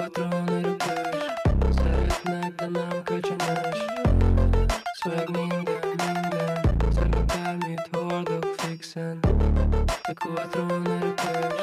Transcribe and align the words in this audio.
патроны 0.00 0.62
рубеж 0.64 1.22
Ставит 1.72 2.12
знак, 2.24 2.56
да 2.56 2.66
нам 2.68 3.04
качанаешь 3.04 3.84
Swag 5.00 5.28
ninja, 5.36 5.78
ninja 6.00 6.46
За 6.96 7.04
руками 7.04 7.78
твердо 7.86 8.40
фиксен 8.58 9.20
Такого 10.06 10.42
трона 10.52 10.94
рубеж 11.02 11.60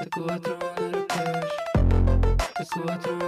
Такого 0.00 0.38
трона 0.44 0.84
рубеж 0.92 1.50
Такого 2.54 2.96
трона 3.02 3.21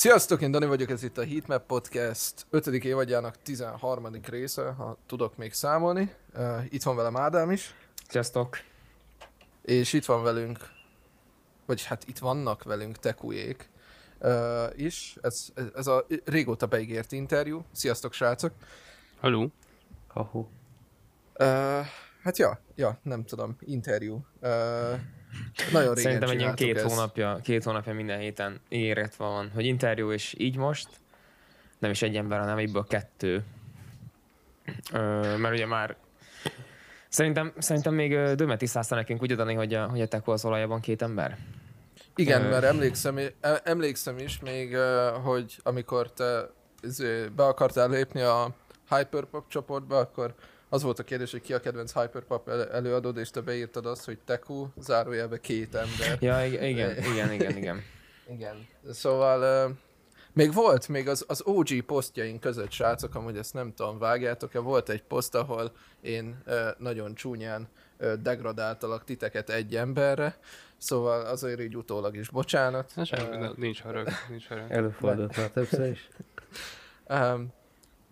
Sziasztok, 0.00 0.42
én 0.42 0.50
Dani 0.50 0.66
vagyok, 0.66 0.90
ez 0.90 1.02
itt 1.02 1.18
a 1.18 1.24
Heatmap 1.24 1.66
Podcast 1.66 2.46
5. 2.50 2.66
évadjának 2.66 3.42
13. 3.42 4.08
része, 4.28 4.70
ha 4.70 4.96
tudok 5.06 5.36
még 5.36 5.52
számolni. 5.52 6.14
Uh, 6.34 6.64
itt 6.68 6.82
van 6.82 6.96
velem 6.96 7.16
Ádám 7.16 7.50
is, 7.50 7.74
Sziasztok! 8.08 8.58
és 9.62 9.92
itt 9.92 10.04
van 10.04 10.22
velünk, 10.22 10.58
vagy 11.66 11.84
hát 11.84 12.08
itt 12.08 12.18
vannak 12.18 12.62
velünk 12.62 12.98
Tekujék 12.98 13.70
uh, 14.20 14.30
is. 14.76 15.16
Ez, 15.22 15.46
ez, 15.54 15.64
ez 15.74 15.86
a 15.86 16.06
régóta 16.24 16.66
beígért 16.66 17.12
interjú. 17.12 17.64
Sziasztok, 17.72 18.12
srácok! 18.12 18.52
Haló? 19.20 19.52
Hahu. 20.08 20.38
Uh, 20.38 20.46
hát 22.22 22.38
ja, 22.38 22.60
ja, 22.74 22.98
nem 23.02 23.24
tudom, 23.24 23.56
interjú. 23.60 24.24
Uh, 24.42 25.00
nagyon 25.72 25.94
régen 25.94 26.02
Szerintem 26.02 26.28
egy 26.30 26.40
ilyen 26.40 26.54
két 26.54 26.76
ezt. 26.76 26.84
hónapja, 26.94 27.38
két 27.42 27.64
hónapja 27.64 27.94
minden 27.94 28.18
héten 28.18 28.60
ígéretve 28.68 29.24
van, 29.24 29.50
hogy 29.54 29.64
interjú, 29.64 30.12
és 30.12 30.34
így 30.38 30.56
most 30.56 30.88
nem 31.78 31.90
is 31.90 32.02
egy 32.02 32.16
ember, 32.16 32.38
hanem 32.38 32.58
egyből 32.58 32.86
kettő. 32.88 33.44
Ö, 34.92 35.36
mert 35.36 35.54
ugye 35.54 35.66
már 35.66 35.96
Szerintem, 37.08 37.52
szerintem 37.58 37.94
még 37.94 38.10
Döme 38.34 38.56
tisztázta 38.56 38.94
nekünk 38.94 39.22
úgy 39.22 39.32
adani, 39.32 39.54
hogy 39.54 39.74
a, 39.74 39.86
hogy 39.88 40.00
a 40.00 40.06
Teko 40.08 40.32
az 40.32 40.44
olajában 40.44 40.80
két 40.80 41.02
ember. 41.02 41.38
Igen, 42.14 42.44
Ö, 42.44 42.48
mert 42.48 42.64
emlékszem, 42.64 43.16
e- 43.40 43.60
emlékszem 43.64 44.18
is 44.18 44.40
még, 44.40 44.76
hogy 45.22 45.56
amikor 45.62 46.12
te 46.12 46.50
izé, 46.82 47.26
be 47.36 47.44
akartál 47.46 47.88
lépni 47.88 48.20
a 48.20 48.54
Hyperpop 48.90 49.48
csoportba, 49.48 49.98
akkor 49.98 50.34
az 50.72 50.82
volt 50.82 50.98
a 50.98 51.02
kérdés, 51.04 51.30
hogy 51.30 51.40
ki 51.40 51.54
a 51.54 51.60
kedvenc 51.60 51.92
Hyperpop 51.92 52.48
el- 52.48 52.70
előadód, 52.72 53.16
és 53.16 53.30
te 53.30 53.40
beírtad 53.40 53.86
azt, 53.86 54.04
hogy 54.04 54.18
Teku, 54.24 54.66
zárójelbe 54.78 55.40
két 55.40 55.74
ember. 55.74 56.16
Ja, 56.20 56.44
ig- 56.44 56.62
igen, 56.62 56.96
igen, 57.12 57.32
igen, 57.32 57.56
igen. 57.56 57.82
Igen. 58.34 58.66
Szóval 58.90 59.42
ö, 59.42 59.68
még 60.32 60.52
volt, 60.52 60.88
még 60.88 61.08
az, 61.08 61.24
az 61.28 61.42
OG 61.44 61.80
posztjaink 61.86 62.40
között, 62.40 62.70
srácok, 62.70 63.14
amúgy 63.14 63.36
ezt 63.36 63.54
nem 63.54 63.74
tudom, 63.74 63.98
vágjátok-e, 63.98 64.58
volt 64.58 64.88
egy 64.88 65.02
poszt, 65.02 65.34
ahol 65.34 65.72
én 66.00 66.42
ö, 66.44 66.68
nagyon 66.78 67.14
csúnyán 67.14 67.68
ö, 67.98 68.14
degradáltalak 68.16 69.04
titeket 69.04 69.50
egy 69.50 69.76
emberre, 69.76 70.38
szóval 70.78 71.26
azért 71.26 71.60
így 71.60 71.76
utólag 71.76 72.16
is 72.16 72.28
bocsánat. 72.28 72.92
Na 72.94 73.04
semmi, 73.04 73.36
de 73.36 73.50
nincs 73.56 73.82
harag, 73.82 74.08
nincs 74.28 74.46
harag. 74.46 74.70
Előfordult 74.70 75.36
már 75.36 75.50
többször 75.50 75.90
is. 75.90 76.08
Um, 77.08 77.52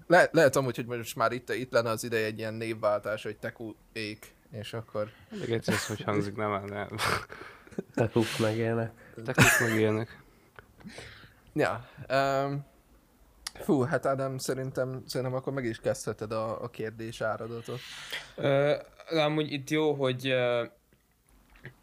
le, 0.08 0.28
lehet 0.32 0.56
amúgy, 0.56 0.76
hogy 0.76 0.86
most 0.86 1.16
már 1.16 1.32
itt, 1.32 1.50
itt 1.50 1.72
lenne 1.72 1.90
az 1.90 2.04
ideje 2.04 2.26
egy 2.26 2.38
ilyen 2.38 2.54
névváltás, 2.54 3.22
hogy 3.22 3.36
Teku 3.36 3.74
ék, 3.92 4.34
és 4.50 4.72
akkor... 4.72 5.10
Még 5.30 5.50
egyszer 5.50 5.74
ez 5.74 5.86
hogy 5.86 6.02
hangzik, 6.02 6.36
nem 6.36 6.52
áll, 6.52 6.68
nem. 6.68 6.88
Tekuk 7.94 8.38
meg 8.38 8.56
ilyenek. 8.56 8.92
Teknik 9.24 9.60
meg 9.60 9.78
ilyenek. 9.78 10.22
Ja. 11.52 11.88
Um, 12.10 12.66
fú, 13.54 13.80
hát 13.80 14.06
Ádám, 14.06 14.38
szerintem, 14.38 15.02
szerintem 15.06 15.36
akkor 15.36 15.52
meg 15.52 15.64
is 15.64 15.80
kezdheted 15.80 16.32
a, 16.32 16.62
a 16.62 16.68
kérdés 16.68 17.20
áradatot. 17.20 17.80
Ö, 18.36 18.74
de 19.10 19.22
amúgy 19.22 19.52
itt 19.52 19.70
jó, 19.70 19.94
hogy 19.94 20.26
ö, 20.26 20.64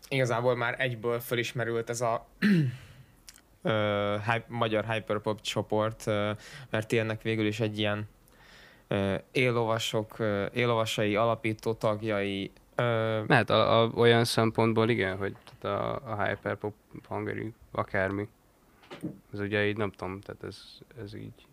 igazából 0.09 0.55
már 0.55 0.75
egyből 0.77 1.19
felismerült 1.19 1.89
ez 1.89 2.01
a 2.01 2.27
hy- 4.31 4.47
magyar 4.47 4.85
hyperpop 4.85 5.41
csoport, 5.41 6.07
ö, 6.07 6.31
mert 6.69 6.87
ti 6.87 6.99
ennek 6.99 7.21
végül 7.21 7.45
is 7.45 7.59
egy 7.59 7.79
ilyen 7.79 8.07
ö, 8.87 9.15
éllovasai, 10.53 11.15
alapító 11.15 11.73
tagjai. 11.73 12.51
Lehet 13.27 13.49
a, 13.49 13.81
a, 13.81 13.89
olyan 13.95 14.23
szempontból 14.25 14.89
igen, 14.89 15.17
hogy 15.17 15.35
tehát 15.59 15.79
a, 15.81 16.11
a 16.11 16.23
hyperpop 16.23 16.73
hangeri, 17.07 17.53
akármi. 17.71 18.27
Ez 19.33 19.39
ugye 19.39 19.67
így 19.67 19.77
nem 19.77 19.91
tudom, 19.91 20.19
tehát 20.21 20.43
ez, 20.43 20.77
ez 21.03 21.13
így... 21.15 21.47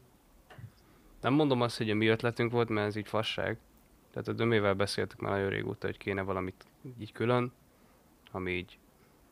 Nem 1.20 1.32
mondom 1.32 1.60
azt, 1.60 1.76
hogy 1.78 1.90
a 1.90 1.94
mi 1.94 2.06
ötletünk 2.06 2.52
volt, 2.52 2.68
mert 2.68 2.86
ez 2.86 2.96
így 2.96 3.08
fasság. 3.08 3.58
Tehát 4.10 4.28
a 4.28 4.32
Dömével 4.32 4.74
beszéltük 4.74 5.20
már 5.20 5.32
nagyon 5.32 5.48
régóta, 5.48 5.86
hogy 5.86 5.96
kéne 5.96 6.22
valamit 6.22 6.64
így 7.00 7.12
külön, 7.12 7.52
ami 8.30 8.50
így 8.50 8.78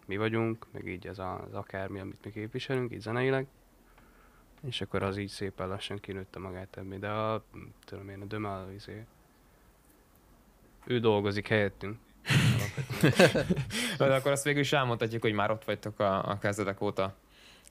mi 0.06 0.16
vagyunk, 0.16 0.66
meg 0.72 0.86
így 0.86 1.06
ez 1.06 1.18
a- 1.18 1.42
az 1.44 1.54
akármi, 1.54 2.00
amit 2.00 2.24
mi 2.24 2.30
képviselünk, 2.30 2.92
így 2.92 3.00
zeneileg. 3.00 3.46
És 4.66 4.80
akkor 4.80 5.02
az 5.02 5.16
így 5.16 5.28
szépen 5.28 5.68
lassan 5.68 5.98
kinőtte 6.00 6.38
magát 6.38 6.76
ebbe, 6.76 6.96
de 6.96 7.08
a, 7.08 7.44
tudom 7.84 8.08
én, 8.08 8.20
a 8.20 8.24
Döme 8.24 8.52
az 8.52 8.70
izé, 8.74 9.04
ő 10.86 10.98
dolgozik 10.98 11.48
helyettünk. 11.48 11.98
de 13.98 14.14
akkor 14.14 14.30
azt 14.30 14.44
végül 14.44 14.60
is 14.60 14.72
elmondhatjuk, 14.72 15.22
hogy 15.22 15.32
már 15.32 15.50
ott 15.50 15.64
vagytok 15.64 15.98
a, 16.00 16.30
a 16.30 16.38
kezdetek 16.38 16.80
óta. 16.80 17.14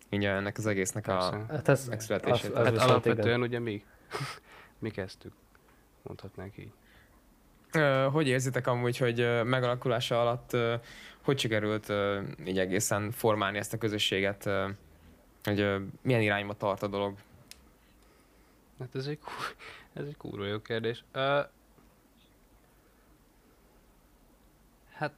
Így 0.09 0.25
ennek 0.25 0.57
az 0.57 0.65
egésznek 0.65 1.07
a... 1.07 1.45
Hát 1.49 1.67
ez, 1.67 1.87
Megszületését. 1.87 2.51
az, 2.51 2.67
az 2.67 2.79
Hát 2.79 2.89
alapvetően 2.89 3.27
igen. 3.27 3.41
ugye 3.41 3.59
mi, 3.59 3.83
mi 4.79 4.89
kezdtük, 4.89 5.33
mondhatnánk 6.01 6.53
így. 6.57 6.71
Hogy 8.11 8.27
érzitek 8.27 8.67
amúgy, 8.67 8.97
hogy 8.97 9.43
megalakulása 9.43 10.21
alatt 10.21 10.55
hogy 11.21 11.39
sikerült 11.39 11.93
így 12.45 12.59
egészen 12.59 13.11
formálni 13.11 13.57
ezt 13.57 13.73
a 13.73 13.77
közösséget, 13.77 14.49
hogy 15.43 15.89
milyen 16.01 16.21
irányba 16.21 16.53
tart 16.53 16.83
a 16.83 16.87
dolog? 16.87 17.17
Hát 18.79 18.95
ez 18.95 19.07
egy, 19.07 19.19
ez 19.93 20.05
egy 20.05 20.17
kurva 20.17 20.45
jó 20.45 20.61
kérdés. 20.61 21.03
Uh, 21.13 21.45
hát, 24.91 25.13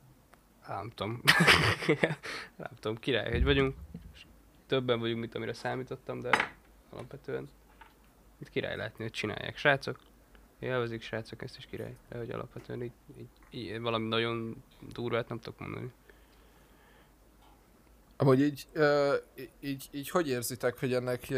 nem 0.68 0.92
tudom. 0.96 1.22
nem 2.64 2.72
tudom, 2.80 2.98
király, 2.98 3.32
hogy 3.32 3.44
vagyunk. 3.44 3.76
Többen 4.68 5.00
vagyunk, 5.00 5.20
mint 5.20 5.36
amire 5.36 5.54
számítottam, 5.54 6.22
de 6.22 6.54
alapvetően 6.90 7.50
itt 8.38 8.50
király 8.50 8.76
látni, 8.76 9.04
hogy 9.04 9.12
csinálják. 9.12 9.58
Srácok, 9.58 10.00
élvezik 10.60 11.02
srácok, 11.02 11.42
ezt 11.42 11.58
is 11.58 11.66
király. 11.66 11.96
De 12.10 12.18
hogy 12.18 12.32
alapvetően 12.32 12.84
így, 12.84 12.92
így, 13.18 13.30
így 13.50 13.80
valami 13.80 14.08
nagyon 14.08 14.64
durvát 14.92 15.30
nem 15.30 15.40
tudok 15.40 15.60
mondani. 15.60 15.92
Amúgy 18.22 18.42
így, 18.42 18.68
így, 19.60 19.90
így 19.92 20.10
hogy 20.10 20.28
érzitek, 20.28 20.80
hogy 20.80 20.94
ennek 20.94 21.34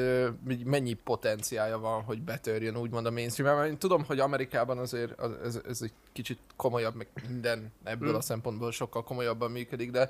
mennyi 0.66 0.94
potenciája 0.94 1.80
van, 1.80 2.02
hogy 2.02 2.22
betörjön 2.22 2.78
úgymond 2.78 3.06
a 3.06 3.12
mainstream 3.12 3.58
Mert 3.58 3.70
én 3.70 3.78
tudom, 3.78 4.04
hogy 4.06 4.20
Amerikában 4.20 4.78
azért 4.78 5.20
az, 5.20 5.32
ez, 5.44 5.60
ez 5.68 5.82
egy 5.82 5.92
kicsit 6.14 6.40
komolyabb, 6.56 6.96
meg 6.96 7.08
minden 7.28 7.72
ebből 7.84 8.08
Hmm. 8.08 8.18
a 8.18 8.22
szempontból 8.22 8.72
sokkal 8.72 9.04
komolyabban 9.04 9.52
működik, 9.52 9.92
de 9.92 10.10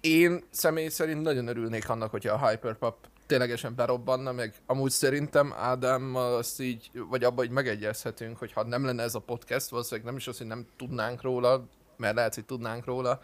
én 0.00 0.42
személy 0.50 0.88
szerint 0.88 1.22
nagyon 1.22 1.46
örülnék 1.46 1.88
annak, 1.88 2.10
hogyha 2.10 2.34
a 2.34 2.48
Hyperpop 2.48 2.96
ténylegesen 3.26 3.74
berobbanna, 3.74 4.32
meg 4.32 4.54
amúgy 4.66 4.90
szerintem 4.90 5.52
Ádám 5.56 6.14
azt 6.14 6.60
így, 6.60 6.90
vagy 7.08 7.24
abban, 7.24 7.46
hogy 7.46 7.54
megegyezhetünk, 7.54 8.38
hogy 8.38 8.52
ha 8.52 8.64
nem 8.64 8.84
lenne 8.84 9.02
ez 9.02 9.14
a 9.14 9.20
podcast, 9.20 9.68
valószínűleg 9.68 10.06
nem 10.06 10.16
is 10.16 10.26
az, 10.26 10.38
hogy 10.38 10.46
nem 10.46 10.66
tudnánk 10.76 11.22
róla, 11.22 11.66
mert 11.96 12.14
lehet, 12.14 12.34
hogy 12.34 12.44
tudnánk 12.44 12.84
róla, 12.84 13.20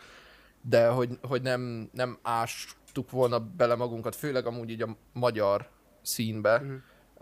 de 0.62 0.88
hogy, 0.88 1.18
hogy 1.22 1.42
nem, 1.42 1.90
nem 1.92 2.18
ástuk 2.22 3.10
volna 3.10 3.40
bele 3.40 3.74
magunkat, 3.74 4.14
főleg 4.14 4.46
amúgy 4.46 4.70
így 4.70 4.82
a 4.82 4.96
magyar 5.12 5.68
színbe. 6.02 6.58
Mhm. 6.58 6.74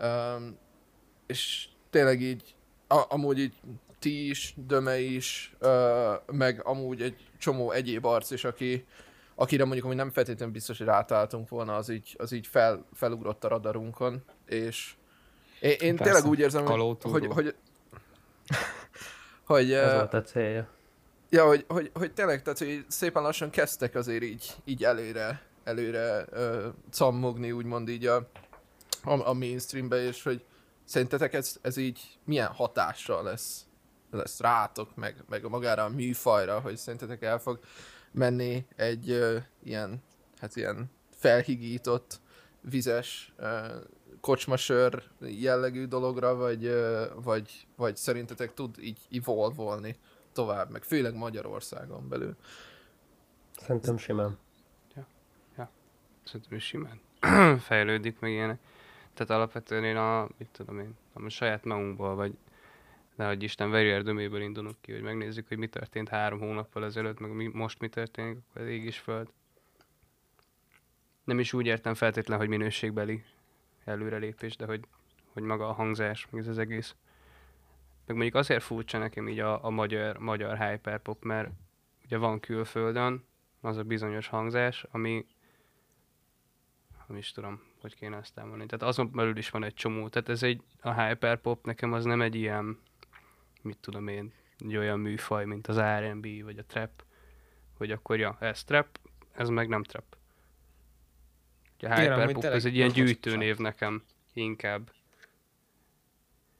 Um, 0.09 0.57
és 1.25 1.67
tényleg 1.89 2.21
így, 2.21 2.55
a, 2.87 3.05
amúgy 3.09 3.39
így 3.39 3.53
ti 3.99 4.29
is, 4.29 4.53
Döme 4.57 4.99
is, 4.99 5.55
uh, 5.61 6.13
meg 6.25 6.61
amúgy 6.65 7.01
egy 7.01 7.29
csomó 7.37 7.71
egyéb 7.71 8.05
arc 8.05 8.31
is, 8.31 8.43
aki, 8.43 8.85
akire 9.35 9.63
mondjuk 9.63 9.85
amúgy 9.85 9.97
nem 9.97 10.11
feltétlenül 10.11 10.53
biztos, 10.53 10.77
hogy 10.77 10.87
rátáltunk 10.87 11.49
volna, 11.49 11.75
az 11.75 11.89
így, 11.89 12.15
az 12.17 12.31
így 12.31 12.47
fel, 12.47 12.85
felugrott 12.93 13.43
a 13.43 13.47
radarunkon, 13.47 14.23
és 14.45 14.95
én, 15.59 15.75
én 15.79 15.95
Persze, 15.95 16.11
tényleg 16.13 16.31
úgy 16.31 16.39
érzem, 16.39 16.61
hogy, 16.61 16.71
kalótúró. 16.71 17.13
hogy, 17.13 17.25
hogy, 17.25 17.55
hogy, 19.45 19.71
Ez 19.71 19.91
uh, 19.91 19.97
volt 19.97 20.13
a 20.13 20.21
célja. 20.21 20.67
Ja, 21.29 21.45
hogy, 21.45 21.65
hogy, 21.67 21.91
hogy 21.93 22.13
tényleg, 22.13 22.41
tehát 22.41 22.59
hogy 22.59 22.85
szépen 22.87 23.23
lassan 23.23 23.49
kezdtek 23.49 23.95
azért 23.95 24.23
így, 24.23 24.55
így 24.65 24.83
előre, 24.83 25.41
előre 25.63 26.25
ö, 26.29 26.67
cammogni, 26.91 27.51
úgymond 27.51 27.89
így 27.89 28.05
a, 28.05 28.15
a, 29.03 29.27
a 29.27 29.33
mainstreambe, 29.33 30.03
és 30.03 30.23
hogy 30.23 30.45
szerintetek 30.85 31.33
ez, 31.33 31.57
ez 31.61 31.77
így 31.77 32.19
milyen 32.23 32.47
hatással 32.47 33.23
lesz, 33.23 33.65
lesz 34.11 34.39
rátok, 34.39 34.95
meg, 34.95 35.23
meg 35.29 35.49
magára 35.49 35.83
a 35.83 35.89
műfajra, 35.89 36.59
hogy 36.59 36.77
szerintetek 36.77 37.21
el 37.21 37.39
fog 37.39 37.59
menni 38.11 38.65
egy 38.75 39.09
ö, 39.09 39.37
ilyen, 39.63 40.03
hát 40.39 40.55
ilyen 40.55 40.91
felhigított, 41.15 42.19
vizes 42.61 43.33
ö, 43.37 43.75
kocsmasör 44.21 45.03
jellegű 45.19 45.85
dologra, 45.85 46.35
vagy, 46.35 46.65
ö, 46.65 47.05
vagy, 47.15 47.67
vagy 47.75 47.95
szerintetek 47.97 48.53
tud 48.53 48.75
így 48.79 48.97
evolvolni 49.11 49.97
tovább, 50.37 50.71
meg 50.71 50.83
főleg 50.83 51.15
Magyarországon 51.15 52.09
belül. 52.09 52.35
Szerintem 53.59 53.97
simán. 53.97 54.37
Szerintem 56.23 56.57
is 56.57 56.65
simán 56.65 56.99
fejlődik, 57.69 58.19
meg 58.19 58.31
ilyenek. 58.31 58.59
Tehát 59.13 59.31
alapvetően 59.31 59.83
én 59.83 59.95
a, 59.95 60.27
mit 60.37 60.49
tudom 60.51 60.79
én, 60.79 60.95
a 61.13 61.29
saját 61.29 61.63
magunkból, 61.63 62.15
vagy 62.15 62.37
nehogy 63.15 63.43
Isten 63.43 63.69
verjel 63.69 64.01
döméből 64.01 64.41
indulunk 64.41 64.75
ki, 64.81 64.91
hogy 64.91 65.01
megnézzük, 65.01 65.47
hogy 65.47 65.57
mi 65.57 65.67
történt 65.67 66.09
három 66.09 66.39
hónappal 66.39 66.85
ezelőtt, 66.85 67.19
meg 67.19 67.31
mi, 67.31 67.47
most 67.47 67.79
mi 67.79 67.89
történik, 67.89 68.37
akkor 68.37 68.61
az 68.61 68.67
ég 68.67 68.85
is 68.85 68.97
föld. 68.97 69.27
Nem 71.23 71.39
is 71.39 71.53
úgy 71.53 71.65
értem 71.65 71.93
feltétlen, 71.93 72.37
hogy 72.37 72.47
minőségbeli 72.47 73.23
előrelépés, 73.85 74.55
de 74.55 74.65
hogy, 74.65 74.83
hogy 75.33 75.43
maga 75.43 75.69
a 75.69 75.73
hangzás, 75.73 76.27
meg 76.29 76.41
ez 76.41 76.47
az 76.47 76.57
egész. 76.57 76.95
Meg 78.07 78.15
mondjuk 78.15 78.35
azért 78.35 78.63
furcsa 78.63 78.97
nekem 78.97 79.27
így 79.27 79.39
a, 79.39 79.65
a 79.65 79.69
magyar, 79.69 80.17
magyar 80.17 80.57
hyperpop, 80.57 81.23
mert 81.23 81.49
ugye 82.05 82.17
van 82.17 82.39
külföldön 82.39 83.25
az 83.61 83.77
a 83.77 83.83
bizonyos 83.83 84.27
hangzás, 84.27 84.85
ami 84.91 85.25
nem 87.07 87.17
is 87.17 87.31
tudom, 87.31 87.61
hogy 87.81 87.95
kéne 87.95 88.17
ezt 88.17 88.37
elmondani. 88.37 88.69
Tehát 88.69 88.85
azon 88.85 89.11
belül 89.11 89.37
is 89.37 89.49
van 89.49 89.63
egy 89.63 89.73
csomó. 89.73 90.07
Tehát 90.09 90.29
ez 90.29 90.43
egy, 90.43 90.61
a 90.81 91.01
hyperpop 91.01 91.65
nekem 91.65 91.93
az 91.93 92.03
nem 92.03 92.21
egy 92.21 92.35
ilyen, 92.35 92.79
mit 93.61 93.77
tudom 93.77 94.07
én, 94.07 94.33
egy 94.59 94.77
olyan 94.77 94.99
műfaj, 94.99 95.45
mint 95.45 95.67
az 95.67 95.79
R&B 95.79 96.43
vagy 96.43 96.57
a 96.57 96.65
trap, 96.65 97.03
hogy 97.73 97.91
akkor 97.91 98.19
ja, 98.19 98.37
ez 98.39 98.63
trap, 98.63 98.99
ez 99.31 99.49
meg 99.49 99.67
nem 99.67 99.83
trap. 99.83 100.17
A 101.79 101.93
hyperpop 101.93 102.43
ez 102.43 102.65
egy 102.65 102.75
ilyen 102.75 102.91
gyűjtőnév 102.91 103.57
nekem 103.57 104.03
inkább. 104.33 104.91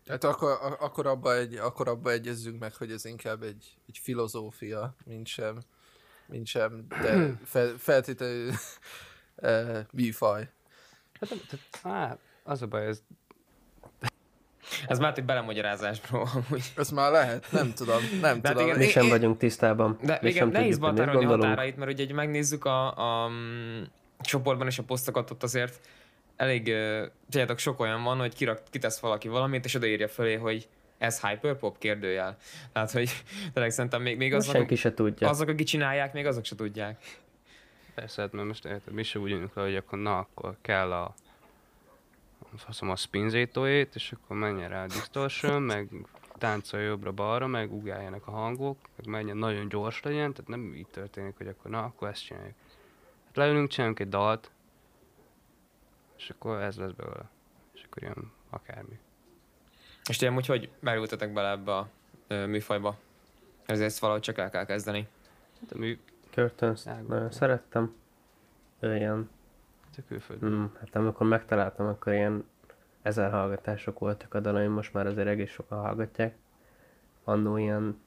Hát 0.07 0.23
akkor, 0.23 0.51
a- 0.51 0.77
akkor, 0.85 1.07
abba 1.07 1.35
egy, 1.35 1.55
akkor 1.55 1.87
abba 1.87 2.11
egyezzünk 2.11 2.59
meg, 2.59 2.73
hogy 2.75 2.91
ez 2.91 3.05
inkább 3.05 3.43
egy, 3.43 3.77
egy 3.87 3.97
filozófia, 4.03 4.95
mint 5.05 5.27
sem, 5.27 5.57
mint 6.25 6.47
sem, 6.47 6.85
de 7.01 7.33
fel, 7.45 7.73
feltétlenül 7.77 8.51
műfaj. 9.93 10.49
Hát, 11.19 11.29
tehát, 11.81 12.09
á, 12.09 12.17
az 12.43 12.61
a 12.61 12.67
baj, 12.67 12.85
ez 12.85 13.01
Ez 14.87 14.99
már 14.99 15.13
egy 15.17 15.25
belemagyarázás, 15.25 16.01
bro, 16.01 16.19
amúgy. 16.33 16.63
Ez 16.75 16.89
már 16.89 17.11
lehet, 17.11 17.51
nem 17.51 17.73
tudom, 17.73 18.01
nem 18.21 18.41
De 18.41 18.47
hát 18.47 18.57
tudom. 18.57 18.63
igen, 18.67 18.77
Mi 18.77 18.83
Én- 18.83 18.89
sem 18.89 19.03
én- 19.03 19.09
vagyunk 19.09 19.37
tisztában. 19.37 19.97
De 20.03 20.19
Mi 20.21 20.29
igen, 20.29 20.47
nehéz 20.47 20.77
behatárolni 20.77 21.25
a 21.25 21.29
határait, 21.29 21.77
mert 21.77 21.91
ugye 21.91 22.03
egy 22.03 22.11
megnézzük 22.11 22.65
a, 22.65 22.97
a 22.97 23.29
mm, 23.29 23.81
csoportban 24.19 24.67
és 24.67 24.79
a 24.79 24.83
posztokat, 24.83 25.31
ott 25.31 25.43
azért 25.43 25.87
elég, 26.37 26.73
tudjátok, 27.29 27.57
sok 27.57 27.79
olyan 27.79 28.03
van, 28.03 28.17
hogy 28.17 28.35
kirak, 28.35 28.61
kitesz 28.69 28.99
valaki 28.99 29.27
valamit, 29.27 29.65
és 29.65 29.73
odaírja 29.73 30.07
fölé, 30.07 30.35
hogy 30.35 30.67
ez 30.97 31.21
hyperpop 31.21 31.77
kérdőjel. 31.77 32.37
Tehát, 32.71 32.91
hogy 32.91 33.09
tényleg 33.53 33.71
szerintem 33.71 34.01
még, 34.01 34.17
még 34.17 34.33
azok, 34.33 34.55
senki 34.55 34.75
se 34.75 34.93
tudja. 34.93 35.29
azok, 35.29 35.47
akik 35.47 35.65
csinálják, 35.65 36.13
még 36.13 36.25
azok 36.25 36.45
se 36.45 36.55
tudják. 36.55 37.03
Persze, 37.95 38.21
hát 38.21 38.31
mert 38.31 38.47
most 38.47 38.65
érted, 38.65 38.93
mi 38.93 39.03
se 39.03 39.19
úgy 39.19 39.29
jönünk 39.29 39.55
le, 39.55 39.61
hogy 39.61 39.75
akkor 39.75 39.99
na, 39.99 40.17
akkor 40.17 40.57
kell 40.61 40.93
a 40.93 41.13
faszom 42.55 42.89
a 42.89 42.95
spinzétóét, 42.95 43.95
és 43.95 44.11
akkor 44.11 44.37
menjen 44.37 44.69
rá 44.69 44.83
a 44.83 44.87
distortion, 44.87 45.61
meg 45.61 45.89
táncolj 46.37 46.83
jobbra-balra, 46.83 47.47
meg 47.47 47.73
ugáljanak 47.73 48.27
a 48.27 48.31
hangok, 48.31 48.77
meg 48.95 49.07
menjen 49.07 49.37
nagyon 49.37 49.69
gyors 49.69 50.01
legyen, 50.03 50.33
tehát 50.33 50.47
nem 50.49 50.73
így 50.75 50.87
történik, 50.87 51.37
hogy 51.37 51.47
akkor 51.47 51.71
na, 51.71 51.83
akkor 51.83 52.07
ezt 52.07 52.25
csináljuk. 52.25 52.55
Hát 53.25 53.35
leülünk, 53.35 53.69
csinálunk 53.69 53.99
egy 53.99 54.09
dalt, 54.09 54.51
és 56.17 56.29
akkor 56.29 56.61
ez 56.61 56.77
lesz 56.77 56.91
belőle. 56.91 57.29
És 57.73 57.83
akkor 57.83 58.03
jön 58.03 58.31
akármi. 58.49 58.99
És 60.09 60.17
ti 60.17 60.25
amúgy 60.25 60.45
hogy 60.45 60.69
merültetek 60.79 61.33
bele 61.33 61.49
ebbe 61.49 61.75
a 61.75 61.89
ö, 62.27 62.45
műfajba? 62.45 62.97
Ezért 63.65 63.87
ezt 63.87 63.99
valahogy 63.99 64.21
csak 64.21 64.37
el 64.37 64.49
kell 64.49 64.65
kezdeni. 64.65 65.07
Hát 65.59 65.71
a 65.71 65.77
mű, 65.77 65.99
Curtains 66.29 66.83
nagyon 66.83 67.31
szerettem. 67.31 67.95
Ő 68.79 68.95
ilyen, 68.95 69.29
a 69.97 70.01
külföld. 70.07 70.45
mm, 70.45 70.65
hát 70.79 70.95
amikor 70.95 71.27
megtaláltam, 71.27 71.87
akkor 71.87 72.13
ilyen 72.13 72.45
ezer 73.01 73.31
hallgatások 73.31 73.99
voltak 73.99 74.33
a 74.33 74.39
dalaim, 74.39 74.71
most 74.71 74.93
már 74.93 75.05
azért 75.07 75.27
egész 75.27 75.51
sokan 75.51 75.79
hallgatják. 75.79 76.35
Annó 77.23 77.57
ilyen 77.57 78.01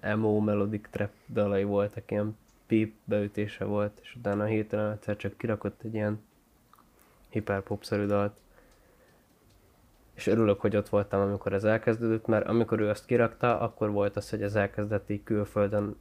emo 0.00 0.40
melodic 0.40 0.88
trap 0.90 1.10
dalai 1.28 1.64
voltak, 1.64 2.10
ilyen 2.10 2.36
pip 2.66 2.94
beütése 3.04 3.64
volt, 3.64 3.98
és 4.02 4.14
utána 4.14 4.44
hirtelen 4.44 4.92
egyszer 4.92 5.16
csak 5.16 5.38
kirakott 5.38 5.82
egy 5.82 5.94
ilyen 5.94 6.22
hiperpop-szerű 7.32 8.06
dalt. 8.06 8.32
És 10.14 10.26
örülök, 10.26 10.60
hogy 10.60 10.76
ott 10.76 10.88
voltam, 10.88 11.20
amikor 11.20 11.52
ez 11.52 11.64
elkezdődött, 11.64 12.26
mert 12.26 12.46
amikor 12.46 12.80
ő 12.80 12.88
azt 12.88 13.06
kirakta, 13.06 13.60
akkor 13.60 13.90
volt 13.90 14.16
az, 14.16 14.30
hogy 14.30 14.42
ez 14.42 14.54
elkezdett 14.54 15.10
így 15.10 15.22
külföldön 15.22 15.96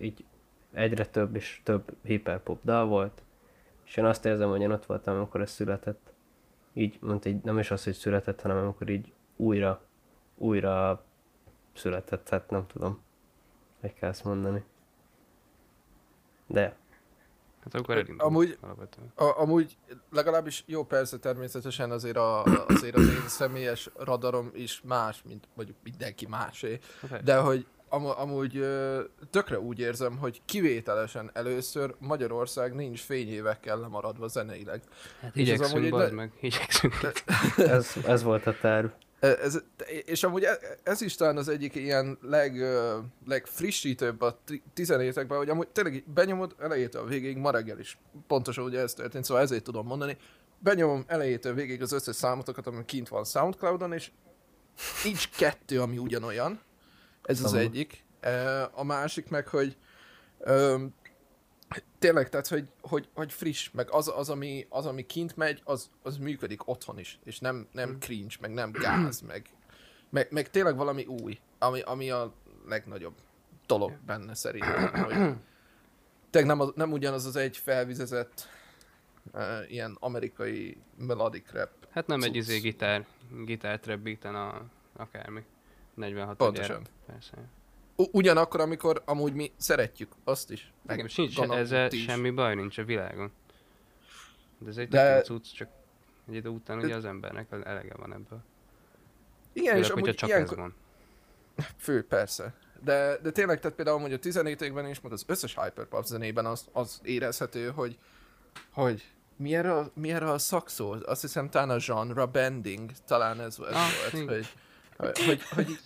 így 0.00 0.24
egyre 0.72 1.06
több 1.06 1.34
és 1.34 1.60
több 1.64 1.96
hiperpop 2.02 2.60
dal 2.64 2.86
volt, 2.86 3.22
és 3.84 3.96
én 3.96 4.04
azt 4.04 4.24
érzem, 4.24 4.48
hogy 4.48 4.60
én 4.60 4.70
ott 4.70 4.86
voltam, 4.86 5.16
amikor 5.16 5.40
ez 5.40 5.50
született. 5.50 6.12
Így, 6.72 6.98
mondta, 7.00 7.28
így 7.28 7.42
nem 7.42 7.58
is 7.58 7.70
az, 7.70 7.84
hogy 7.84 7.92
született, 7.92 8.40
hanem 8.40 8.56
amikor 8.56 8.88
így 8.88 9.12
újra, 9.36 9.82
újra 10.34 11.04
született, 11.74 12.28
hát 12.28 12.50
nem 12.50 12.66
tudom, 12.66 13.00
hogy 13.80 13.94
kell 13.94 14.08
ezt 14.08 14.24
mondani. 14.24 14.64
De 16.46 16.76
Hát 17.64 17.74
akkor 17.74 17.94
elindulunk 17.94 18.22
Amúgy- 18.22 18.58
alapvetően. 18.60 19.12
A, 19.14 19.40
amúgy 19.40 19.76
legalábbis 20.10 20.62
jó 20.66 20.84
persze 20.84 21.18
természetesen 21.18 21.90
azért, 21.90 22.16
a, 22.16 22.42
azért 22.66 22.96
az 22.96 23.08
én 23.08 23.28
személyes 23.28 23.90
radarom 23.98 24.50
is 24.54 24.80
más, 24.84 25.22
mint 25.26 25.48
mondjuk 25.54 25.76
mindenki 25.82 26.26
másé. 26.26 26.78
Hát 27.10 27.22
De 27.22 27.36
hogy 27.36 27.66
am, 27.88 28.06
amúgy 28.06 28.66
tökre 29.30 29.60
úgy 29.60 29.78
érzem, 29.78 30.16
hogy 30.18 30.40
kivételesen 30.44 31.30
először 31.32 31.94
Magyarország 31.98 32.74
nincs 32.74 33.00
fényévekkel 33.00 33.80
lemaradva 33.80 34.28
zeneileg. 34.28 34.82
Hát 35.20 35.36
igyekszünk, 35.36 35.76
amúgy 35.76 35.90
le- 35.92 36.10
meg, 36.10 36.32
igyekszünk. 36.40 36.94
ez, 37.56 37.94
ez 38.06 38.22
volt 38.22 38.46
a 38.46 38.54
terv. 38.60 38.86
Ez, 39.22 39.58
és 40.04 40.22
amúgy 40.22 40.42
e- 40.44 40.58
ez 40.82 41.00
is 41.00 41.14
talán 41.14 41.36
az 41.36 41.48
egyik 41.48 41.74
ilyen 41.74 42.18
leg, 42.20 42.64
legfrissítőbb 43.26 44.20
a 44.20 44.40
ti- 44.44 44.62
tizenévekben, 44.74 45.38
hogy 45.38 45.48
amúgy 45.48 45.68
tényleg 45.68 46.04
benyomod 46.14 46.54
elejétől 46.58 47.02
a 47.02 47.06
végéig, 47.06 47.36
ma 47.36 47.50
reggel 47.50 47.78
is 47.78 47.98
pontosan 48.26 48.64
ugye 48.64 48.80
ez 48.80 48.94
történt, 48.94 49.24
szóval 49.24 49.42
ezért 49.42 49.62
tudom 49.64 49.86
mondani. 49.86 50.16
Benyomom 50.58 51.04
elejétől 51.06 51.54
végig 51.54 51.82
az 51.82 51.92
összes 51.92 52.16
számotokat, 52.16 52.66
ami 52.66 52.84
kint 52.84 53.08
van 53.08 53.24
Soundcloudon, 53.24 53.92
és 53.92 54.10
nincs 55.04 55.28
kettő, 55.30 55.80
ami 55.80 55.98
ugyanolyan. 55.98 56.60
Ez 57.22 57.44
az 57.44 57.54
egyik. 57.54 58.04
A 58.72 58.84
másik 58.84 59.28
meg, 59.28 59.48
hogy 59.48 59.76
tényleg, 61.98 62.28
tehát, 62.28 62.46
hogy, 62.46 62.68
hogy, 62.80 63.08
hogy 63.14 63.32
friss, 63.32 63.70
meg 63.70 63.90
az, 63.90 64.12
az, 64.16 64.30
ami, 64.30 64.66
az, 64.68 64.86
ami 64.86 65.06
kint 65.06 65.36
megy, 65.36 65.60
az, 65.64 65.90
az 66.02 66.16
működik 66.16 66.68
otthon 66.68 66.98
is, 66.98 67.18
és 67.24 67.38
nem, 67.38 67.68
nem 67.72 67.98
cringe, 67.98 68.34
meg 68.40 68.52
nem 68.52 68.70
gáz, 68.70 69.20
meg, 69.20 69.50
meg, 70.10 70.28
meg 70.30 70.50
tényleg 70.50 70.76
valami 70.76 71.04
új, 71.04 71.38
ami, 71.58 71.80
ami 71.80 72.10
a 72.10 72.32
legnagyobb 72.68 73.14
dolog 73.66 73.92
benne 74.06 74.34
szerintem, 74.34 75.04
hogy, 75.04 75.34
tényleg 76.30 76.56
nem, 76.56 76.60
az, 76.60 76.72
nem 76.74 76.92
ugyanaz 76.92 77.24
az 77.24 77.36
egy 77.36 77.56
felvizezett 77.56 78.48
uh, 79.32 79.70
ilyen 79.70 79.96
amerikai 80.00 80.76
melodic 80.96 81.52
rap. 81.52 81.70
Hát 81.90 82.06
nem 82.06 82.22
egy 82.22 82.32
Cucc. 82.32 82.36
izé 82.36 82.58
gitár, 82.58 83.06
gitár 83.44 83.80
trap 83.80 83.98
beaten 83.98 84.34
a, 84.34 84.62
akármi. 84.96 85.44
46 85.94 86.36
Pontosan. 86.36 86.76
gyere, 86.76 86.90
Persze. 87.06 87.36
Ugyanakkor, 88.10 88.60
amikor 88.60 89.02
amúgy 89.04 89.32
mi 89.32 89.52
szeretjük 89.56 90.12
azt 90.24 90.50
is. 90.50 90.72
Nekem 90.82 91.06
sincs 91.06 91.38
ezzel 91.40 91.90
is. 91.92 92.02
semmi 92.02 92.30
baj 92.30 92.54
nincs 92.54 92.78
a 92.78 92.84
világon. 92.84 93.32
De 94.58 94.68
ez 94.68 94.76
egy 94.76 94.88
De- 94.88 95.20
cucc, 95.22 95.52
csak 95.54 95.68
egy 96.28 96.34
idő 96.34 96.48
után 96.48 96.78
ugye 96.78 96.94
az 96.96 97.04
embernek 97.04 97.46
elege 97.50 97.94
van 97.96 98.12
ebből. 98.12 98.38
Igen, 99.52 99.76
és 99.76 99.86
Főleg, 99.86 100.04
hogyha 100.04 100.04
amúgy 100.04 100.14
csak 100.14 100.28
ilyenkor, 100.28 100.58
ez 100.58 100.64
van. 100.64 100.74
Fő, 101.84 102.06
persze. 102.06 102.54
De, 102.84 103.18
de 103.22 103.30
tényleg, 103.30 103.60
tehát 103.60 103.76
például 103.76 104.00
hogy 104.00 104.12
a 104.12 104.18
17 104.18 104.60
évben 104.60 104.88
is, 104.88 105.00
mert 105.00 105.14
az 105.14 105.24
összes 105.26 105.54
Hyperpop 105.54 106.04
zenében 106.04 106.46
az, 106.46 106.68
az 106.72 107.00
érezhető, 107.02 107.70
hogy, 107.70 107.98
hogy 108.70 109.04
mi 109.36 109.54
erre, 109.54 109.74
a, 109.74 109.90
mi 109.94 110.12
erre 110.12 110.30
a 110.30 110.38
szakszó? 110.38 110.96
Azt 111.04 111.20
hiszem 111.20 111.50
talán 111.50 111.70
a 111.70 111.76
genre 111.86 112.26
bending, 112.26 112.90
talán 113.06 113.40
ez, 113.40 113.58
ez 113.68 113.74
Ah, 113.74 113.88
volt, 114.12 114.28
hogy, 114.28 114.46
hogy, 114.96 115.18
hogy, 115.26 115.42
hogy 115.42 115.78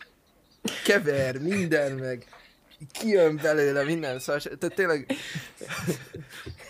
kever 0.85 1.39
minden, 1.39 1.93
meg 1.93 2.27
kijön 2.93 3.37
belőle 3.43 3.83
minden, 3.85 4.19
szóval, 4.19 4.41
tehát 4.41 4.75
tényleg... 4.75 5.13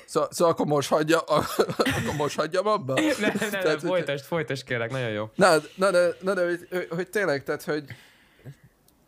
Szóval, 0.06 0.28
szóval 0.32 0.52
akkor 0.52 0.66
most 0.66 0.88
hagyja, 0.88 1.18
akkor 1.18 2.14
most 2.16 2.36
hagyjam 2.36 2.66
abba? 2.66 2.94
Ne, 2.94 3.00
ne, 3.00 3.26
ne, 3.26 3.48
Tehát, 3.48 3.80
hogy- 3.80 3.80
folytasd, 3.80 4.24
folytasd 4.24 4.64
kérlek, 4.64 4.90
nagyon 4.90 5.10
jó. 5.10 5.30
Na, 5.34 5.56
na, 5.74 5.90
de, 5.90 6.16
na, 6.20 6.34
de 6.34 6.44
hogy, 6.44 6.66
hogy, 6.70 6.86
hogy 6.90 7.08
tényleg, 7.10 7.42
tehát, 7.44 7.62
hogy 7.62 7.84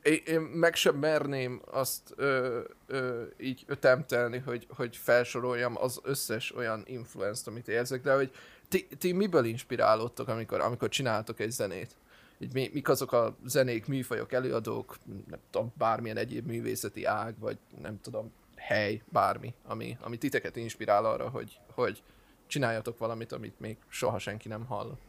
én, 0.02 0.22
én 0.26 0.40
meg 0.40 0.74
sem 0.74 0.94
merném 0.94 1.62
azt 1.70 2.02
ö, 2.16 2.60
ö, 2.86 3.22
így 3.38 3.64
ötemtelni, 3.66 4.38
hogy, 4.38 4.66
hogy 4.76 4.96
felsoroljam 4.96 5.76
az 5.82 6.00
összes 6.02 6.54
olyan 6.56 6.82
influenzt, 6.86 7.46
amit 7.46 7.68
érzek, 7.68 8.02
de 8.02 8.14
hogy 8.14 8.30
ti, 8.68 8.88
ti 8.98 9.12
miből 9.12 9.44
inspirálódtok, 9.44 10.28
amikor, 10.28 10.60
amikor 10.60 10.88
csináltok 10.88 11.40
egy 11.40 11.50
zenét? 11.50 11.90
Mi, 12.38 12.70
mik 12.72 12.88
azok 12.88 13.12
a 13.12 13.36
zenék, 13.44 13.86
műfajok, 13.86 14.32
előadók, 14.32 14.96
nem 15.28 15.40
tudom, 15.50 15.72
bármilyen 15.76 16.16
egyéb 16.16 16.46
művészeti 16.46 17.04
ág, 17.04 17.38
vagy 17.38 17.58
nem 17.80 18.00
tudom, 18.00 18.32
hely, 18.56 19.02
bármi, 19.08 19.54
ami, 19.64 19.96
ami 20.00 20.18
titeket 20.18 20.56
inspirál 20.56 21.04
arra, 21.04 21.28
hogy, 21.28 21.60
hogy 21.74 22.02
csináljatok 22.46 22.98
valamit, 22.98 23.32
amit 23.32 23.60
még 23.60 23.76
soha 23.88 24.18
senki 24.18 24.48
nem 24.48 24.64
hallott. 24.64 25.00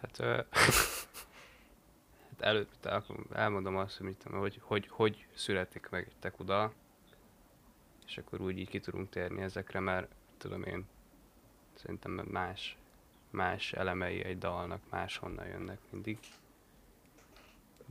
Hát, 0.00 0.18
ö, 0.18 0.40
hát 2.40 2.86
akkor 2.86 3.16
elmondom 3.32 3.76
azt, 3.76 3.96
hogy, 3.96 4.06
mit 4.06 4.22
hogy, 4.22 4.60
hogy, 4.62 4.88
hogy 4.88 5.26
születik 5.34 5.88
meg 5.90 6.06
egy 6.06 6.18
tekuda, 6.18 6.72
és 8.06 8.18
akkor 8.18 8.40
úgy 8.40 8.58
így 8.58 8.68
ki 8.68 8.80
tudunk 8.80 9.08
térni 9.08 9.42
ezekre, 9.42 9.80
mert 9.80 10.08
tudom 10.38 10.62
én, 10.62 10.86
szerintem 11.74 12.12
más, 12.12 12.76
más 13.30 13.72
elemei 13.72 14.24
egy 14.24 14.38
dalnak 14.38 14.80
máshonnan 14.90 15.46
jönnek 15.46 15.78
mindig. 15.90 16.18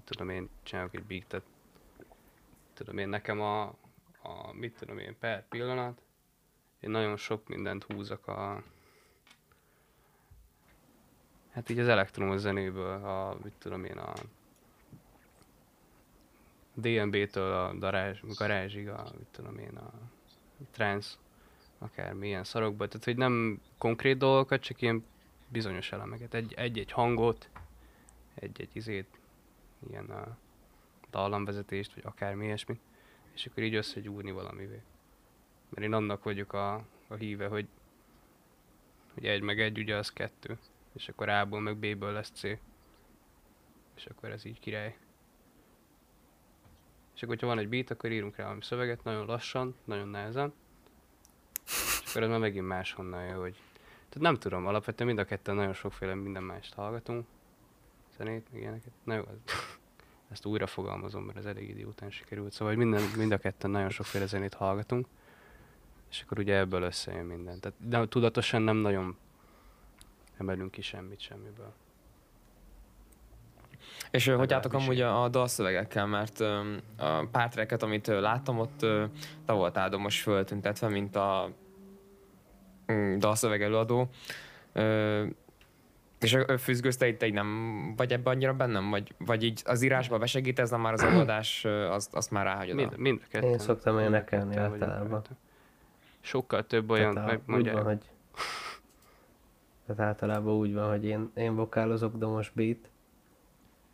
Tudom 0.03 0.29
én, 0.29 0.49
csinálok 0.63 0.95
egy 0.95 1.03
beatet, 1.03 1.43
tudom 2.73 2.97
én, 2.97 3.09
nekem 3.09 3.41
a, 3.41 3.61
a 4.21 4.53
mit 4.53 4.77
tudom 4.77 4.97
én, 4.97 5.15
per 5.19 5.47
pillanat, 5.47 6.01
én 6.79 6.89
nagyon 6.89 7.17
sok 7.17 7.47
mindent 7.47 7.83
húzok 7.83 8.27
a, 8.27 8.63
Hát 11.51 11.69
így 11.69 11.79
az 11.79 11.87
elektromos 11.87 12.39
zenéből, 12.39 13.05
a, 13.05 13.37
mit 13.43 13.53
tudom 13.57 13.85
én, 13.85 13.97
a 13.97 14.13
DNB-től 16.73 17.53
a 17.53 17.77
garázs, 17.77 18.19
garázsig, 18.37 18.89
a, 18.89 19.03
mit 19.17 19.27
tudom 19.31 19.57
én, 19.57 19.77
a 19.77 19.91
trance, 20.71 21.15
akármi 21.77 22.27
ilyen 22.27 22.43
szarokba. 22.43 22.87
Tehát, 22.87 23.03
hogy 23.03 23.17
nem 23.17 23.61
konkrét 23.77 24.17
dolgokat, 24.17 24.61
csak 24.61 24.81
ilyen 24.81 25.05
bizonyos 25.49 25.91
elemeket. 25.91 26.33
Egy- 26.33 26.53
Egy-egy 26.53 26.91
hangot, 26.91 27.49
egy-egy 28.33 28.75
izét, 28.75 29.19
ilyen 29.89 30.09
a 30.09 30.37
dallamvezetést, 31.11 31.93
vagy 31.93 32.03
akármi 32.05 32.45
ilyesmi, 32.45 32.79
és 33.33 33.45
akkor 33.45 33.63
így 33.63 33.75
összegyúrni 33.75 34.31
valamivé. 34.31 34.81
Mert 35.69 35.85
én 35.85 35.93
annak 35.93 36.23
vagyok 36.23 36.53
a, 36.53 36.73
a 37.07 37.13
híve, 37.13 37.47
hogy, 37.47 37.67
hogy 39.13 39.25
egy 39.25 39.41
meg 39.41 39.59
egy 39.59 39.79
ugye 39.79 39.95
az 39.95 40.11
kettő 40.11 40.57
és 40.93 41.09
akkor 41.09 41.29
A-ból 41.29 41.59
meg 41.59 41.77
B-ből 41.77 42.11
lesz 42.11 42.29
C. 42.29 42.43
És 43.95 44.05
akkor 44.05 44.29
ez 44.29 44.45
így 44.45 44.59
király. 44.59 44.97
És 47.15 47.23
akkor, 47.23 47.35
hogyha 47.35 47.47
van 47.47 47.59
egy 47.59 47.69
beat, 47.69 47.89
akkor 47.89 48.11
írunk 48.11 48.35
rá 48.35 48.43
valami 48.43 48.63
szöveget, 48.63 49.03
nagyon 49.03 49.25
lassan, 49.25 49.75
nagyon 49.83 50.07
nehezen. 50.07 50.53
És 51.65 52.09
akkor 52.09 52.23
ez 52.23 52.29
már 52.29 52.39
megint 52.39 52.67
máshonnan 52.67 53.25
jön, 53.25 53.39
hogy... 53.39 53.57
Tehát 54.09 54.31
nem 54.31 54.35
tudom, 54.35 54.67
alapvetően 54.67 55.07
mind 55.07 55.19
a 55.19 55.25
ketten 55.25 55.55
nagyon 55.55 55.73
sokféle 55.73 56.13
minden 56.15 56.43
mást 56.43 56.73
hallgatunk. 56.73 57.25
Zenét, 58.17 58.47
meg 58.51 58.61
ilyeneket. 58.61 58.91
Na 59.03 59.13
jó, 59.13 59.21
ez- 59.21 59.53
ezt 60.31 60.45
újra 60.45 60.67
fogalmazom, 60.67 61.23
mert 61.23 61.37
ez 61.37 61.45
elég 61.45 61.69
idő 61.69 61.85
után 61.85 62.09
sikerült. 62.09 62.51
Szóval 62.51 62.75
minden, 62.75 63.01
mind 63.17 63.31
a 63.31 63.37
ketten 63.37 63.69
nagyon 63.69 63.89
sokféle 63.89 64.25
zenét 64.25 64.53
hallgatunk. 64.53 65.07
És 66.09 66.21
akkor 66.21 66.39
ugye 66.39 66.57
ebből 66.57 66.81
összejön 66.81 67.25
minden. 67.25 67.59
Tehát 67.59 67.77
de 67.87 68.07
tudatosan 68.07 68.61
nem 68.61 68.77
nagyon 68.77 69.17
emelünk 70.37 70.71
ki 70.71 70.81
semmit 70.81 71.19
semmiből. 71.19 71.73
És 74.11 74.27
ö, 74.27 74.35
hogy 74.35 74.53
álltok 74.53 74.73
amúgy 74.73 75.01
a, 75.01 75.23
a 75.23 75.29
dalszövegekkel, 75.29 76.05
mert 76.05 76.39
ö, 76.39 76.75
a 76.97 77.25
pár 77.31 77.49
tracket, 77.49 77.83
amit 77.83 78.07
ö, 78.07 78.19
láttam, 78.19 78.59
ott 78.59 78.81
ö, 78.81 79.05
te 79.45 79.53
voltál 79.53 79.89
most 79.97 80.21
föltüntetve, 80.21 80.87
mint 80.87 81.15
a 81.15 81.51
dalszöveg 83.17 83.61
előadó. 83.61 84.09
És 86.19 86.33
a- 86.33 86.45
a 86.53 86.57
Füzgőz, 86.57 86.97
te, 86.97 87.13
te 87.13 87.25
így 87.25 87.33
nem 87.33 87.93
vagy 87.97 88.11
ebben 88.13 88.33
annyira 88.33 88.53
bennem? 88.53 88.89
Vagy, 88.89 89.13
vagy 89.17 89.43
így 89.43 89.61
az 89.65 89.81
írásba 89.81 90.17
besegítesz, 90.17 90.69
de 90.69 90.77
már 90.77 90.93
az 90.93 91.03
előadás, 91.03 91.65
azt, 91.65 92.15
azt 92.15 92.31
már 92.31 92.45
ráhagyod? 92.45 92.75
Mind, 92.75 92.97
mind 92.97 93.21
a 93.23 93.27
ketten. 93.29 93.49
Én 93.49 93.57
szoktam 93.59 93.99
énekelni 93.99 94.55
általában. 94.55 95.21
Sokkal 96.21 96.65
több 96.67 96.89
olyan, 96.89 97.13
Tehát 97.13 97.29
a, 97.29 97.31
meg 97.31 97.57
úgy 97.59 97.71
van, 97.71 97.83
hogy... 97.83 98.09
Tehát 99.85 100.01
általában 100.01 100.53
úgy 100.53 100.73
van, 100.73 100.89
hogy 100.89 101.05
én, 101.05 101.31
én 101.35 101.55
vokálozok 101.55 102.17
domos 102.17 102.49
beat, 102.49 102.89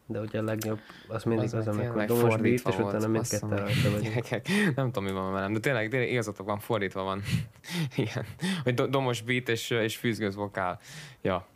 de 0.08 0.20
ugye 0.20 0.40
a 0.40 0.44
legjobb 0.44 0.80
az 1.08 1.24
mindig 1.24 1.56
az, 1.56 1.68
amikor 1.68 2.06
domos 2.06 2.38
beat, 2.38 2.68
és 2.68 2.76
volt, 2.76 2.80
utána 2.94 3.08
mindketten 3.08 3.50
rajta 3.50 3.82
vagyunk. 3.84 4.02
Gyerekek, 4.02 4.48
nem 4.76 4.86
tudom, 4.92 5.04
mi 5.04 5.12
van 5.12 5.34
velem, 5.34 5.54
de 5.54 5.60
tényleg, 5.60 5.90
tényleg 5.90 6.10
igazatok 6.10 6.46
van, 6.46 6.60
fordítva 6.60 7.04
van. 7.04 7.22
Igen. 7.96 8.26
Hogy 8.64 8.74
do- 8.74 8.90
domos 8.90 9.22
beat 9.22 9.50
és, 9.50 9.70
és 9.70 9.98
fűzgőz 9.98 10.36
vokál. 10.36 10.80
Ja. 11.22 11.48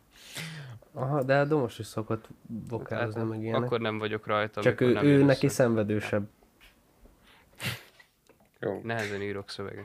Aha, 0.92 1.22
de 1.22 1.38
a 1.38 1.44
domos 1.44 1.78
is 1.78 1.86
szokott 1.86 2.28
vokálozni, 2.68 3.20
hát 3.20 3.28
meg 3.28 3.42
ilyenek. 3.42 3.62
akkor 3.62 3.80
nem 3.80 3.98
vagyok 3.98 4.26
rajta. 4.26 4.60
Csak 4.62 4.80
ő, 4.80 4.92
nem 4.92 5.04
ő 5.04 5.24
neki 5.24 5.46
össze. 5.46 5.54
szenvedősebb. 5.54 6.28
Jó. 8.60 8.80
Nehezen 8.82 9.22
írok 9.22 9.50
szöveget. 9.50 9.84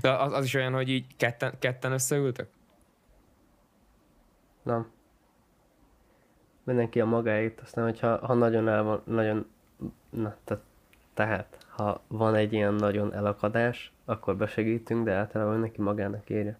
De 0.00 0.10
az, 0.10 0.32
az 0.32 0.44
is 0.44 0.54
olyan, 0.54 0.72
hogy 0.72 0.88
így 0.88 1.16
ketten, 1.16 1.54
ketten 1.58 1.92
összeültök? 1.92 2.48
Nem. 4.62 4.94
Mindenki 6.66 7.00
a 7.00 7.04
magáit, 7.04 7.60
aztán 7.60 7.84
hogyha 7.84 8.26
ha 8.26 8.34
nagyon 8.34 8.68
el 8.68 8.82
van, 8.82 9.02
nagyon, 9.04 9.46
na, 10.10 10.36
te, 10.44 10.60
tehát, 11.14 11.66
ha 11.68 12.00
van 12.06 12.34
egy 12.34 12.52
ilyen 12.52 12.74
nagyon 12.74 13.14
elakadás, 13.14 13.92
akkor 14.04 14.36
besegítünk, 14.36 15.04
de 15.04 15.12
általában 15.12 15.52
mindenki 15.52 15.80
magának 15.80 16.30
írja. 16.30 16.58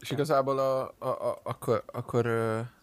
És 0.00 0.10
igazából 0.10 0.58
a, 0.58 0.94
a, 0.98 1.08
a, 1.08 1.40
akkor, 1.42 1.82
akkor 1.86 2.22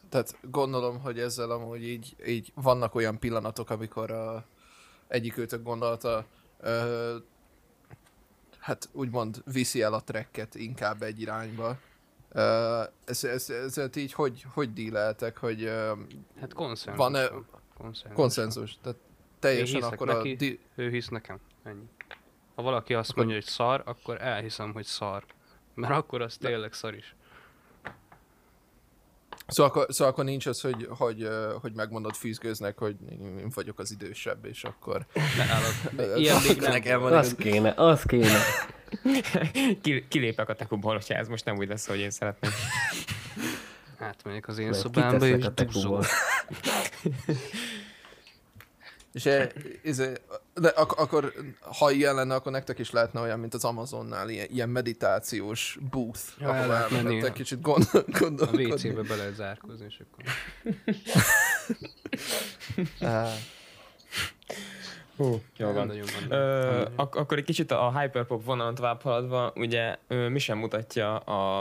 tehát 0.10 0.38
gondolom, 0.42 1.00
hogy 1.00 1.20
ezzel 1.20 1.51
amúgy 1.51 1.84
így, 1.84 2.16
így 2.27 2.51
vannak 2.56 2.96
olyan 2.96 3.20
pillanatok, 3.20 3.70
amikor 3.70 4.12
a, 4.12 4.46
egyik 5.08 5.38
őtök 5.38 5.63
gondolta, 5.63 6.25
ö, 6.60 7.16
hát 8.60 8.89
úgymond 8.92 9.42
viszi 9.51 9.82
el 9.82 9.94
a 9.94 10.04
tracket 10.04 10.56
inkább 10.56 11.01
egy 11.01 11.22
irányba. 11.22 11.77
Ezért 13.06 13.96
így 13.96 14.13
hogy, 14.13 14.46
hogy 14.53 14.74
díleltek, 14.74 15.38
hogy 15.38 15.72
Hát 16.39 16.53
konszenzus. 16.53 16.96
Van-e- 17.03 17.29
van. 17.29 17.46
Konszenzus. 17.77 18.15
konszenzus, 18.15 18.77
tehát 18.82 18.98
teljesen 19.39 19.84
akkor 19.84 20.10
a... 20.10 20.13
neki. 20.15 20.36
Di- 20.36 20.60
Ő 20.75 20.89
hisz 20.89 21.08
nekem. 21.08 21.39
Ennyi. 21.63 21.86
Ha 22.56 22.62
valaki 22.62 22.94
azt 22.94 23.10
Akkor- 23.10 23.24
mondja, 23.24 23.41
hogy 23.41 23.51
szar, 23.51 23.82
akkor 23.86 24.22
elhiszem, 24.22 24.74
hogy 24.74 24.86
szar. 24.86 25.24
Mert 25.74 25.94
akkor 25.94 26.22
az 26.22 26.38
tényleg 26.38 26.74
szar 26.74 26.94
is. 26.94 27.15
Szóval 29.48 29.72
akkor, 29.72 29.86
szóval 29.89 30.13
akkor 30.13 30.24
nincs 30.24 30.46
az, 30.46 30.62
hogy, 30.62 30.88
hogy, 30.89 31.29
hogy 31.62 31.74
megmondod 31.74 32.13
fűzgőznek, 32.13 32.77
hogy 32.77 32.96
én 33.10 33.51
vagyok 33.53 33.79
az 33.79 33.91
idősebb, 33.91 34.46
és 34.46 34.63
akkor... 34.63 35.06
Ne 35.13 35.44
állok. 35.44 36.17
Ilyen 36.20 36.41
még 36.48 36.58
nem 36.60 36.72
Nekem 36.72 37.01
van 37.01 37.13
Az 37.13 37.36
kéne, 37.36 37.74
az 37.75 38.03
kéne. 38.03 38.39
Ki, 39.82 40.06
kilépek 40.08 40.50
a 40.50 40.56
tekuból, 40.56 40.94
hogyha 40.94 41.13
ez 41.13 41.27
most 41.27 41.46
nem 41.46 41.58
úgy 41.58 41.67
lesz, 41.67 41.88
hogy 41.88 42.00
én 42.00 42.10
szeretném. 42.12 42.51
Átmegyek 43.98 44.48
az 44.48 44.58
én 44.58 44.67
Majd 44.70 44.79
szobámba, 44.79 45.25
és 45.27 45.46
a 45.46 45.50
duzzol. 45.50 46.06
És 49.13 49.25
e, 49.25 49.51
izé, 49.84 50.13
de 50.53 50.67
ak- 50.67 51.00
akkor, 51.00 51.34
ha 51.62 51.91
ilyen 51.91 52.15
lenne, 52.15 52.36
akkor 52.36 52.51
nektek 52.51 52.79
is 52.79 52.91
lehetne 52.91 53.20
olyan, 53.22 53.39
mint 53.39 53.53
az 53.53 53.63
Amazonnál, 53.63 54.29
ilyen, 54.29 54.48
ilyen 54.50 54.70
meditációs 54.70 55.77
booth, 55.89 56.22
Ja, 56.39 56.46
el 56.46 56.51
ahol 56.56 56.67
lehet 56.67 56.89
menni, 56.89 57.03
elmehettek 57.03 57.29
ja. 57.29 57.44
kicsit 57.44 57.62
gond, 57.62 57.88
A 57.94 58.03
gondolkodni. 58.20 58.65
WC-be 58.65 59.01
be 59.01 59.15
lehet 59.15 59.36
zárkozni, 59.36 59.86
és 59.86 60.01
akkor... 60.03 60.24
Hú, 65.18 65.42
jó 65.58 65.72
van. 65.72 65.88
Nagyon 65.88 66.06
van. 66.30 66.40
Ö, 66.40 66.86
ak- 66.96 67.16
akkor 67.16 67.38
egy 67.38 67.44
kicsit 67.44 67.72
a 67.72 68.00
hyperpop 68.00 68.44
vonalon 68.46 68.76
tovább 68.76 69.02
haladva, 69.02 69.52
ugye 69.56 69.96
ö, 70.08 70.28
mi 70.30 70.40
sem 70.40 70.58
mutatja 70.58 71.18
a, 71.18 71.60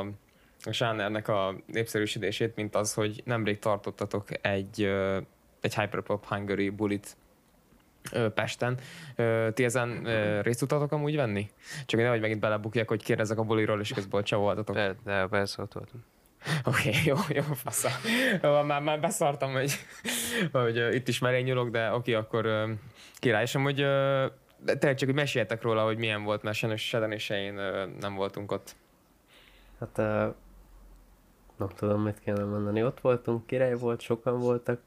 a 0.65 0.71
zsánernek 0.71 1.29
a 1.29 1.55
népszerűsítését, 1.67 2.57
mint 2.57 2.75
az, 2.75 2.95
hogy 2.95 3.23
nemrég 3.25 3.59
tartottatok 3.59 4.25
egy, 4.47 4.83
ö, 4.83 5.19
egy 5.61 5.75
hyperpop 5.75 6.25
Hungary 6.27 6.71
bulit 6.71 7.17
ö, 8.13 8.29
Pesten. 8.29 8.79
Ö, 9.17 9.49
ti 9.55 9.65
ezen 9.65 10.03
részt 10.43 10.59
tudtatok 10.59 10.93
amúgy 10.93 11.17
venni? 11.17 11.51
Csak 11.87 12.01
nehogy 12.01 12.21
megint 12.21 12.41
belebukjak, 12.41 12.89
hogy 12.89 13.03
kérdezek 13.03 13.39
a 13.39 13.43
buliról, 13.43 13.81
és 13.81 13.93
közben 13.93 14.25
csavoltatok. 14.25 14.75
De, 14.75 14.95
de 15.05 15.27
persze 15.27 15.63
ott 15.63 15.73
voltam. 15.73 16.05
Oké, 16.65 16.89
okay, 16.89 17.05
jó, 17.05 17.17
jó, 17.29 17.43
fasza. 17.43 17.89
Már, 18.65 18.83
már 18.83 19.01
beszartam, 19.01 19.53
hogy, 19.53 19.73
hogy 20.53 20.79
uh, 20.79 20.95
itt 20.95 21.09
is 21.09 21.19
merény 21.19 21.45
nyúlok, 21.45 21.71
de 21.71 21.87
oké, 21.87 21.97
okay, 21.97 22.15
akkor 22.15 22.47
uh, 22.47 22.71
király. 23.15 23.43
És 23.43 23.55
amúgy 23.55 23.81
uh, 23.81 24.31
tényleg 24.65 24.95
csak, 24.95 25.09
hogy 25.09 25.15
meséljetek 25.15 25.63
róla, 25.63 25.85
hogy 25.85 25.99
milyen 25.99 26.23
volt, 26.23 26.43
mert 26.43 26.57
sajnos 26.57 26.89
se 26.89 26.99
Dani, 26.99 27.19
se 27.19 27.43
én 27.43 27.55
nem 28.01 28.15
voltunk 28.15 28.53
ott. 28.53 28.77
Hát 29.81 29.99
uh, 29.99 30.35
nem 31.57 31.69
tudom, 31.77 32.03
mit 32.03 32.19
kéne 32.19 32.45
mondani. 32.45 32.85
Ott 32.85 33.01
voltunk, 33.01 33.47
király 33.47 33.75
volt, 33.75 34.01
sokan 34.01 34.39
voltak. 34.39 34.81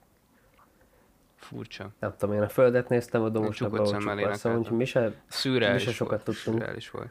Furcsa. 1.35 1.89
Nem 1.99 2.13
tudom, 2.17 2.35
én 2.35 2.41
a 2.41 2.49
földet 2.49 2.89
néztem, 2.89 3.21
a 3.21 3.29
domosnak 3.29 3.69
csukva, 3.69 4.33
szóval 4.33 4.59
úgyhogy 4.59 4.77
mi 4.77 4.85
se, 4.85 5.11
Szürreális 5.27 5.85
Mi 5.85 5.91
se 5.91 5.95
sokat 5.95 6.25
volt. 6.25 6.37
tudtunk. 6.37 6.57
Szürreális 6.57 6.89
volt. 6.89 7.09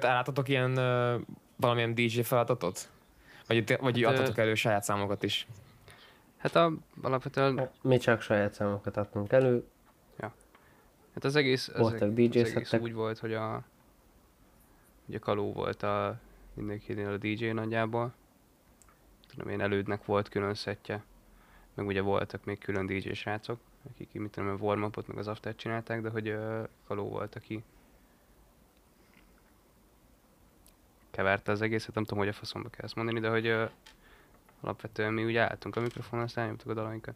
Tehát 0.00 0.28
ott 0.28 0.48
ilyen 0.48 0.78
valamilyen 1.60 1.94
DJ 1.94 2.20
feladatot? 2.20 2.90
Vagy, 3.46 3.76
vagy 3.80 4.02
Hát, 4.02 4.12
adtatok 4.12 4.38
elő 4.38 4.54
saját 4.54 4.82
számokat 4.82 5.22
is? 5.22 5.46
Hát 6.36 6.54
a, 6.56 6.72
alapvetően, 7.02 7.58
hát 7.58 7.74
mi 7.82 7.98
csak 7.98 8.20
saját 8.20 8.54
számokat 8.54 8.96
adtunk 8.96 9.32
elő. 9.32 9.64
hát 11.14 11.24
az 11.24 11.36
egész, 11.36 11.68
az, 11.68 11.80
Voltak 11.80 12.08
az 12.08 12.14
DJ 12.14 12.38
egész 12.38 12.72
úgy 12.72 12.92
volt, 12.92 13.18
hogy 13.18 13.34
a, 13.34 13.62
ugye 15.06 15.18
Kaló 15.18 15.52
volt 15.52 15.82
a 15.82 16.18
mindenkinél 16.54 17.08
a 17.08 17.16
DJ 17.16 17.46
nagyjából. 17.46 18.12
Tudom 19.28 19.48
én, 19.48 19.60
elődnek 19.60 20.04
volt 20.04 20.28
külön 20.28 20.54
szettje. 20.54 21.02
Meg 21.74 21.86
ugye 21.86 22.00
voltak 22.00 22.44
még 22.44 22.58
külön 22.58 22.86
DJ 22.86 23.12
srácok, 23.12 23.60
akik 23.90 24.12
mit 24.12 24.30
tudom, 24.30 24.48
a 24.48 24.64
warm 24.64 24.80
meg 25.06 25.18
az 25.18 25.28
after 25.28 25.54
csinálták, 25.56 26.00
de 26.00 26.08
hogy 26.08 26.28
uh, 26.28 26.68
Kaló 26.86 27.08
volt, 27.08 27.34
aki 27.34 27.62
keverte 31.20 31.52
az 31.52 31.62
egészet, 31.62 31.94
nem 31.94 32.04
tudom, 32.04 32.18
hogy 32.18 32.28
a 32.28 32.32
faszomba 32.32 32.68
kell 32.68 32.84
ezt 32.84 32.94
mondani, 32.94 33.20
de 33.20 33.28
hogy 33.28 33.48
uh, 33.48 33.70
alapvetően 34.60 35.12
mi 35.12 35.24
ugye 35.24 35.40
álltunk 35.40 35.76
a 35.76 35.80
mikrofonon, 35.80 36.24
aztán 36.24 36.46
nyomtuk 36.46 36.70
a 36.70 36.74
dalainkat. 36.74 37.14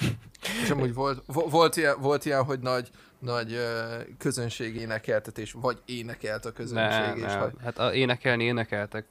És 0.62 0.70
amúgy 0.70 0.94
volt, 0.94 1.22
vo- 1.26 1.50
volt, 1.50 1.76
ilyen, 1.76 2.00
volt 2.00 2.24
ilyen, 2.24 2.44
hogy 2.44 2.60
nagy, 2.60 2.90
nagy 3.18 3.52
ö, 3.52 3.96
közönség 4.18 4.76
énekeltetés, 4.76 5.52
vagy 5.52 5.82
énekelt 5.84 6.44
a 6.44 6.52
közönség, 6.52 7.00
Nem, 7.00 7.16
és 7.16 7.22
nem. 7.22 7.40
hogy 7.40 7.52
Hát 7.62 7.78
a, 7.78 7.94
énekelni 7.94 8.44
énekeltek, 8.44 9.06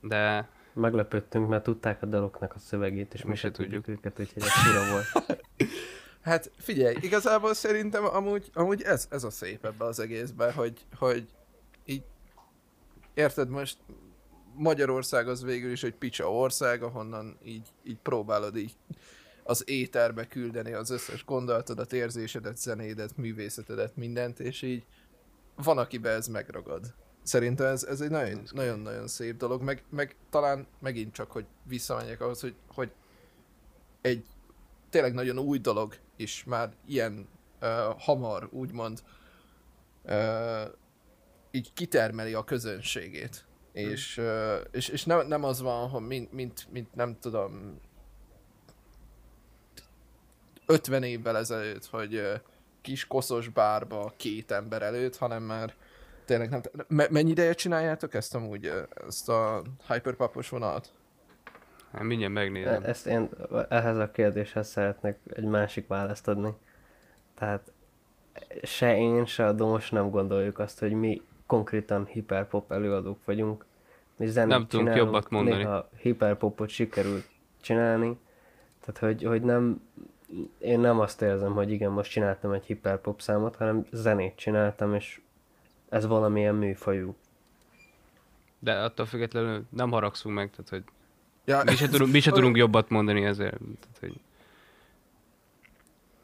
de 0.00 0.48
Meglepődtünk, 0.72 1.48
mert 1.48 1.62
tudták 1.62 2.02
a 2.02 2.06
daloknak 2.06 2.54
a 2.54 2.58
szövegét, 2.58 3.14
és 3.14 3.22
mi, 3.22 3.28
Mi 3.28 3.36
se 3.36 3.40
se 3.40 3.50
tudjuk 3.50 3.84
tudjuk. 3.84 3.98
őket, 4.04 4.20
úgyhogy 4.20 4.42
ez 4.42 4.52
fura 4.52 4.90
volt. 4.90 5.06
Hát 6.22 6.50
figyelj, 6.58 6.96
igazából 7.00 7.54
szerintem 7.54 8.04
amúgy, 8.04 8.50
amúgy 8.54 8.82
ez, 8.82 9.06
ez 9.10 9.24
a 9.24 9.30
szép 9.30 9.64
ebbe 9.64 9.84
az 9.84 10.00
egészben, 10.00 10.52
hogy, 10.52 10.86
hogy 10.98 11.28
így 11.84 12.02
érted 13.18 13.48
most 13.48 13.78
Magyarország 14.54 15.28
az 15.28 15.42
végül 15.42 15.70
is 15.70 15.82
egy 15.82 15.94
picsa 15.94 16.32
ország, 16.32 16.82
ahonnan 16.82 17.38
így, 17.44 17.68
így 17.84 17.98
próbálod 18.02 18.56
így 18.56 18.76
az 19.44 19.68
éterbe 19.68 20.26
küldeni 20.26 20.72
az 20.72 20.90
összes 20.90 21.24
gondolatodat, 21.24 21.92
érzésedet, 21.92 22.56
zenédet, 22.56 23.16
művészetedet, 23.16 23.96
mindent, 23.96 24.40
és 24.40 24.62
így 24.62 24.84
van, 25.54 25.78
akiben 25.78 26.16
ez 26.16 26.26
megragad. 26.26 26.94
Szerintem 27.22 27.66
ez, 27.66 27.84
ez 27.84 28.00
egy 28.00 28.10
nagyon- 28.10 28.48
nagyon-nagyon 28.50 29.08
szép 29.08 29.36
dolog, 29.36 29.62
meg, 29.62 29.82
meg 29.90 30.16
talán 30.30 30.66
megint 30.80 31.12
csak, 31.12 31.30
hogy 31.30 31.46
visszamenjek 31.62 32.20
ahhoz, 32.20 32.40
hogy, 32.40 32.54
hogy 32.68 32.92
egy 34.00 34.24
tényleg 34.90 35.14
nagyon 35.14 35.38
új 35.38 35.58
dolog 35.58 35.94
is 36.16 36.44
már 36.44 36.72
ilyen 36.86 37.28
uh, 37.60 37.68
hamar, 37.98 38.48
úgymond 38.52 39.02
uh, 40.04 40.62
így 41.58 41.72
kitermeli 41.72 42.34
a 42.34 42.44
közönségét. 42.44 43.44
És, 43.72 44.18
uh, 44.18 44.56
és, 44.70 44.88
és 44.88 45.04
nem, 45.04 45.26
nem 45.26 45.44
az 45.44 45.60
van, 45.60 45.88
hogy 45.88 46.06
mint, 46.06 46.32
mint, 46.32 46.66
mint 46.70 46.94
nem 46.94 47.18
tudom 47.20 47.80
50 50.66 51.02
évvel 51.02 51.36
ezelőtt, 51.36 51.86
hogy 51.86 52.22
kis 52.80 53.06
koszos 53.06 53.48
bárba 53.48 54.12
két 54.16 54.50
ember 54.50 54.82
előtt, 54.82 55.16
hanem 55.16 55.42
már 55.42 55.74
tényleg 56.24 56.50
nem... 56.50 56.60
Me- 56.88 57.10
mennyi 57.10 57.30
ideje 57.30 57.52
csináljátok 57.52 58.14
ezt 58.14 58.34
amúgy, 58.34 58.72
ezt 59.06 59.28
a 59.28 59.62
hyperpapos 59.88 60.48
vonalat? 60.48 60.92
hát 61.92 62.02
mindjárt 62.02 62.32
megnézem. 62.32 62.82
Ezt 62.84 63.06
én 63.06 63.28
ehhez 63.68 63.96
a 63.96 64.10
kérdéshez 64.10 64.68
szeretnék 64.68 65.16
egy 65.28 65.44
másik 65.44 65.86
választ 65.86 66.28
adni. 66.28 66.54
Tehát 67.34 67.72
se 68.62 68.96
én, 68.96 69.26
se 69.26 69.46
a 69.46 69.52
Domos 69.52 69.90
nem 69.90 70.10
gondoljuk 70.10 70.58
azt, 70.58 70.78
hogy 70.78 70.92
mi 70.92 71.22
konkrétan 71.48 72.06
hiperpop 72.06 72.72
előadók 72.72 73.24
vagyunk. 73.24 73.64
Mi 74.16 74.26
zenét 74.26 74.50
Nem 74.50 74.66
tudunk 74.66 74.96
jobbat 74.96 75.30
mondani. 75.30 75.56
Néha 75.56 75.88
hiperpopot 76.00 76.68
sikerült 76.68 77.28
csinálni. 77.60 78.18
Tehát, 78.80 78.98
hogy, 78.98 79.24
hogy 79.24 79.42
nem, 79.42 79.82
én 80.58 80.80
nem 80.80 81.00
azt 81.00 81.22
érzem, 81.22 81.52
hogy 81.52 81.70
igen, 81.70 81.90
most 81.90 82.10
csináltam 82.10 82.52
egy 82.52 82.64
hiperpop 82.64 83.20
számot, 83.20 83.56
hanem 83.56 83.86
zenét 83.90 84.36
csináltam, 84.36 84.94
és 84.94 85.20
ez 85.88 86.06
valamilyen 86.06 86.54
műfajú. 86.54 87.16
De 88.58 88.72
attól 88.72 89.06
függetlenül 89.06 89.64
nem 89.70 89.90
haragszunk 89.90 90.34
meg, 90.34 90.50
tehát 90.50 90.68
hogy 90.68 90.82
Ja, 91.44 91.62
mi 91.64 91.74
se 91.74 91.88
tudunk, 91.88 92.12
mi 92.12 92.20
se 92.20 92.30
tudunk 92.30 92.56
jobbat 92.64 92.88
mondani 92.88 93.24
ezért. 93.24 93.58
Tehát, 93.58 93.98
hogy 94.00 94.20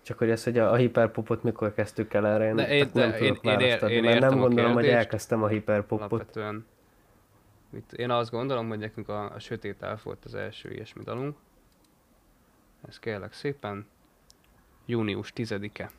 Csak 0.04 0.18
hogy 0.18 0.30
ez, 0.30 0.44
hogy 0.44 0.58
a, 0.58 0.70
a 0.72 0.74
hiperpopot 0.74 1.42
mikor 1.42 1.74
kezdtük 1.74 2.14
el 2.14 2.26
erre, 2.26 2.46
én, 2.48 2.56
De 2.56 2.68
én- 2.68 2.90
tehát 2.92 3.10
nem 3.42 3.58
de 3.58 3.74
tudok 3.76 3.90
én- 3.90 3.96
én 3.96 4.04
én 4.04 4.10
mert 4.10 4.20
nem 4.20 4.38
gondolom, 4.38 4.72
hogy 4.72 4.86
elkezdtem 4.86 5.42
a 5.42 5.46
hiperpopot. 5.46 6.10
alapvetően 6.12 6.66
mit, 7.70 7.92
én 7.92 8.10
azt 8.10 8.30
gondolom, 8.30 8.68
hogy 8.68 8.78
nekünk 8.78 9.08
a, 9.08 9.32
a 9.34 9.38
Sötét 9.38 9.82
Elf 9.82 10.02
volt 10.02 10.24
az 10.24 10.34
első 10.34 10.70
ilyesmi 10.72 11.02
dalunk. 11.04 11.36
Ez 12.88 12.98
kérlek 12.98 13.32
szépen. 13.32 13.86
Június 14.86 15.32
10-e. 15.36 15.90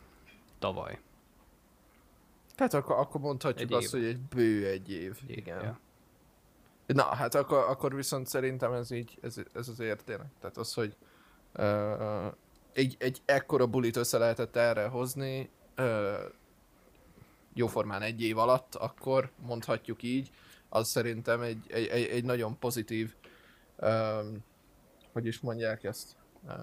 Tavaly. 0.59 0.99
Hát 2.57 2.73
akkor, 2.73 2.97
akkor 2.99 3.21
mondhatjuk 3.21 3.69
Egy 3.71 3.75
azt, 3.77 3.93
év. 3.95 4.01
hogy 4.01 4.09
egy 4.09 4.19
bő 4.19 4.67
egy 4.67 4.91
év. 4.91 5.17
Igen. 5.27 5.61
Ja. 5.63 5.79
Na, 6.85 7.03
hát 7.03 7.35
akkor, 7.35 7.57
akkor 7.69 7.95
viszont 7.95 8.27
szerintem 8.27 8.73
ez 8.73 8.91
így, 8.91 9.17
ez, 9.21 9.37
ez 9.53 9.67
azért 9.67 10.03
tényleg. 10.03 10.27
Tehát 10.39 10.57
az, 10.57 10.73
hogy 10.73 10.95
uh, 11.57 12.25
egy, 12.75 12.95
egy 12.99 13.21
ekkora 13.25 13.67
bulit 13.67 13.95
össze 13.95 14.17
lehetett 14.17 14.55
erre 14.55 14.87
hozni, 14.87 15.49
uh, 15.77 16.31
jóformán 17.53 18.01
egy 18.01 18.21
év 18.21 18.37
alatt, 18.37 18.75
akkor 18.75 19.31
mondhatjuk 19.45 20.03
így, 20.03 20.31
az 20.69 20.87
szerintem 20.87 21.41
egy, 21.41 21.65
egy, 21.67 21.87
egy, 21.87 22.05
egy 22.05 22.23
nagyon 22.23 22.59
pozitív, 22.59 23.15
um, 23.77 24.43
hogy 25.13 25.25
is 25.25 25.39
mondják 25.39 25.83
ezt, 25.83 26.15
uh, 26.43 26.53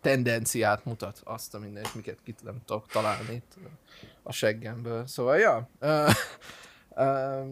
tendenciát 0.00 0.84
mutat 0.84 1.20
azt 1.24 1.54
a 1.54 1.58
mindent, 1.58 1.94
miket 1.94 2.22
ki 2.24 2.34
nem 2.42 2.60
tudok 2.64 2.86
találni 2.86 3.34
itt 3.34 3.54
a 4.22 4.32
seggemből. 4.32 5.06
Szóval, 5.06 5.36
ja, 5.36 5.68
uh, 5.80 6.10
uh, 6.90 7.46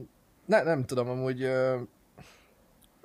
ne, 0.47 0.63
nem 0.63 0.85
tudom, 0.85 1.09
amúgy 1.09 1.45
uh, 1.45 1.81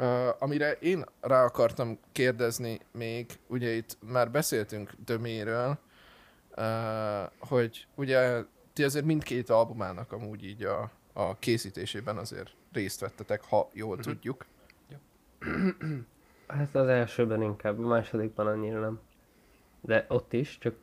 uh, 0.01 0.27
amire 0.39 0.71
én 0.71 1.03
rá 1.21 1.43
akartam 1.43 1.99
kérdezni 2.11 2.79
még, 2.91 3.39
ugye 3.47 3.69
itt 3.69 3.97
már 4.11 4.31
beszéltünk 4.31 4.91
Döméről, 5.05 5.77
uh, 6.57 7.31
hogy 7.39 7.87
ugye 7.95 8.43
ti 8.73 8.83
azért 8.83 9.05
mindkét 9.05 9.49
albumának 9.49 10.11
amúgy 10.11 10.45
így 10.45 10.63
a, 10.63 10.91
a 11.13 11.35
készítésében 11.39 12.17
azért 12.17 12.53
részt 12.71 12.99
vettetek, 12.99 13.43
ha 13.43 13.69
jól 13.73 13.95
Mhm. 13.95 14.01
tudjuk. 14.03 14.45
Hát 16.47 16.75
az 16.75 16.87
elsőben 16.87 17.41
inkább, 17.41 17.79
a 17.79 17.87
másodikban 17.87 18.47
annyira 18.47 18.79
nem. 18.79 18.99
De 19.81 20.05
ott 20.09 20.33
is, 20.33 20.57
csak 20.57 20.75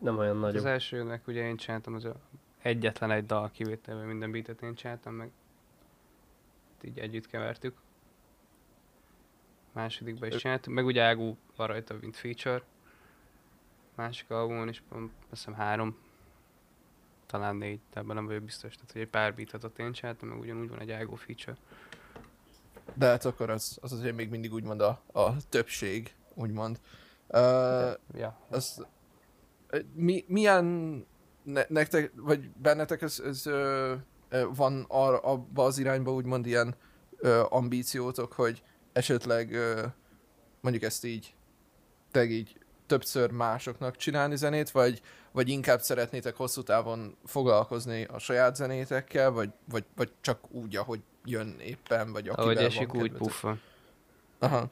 nem 0.00 0.18
olyan 0.18 0.36
Az 0.36 0.40
nagyobb. 0.42 0.66
elsőnek 0.66 1.26
ugye 1.26 1.46
én 1.46 1.56
csináltam 1.56 1.94
az 1.94 2.04
a 2.04 2.14
egyetlen 2.62 3.10
egy 3.10 3.26
dal 3.26 3.50
kivételvel 3.50 4.06
minden 4.06 4.30
beatet 4.32 4.62
én 4.62 4.74
csináltam 4.74 5.14
meg. 5.14 5.30
Így 6.82 6.98
együtt 6.98 7.26
kevertük. 7.26 7.76
Másodikban 9.72 10.28
is 10.28 10.36
csináltuk, 10.36 10.74
meg 10.74 10.84
ugye 10.84 11.02
Ágú 11.02 11.36
van 11.56 11.66
rajta, 11.66 11.94
mint 12.00 12.16
feature. 12.16 12.62
másik 13.94 14.30
albumon 14.30 14.68
is 14.68 14.82
azt 14.90 15.10
hiszem 15.30 15.54
három, 15.54 15.96
talán 17.26 17.56
négy, 17.56 17.80
de 17.92 18.00
ebben 18.00 18.14
nem 18.14 18.26
vagyok 18.26 18.42
biztos. 18.42 18.74
Tehát, 18.74 18.92
hogy 18.92 19.00
egy 19.00 19.08
pár 19.08 19.34
beatot 19.34 19.78
én 19.78 19.92
csináltam, 19.92 20.28
meg 20.28 20.38
ugyanúgy 20.38 20.68
van 20.68 20.80
egy 20.80 20.90
Ágó 20.90 21.14
feature. 21.14 21.56
De 22.94 23.06
hát 23.06 23.24
akkor 23.24 23.50
az, 23.50 23.78
az 23.80 23.92
azért 23.92 24.16
még 24.16 24.30
mindig 24.30 24.52
úgymond 24.52 24.80
a, 24.80 25.02
a 25.12 25.36
többség, 25.48 26.14
úgymond. 26.34 26.80
Uh, 27.28 27.92
Ja, 28.14 28.38
az, 28.48 28.86
mi, 29.94 30.24
milyen 30.28 30.64
ne, 31.42 31.62
nektek, 31.68 32.12
vagy 32.16 32.50
bennetek 32.50 33.02
ez, 33.02 33.20
ez 33.24 33.46
ö, 33.46 33.94
ö, 34.28 34.46
van 34.54 34.84
ar, 34.88 35.20
abba 35.22 35.64
az 35.64 35.78
irányba 35.78 36.12
úgymond 36.12 36.46
ilyen 36.46 36.74
ö, 37.16 37.44
ambíciótok, 37.48 38.32
hogy 38.32 38.62
esetleg 38.98 39.56
mondjuk 40.60 40.84
ezt 40.84 41.04
így, 41.04 41.34
teg 42.10 42.30
így 42.30 42.58
többször 42.86 43.30
másoknak 43.30 43.96
csinálni 43.96 44.36
zenét, 44.36 44.70
vagy, 44.70 45.02
vagy 45.32 45.48
inkább 45.48 45.80
szeretnétek 45.80 46.36
hosszú 46.36 46.62
távon 46.62 47.16
foglalkozni 47.24 48.04
a 48.04 48.18
saját 48.18 48.56
zenétekkel, 48.56 49.30
vagy, 49.30 49.50
vagy, 49.64 49.84
vagy 49.96 50.12
csak 50.20 50.50
úgy, 50.50 50.76
ahogy 50.76 51.00
jön 51.24 51.56
éppen, 51.60 52.12
vagy 52.12 52.28
akivel 52.28 52.44
ahogy 52.44 52.56
van 52.56 52.64
esik, 52.64 52.94
úgy 52.94 53.12
puffa. 53.12 53.56
Aha. 54.38 54.68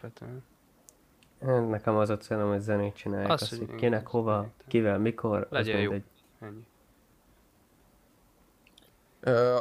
Nekem 1.69 1.97
az 1.97 2.11
a 2.11 2.17
célom, 2.17 2.51
hogy 2.51 2.61
zenét 2.61 2.97
csinálják, 2.97 3.31
Az, 3.31 3.43
azt, 3.43 3.57
hogy 3.57 3.75
kinek, 3.75 4.07
hova, 4.07 4.37
zenét. 4.37 4.53
kivel, 4.69 4.99
mikor, 4.99 5.39
az 5.41 5.47
Legyen 5.51 5.81
jó. 5.81 5.91
mindegy. 5.91 6.11
Ennyi. 6.41 6.67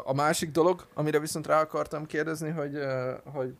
A 0.04 0.14
másik 0.14 0.52
dolog, 0.52 0.86
amire 0.94 1.20
viszont 1.20 1.48
rá 1.48 1.62
akartam 1.62 2.06
kérdezni, 2.06 2.50
hogy, 2.50 2.80
hogy 3.24 3.56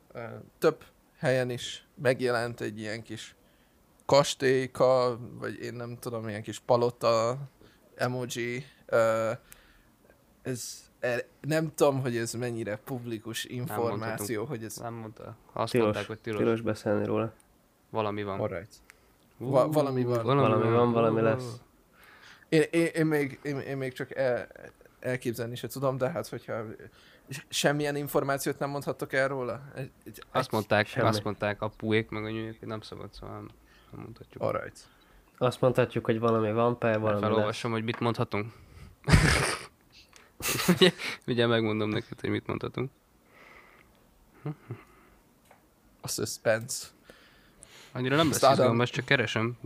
több 0.58 0.84
helyen 1.18 1.50
is 1.50 1.88
megjelent 2.02 2.62
egy 2.62 2.80
ilyen 2.80 3.02
kis 3.02 3.36
kastélyka, 4.06 5.20
vagy 5.40 5.60
én 5.60 5.74
nem 5.74 5.98
tudom, 6.00 6.28
ilyen 6.28 6.42
kis 6.42 6.60
palota 6.60 7.38
emoji. 7.96 8.66
Ez, 10.42 10.90
e- 11.00 11.26
nem 11.42 11.72
tudom, 11.76 12.02
hogy 12.02 12.18
ez 12.18 12.34
mennyire 12.34 12.76
publikus 12.78 13.46
információ, 13.46 14.46
hogy 14.46 14.64
ez... 14.64 14.76
Nem 14.76 14.94
mondta. 14.94 15.38
Azt 15.54 15.72
Tilos, 15.72 15.86
mondták, 15.86 16.08
hogy 16.08 16.20
tilos. 16.20 16.40
tilos 16.40 16.62
beszélni 16.62 17.06
róla. 17.06 17.34
Valami 17.90 18.24
van. 18.24 18.40
Alright. 18.40 18.74
Va- 19.38 19.74
valami 19.74 20.04
van. 20.04 20.24
Valami 20.24 20.70
van, 20.70 20.92
valami 20.92 21.22
lesz. 21.22 21.60
Én, 22.50 22.64
én, 22.72 22.86
én, 22.86 23.06
még, 23.06 23.40
én, 23.44 23.60
én 23.60 23.78
még 23.78 23.94
csak 23.94 24.16
el, 24.16 24.48
elképzelni 25.06 25.56
se 25.56 25.68
tudom, 25.68 25.98
de 25.98 26.10
hát 26.10 26.28
hogyha 26.28 26.64
semmilyen 27.50 27.96
információt 27.96 28.60
nem 28.60 28.70
mondhattok 28.70 29.14
el 29.14 29.28
róla? 29.28 29.62
Egy, 29.76 29.92
egy, 30.06 30.24
Azt 30.32 30.52
mondták, 30.52 30.88
semmi. 30.88 31.08
azt 31.08 31.24
mondták 31.24 31.62
apuék, 31.62 32.10
meg 32.10 32.24
anyuék, 32.24 32.60
hogy 32.60 32.68
nem 32.68 32.82
szabad, 32.82 33.14
szóval 33.14 33.36
nem, 33.36 33.50
nem 33.92 34.02
mondhatjuk. 34.02 34.44
Alright. 34.44 34.78
Azt 35.38 35.62
mondhatjuk, 35.62 36.06
hogy 36.06 36.20
valami 36.20 36.52
van, 36.52 36.78
per 36.78 37.00
valami 37.00 37.22
lesz. 37.22 37.30
Felolvasom, 37.30 37.72
hogy 37.72 37.84
mit 37.84 38.00
mondhatunk. 38.00 38.54
ugye, 40.76 40.92
ugye 41.28 41.48
megmondom 41.48 41.90
neked, 41.90 42.20
hogy 42.20 42.30
mit 42.30 42.48
mondhatunk. 42.48 42.92
A 46.02 46.08
suspense. 46.08 46.88
Annyira 47.92 48.16
nem 48.16 48.28
lesz 48.28 48.42
izgalmas, 48.52 48.90
csak 48.90 49.06
keresem. 49.06 49.58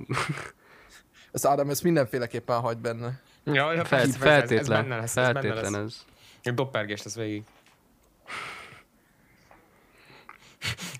Az 1.31 1.45
Ádám 1.45 1.69
ezt 1.69 1.83
mindenféleképpen 1.83 2.59
hagy 2.59 2.77
benne. 2.77 3.21
Ja, 3.43 3.53
ja 3.73 3.85
Felt, 3.85 3.89
persze, 3.89 4.17
persze, 4.19 4.29
ez, 4.35 4.41
ez 4.41 4.47
feltétlen, 4.49 4.81
benne 4.83 4.95
lesz, 4.99 5.17
ez 5.17 5.25
benne 5.31 5.41
feltétlen 5.41 5.81
lesz. 5.83 6.05
ez. 6.43 6.53
Doppergés 6.53 7.03
lesz 7.03 7.15
végig. 7.15 7.43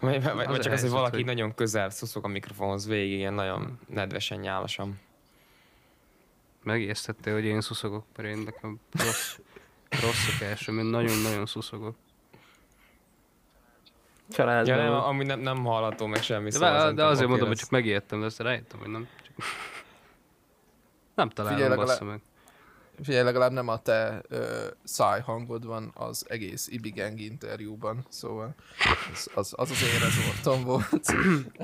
Vagy, 0.02 0.24
vagy, 0.24 0.34
vagy 0.34 0.60
a 0.60 0.60
csak 0.60 0.74
az, 0.74 0.82
hogy 0.82 0.90
valaki 0.90 1.16
hogy- 1.16 1.26
nagyon 1.26 1.56
közel 1.56 1.90
szuszog 1.90 2.26
a 2.26 2.28
mikrofonhoz 2.28 2.88
végig, 2.88 3.18
ilyen 3.18 3.34
nagyon 3.34 3.80
nedvesen, 3.88 4.40
nyálasan. 4.40 5.00
Megijesztettél, 6.64 7.34
hogy 7.34 7.46
én 7.46 7.62
szuszogok, 7.62 8.06
mert 8.16 8.30
én 8.30 8.38
nekem 8.38 8.80
rossz, 8.92 9.38
rossz 10.02 10.18
szokásom, 10.30 10.80
én 10.80 10.86
nagyon-nagyon 10.86 11.46
szuszogok. 11.46 11.96
Családban. 14.30 14.78
Ja, 14.78 14.84
nem, 14.84 14.94
amúgy 14.94 15.26
nem, 15.26 15.40
nem 15.40 15.64
hallható 15.66 16.06
meg 16.06 16.22
semmi. 16.24 16.44
De, 16.44 16.52
szóval 16.52 16.94
de, 16.94 17.06
azért 17.06 17.28
mondom, 17.30 17.48
hogy 17.48 17.58
csak 17.58 17.70
megijedtem, 17.70 18.20
de 18.20 18.26
aztán 18.26 18.48
rájöttem, 18.48 18.80
hogy 18.80 18.90
nem. 18.90 19.08
Csak... 19.24 19.34
Nem 21.16 21.30
találom, 21.30 21.58
Figyelj, 21.58 21.76
bassza 21.76 21.92
legalább- 21.94 22.12
meg. 22.12 22.29
Figyelj, 23.04 23.24
legalább 23.24 23.52
nem 23.52 23.68
a 23.68 23.82
te 23.82 24.22
ö, 24.28 24.68
szájhangod 24.84 25.66
van 25.66 25.92
az 25.96 26.26
egész 26.28 26.68
Ibi 26.68 26.90
Gang 26.90 27.20
interjúban, 27.20 28.06
szóval 28.10 28.56
az 29.12 29.30
az, 29.36 29.54
az, 29.58 29.72
az 29.72 29.84
én 29.84 30.00
rezortom 30.00 30.64
volt. 30.64 31.14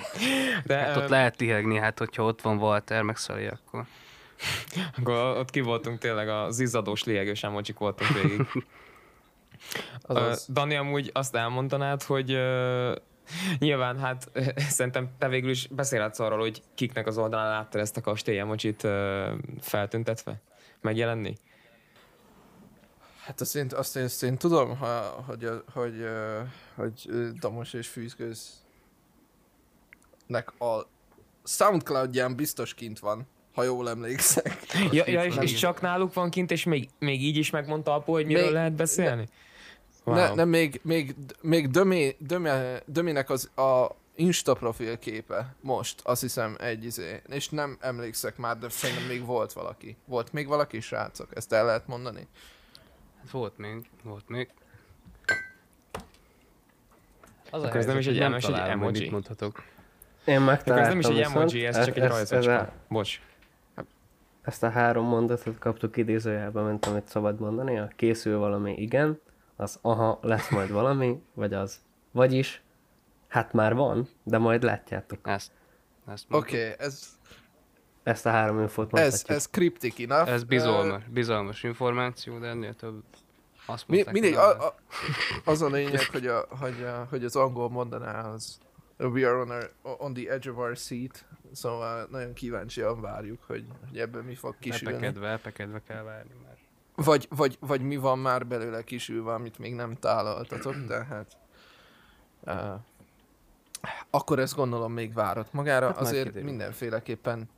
De, 0.65 0.78
Hát 0.78 0.98
ott 0.98 1.10
lehet 1.10 1.38
tihegni, 1.38 1.78
hát 1.78 2.00
hogyha 2.00 2.24
ott 2.24 2.41
van 2.41 2.58
Walter, 2.58 3.02
meg 3.02 3.17
Szali, 3.17 3.48
akkor... 3.48 3.86
akkor 4.98 5.38
ott 5.38 5.50
ki 5.50 5.62
voltunk 5.62 6.00
tényleg 6.00 6.30
az 6.30 6.60
izzadós, 6.60 7.04
liegős 7.04 7.43
emocsik 7.43 7.78
voltunk 7.78 8.10
végig. 8.13 8.41
Az, 10.02 10.15
Ö, 10.15 10.19
az. 10.19 10.45
Dani, 10.50 10.76
amúgy 10.76 11.10
azt 11.13 11.36
elmondanád, 11.36 12.04
hogy 12.04 12.32
ö, 12.32 12.95
nyilván 13.58 14.00
hát 14.00 14.32
szerintem 14.58 15.10
te 15.17 15.28
végül 15.28 15.50
is 15.50 15.67
beszélhetsz 15.67 16.19
arról, 16.19 16.39
hogy 16.39 16.62
kiknek 16.76 17.08
az 17.08 17.17
oldalán 17.17 17.50
láttad 17.50 17.82
ezt 17.82 17.98
a 17.98 18.02
kastély 18.02 18.39
emocsit 18.39 18.84
ö, 18.84 19.32
feltüntetve, 19.62 20.41
megjelenni? 20.86 21.36
Hát 23.21 23.41
azt 23.41 23.56
én, 23.56 23.67
azt 23.74 23.95
én, 23.95 24.04
azt 24.04 24.24
én 24.24 24.38
tudom, 24.38 24.78
ha, 24.78 25.24
hogy, 25.28 25.50
hogy, 25.74 26.06
hogy 26.76 27.06
ö, 27.08 27.30
Damos 27.39 27.74
és 27.74 27.88
Fűzgőz 27.88 28.63
nek 30.28 30.62
a 30.62 30.88
Soundcloudján 31.43 32.36
biztos 32.36 32.74
kint 32.74 33.00
van, 33.00 33.28
ha 33.54 33.63
jól 33.63 33.89
emlékszek. 33.89 34.65
Ja, 34.91 35.04
ja 35.08 35.24
és, 35.26 35.36
és 35.41 35.54
csak 35.54 35.82
náluk 35.82 36.13
van 36.13 36.30
kint, 36.30 36.52
és 36.52 36.63
még, 36.63 36.89
még 37.00 37.24
így 37.24 37.38
is 37.38 37.50
megmondta 37.50 37.93
apu, 37.93 38.12
hogy 38.12 38.26
miről 38.26 38.43
Még- 38.43 38.54
lehet 38.54 38.74
beszélni? 38.74 39.28
Wow. 40.04 40.15
Ne, 40.15 40.34
nem, 40.34 40.50
még, 40.50 40.80
még, 40.84 41.15
még 41.41 41.69
Dömi, 41.69 42.15
Dömi, 42.19 42.50
Döminek 42.86 43.30
az 43.30 43.50
a 43.56 43.95
Insta 44.15 44.54
profil 44.54 44.99
képe 44.99 45.56
most, 45.62 46.01
azt 46.04 46.21
hiszem 46.21 46.56
egy 46.60 46.84
izé, 46.86 47.21
és 47.30 47.49
nem 47.49 47.78
emlékszek 47.80 48.38
már, 48.38 48.58
de 48.58 48.69
szerintem 48.69 49.06
még 49.06 49.25
volt 49.25 49.54
valaki. 49.54 49.97
Volt 50.06 50.34
még 50.34 50.47
valaki, 50.47 50.80
srácok? 50.80 51.36
Ezt 51.36 51.54
el 51.54 51.65
lehet 51.65 51.88
mondani? 51.88 52.28
Hát 53.19 53.30
volt 53.32 53.58
még, 53.58 53.89
volt 54.04 54.28
még. 54.30 54.49
Az 57.51 57.63
Akkor 57.63 57.75
ez 57.75 57.86
nem 57.86 57.97
is 57.97 58.06
egy- 58.06 58.12
hogy 58.12 58.21
nem 58.21 58.34
egy 58.34 58.45
hogy 58.45 58.54
emoji. 58.56 58.99
mit 58.99 59.12
mondhatok. 59.12 59.63
Én 60.25 60.36
Akkor 60.36 60.47
megtaláltam 60.47 60.86
ez 60.86 60.89
nem 60.89 60.99
is 60.99 61.06
egy 61.19 61.28
viszont, 61.28 61.36
emoji, 61.51 61.65
ez 61.65 61.86
csak 61.86 61.95
egy 61.97 62.04
ezt, 62.04 62.12
rajzocska. 62.32 62.51
ezt, 62.51 62.71
Bocs. 62.89 63.19
ezt 64.41 64.63
a 64.63 64.69
három 64.69 65.06
mondatot 65.06 65.58
kaptuk 65.60 65.97
idézőjelben, 65.97 66.63
mint 66.63 66.86
amit 66.86 67.08
szabad 67.08 67.39
mondani. 67.39 67.78
A 67.80 67.88
készül 67.95 68.38
valami 68.38 68.73
igen, 68.73 69.19
az 69.56 69.80
aha, 69.82 70.19
lesz 70.21 70.49
majd 70.49 70.71
valami, 70.71 71.21
vagy 71.34 71.54
az. 71.54 71.80
Vagyis, 72.12 72.62
hát 73.36 73.54
már 73.54 73.74
van, 73.74 74.08
de 74.24 74.38
majd 74.38 74.63
látjátok. 74.63 75.19
Ezt, 75.28 75.52
ezt 76.08 76.26
Oké, 76.30 76.63
okay, 76.63 76.86
ez, 76.86 77.17
Ezt 78.04 78.26
a 78.26 78.30
három 78.30 78.60
infót 78.62 78.93
ez, 78.93 79.00
mondhatjuk. 79.02 79.38
ez 79.38 79.50
cryptic 79.50 80.00
enough. 80.00 80.30
Ez 80.30 80.43
bizalmas, 80.43 81.04
bizalmas 81.04 81.63
információ, 81.63 82.39
de 82.39 82.48
ennél 82.48 82.74
több 82.74 83.04
azt 83.65 83.88
Mi, 83.88 84.02
nem 84.02 84.34
a, 84.34 84.65
a, 84.65 84.76
az 85.45 85.62
a 85.62 85.67
lényeg, 85.67 86.06
hogy, 86.12 86.28
a, 86.28 86.45
hogy, 86.50 86.84
a, 86.84 87.08
hogy 87.10 87.24
az 87.26 87.36
angol 87.36 87.69
mondaná 87.69 88.32
az 88.32 88.58
We 88.98 89.30
are 89.30 89.38
on, 89.38 89.50
our, 89.50 89.71
on 89.82 90.13
the 90.13 90.32
edge 90.32 90.52
of 90.52 90.58
our 90.58 90.78
seat, 90.78 91.26
szóval 91.52 92.08
nagyon 92.12 92.34
kíváncsian 92.34 93.02
várjuk, 93.02 93.43
hogy, 93.43 93.65
hogy 93.89 94.00
ebből 94.00 94.24
mi 94.24 94.36
fog 94.36 94.56
kisülni. 94.60 94.95
Epekedve, 94.95 95.30
epekedve 95.30 95.82
kell 95.88 96.04
várni 96.04 96.34
már. 96.45 96.58
Vagy, 96.95 97.28
vagy, 97.30 97.58
vagy 97.60 97.82
mi 97.82 97.95
van 97.98 98.19
már 98.19 98.48
belőle 98.48 98.84
kisülve, 98.84 99.34
amit 99.34 99.60
még 99.60 99.74
nem 99.74 99.95
tálaltatok, 99.95 100.86
tehát... 100.88 101.38
Uh, 102.41 102.80
akkor 104.15 104.39
ezt 104.39 104.56
gondolom 104.56 104.93
még 104.93 105.13
várat 105.13 105.54
magára. 105.54 105.88
Hát 105.88 105.97
Azért 105.97 106.25
kiderül. 106.25 106.49
mindenféleképpen 106.49 107.49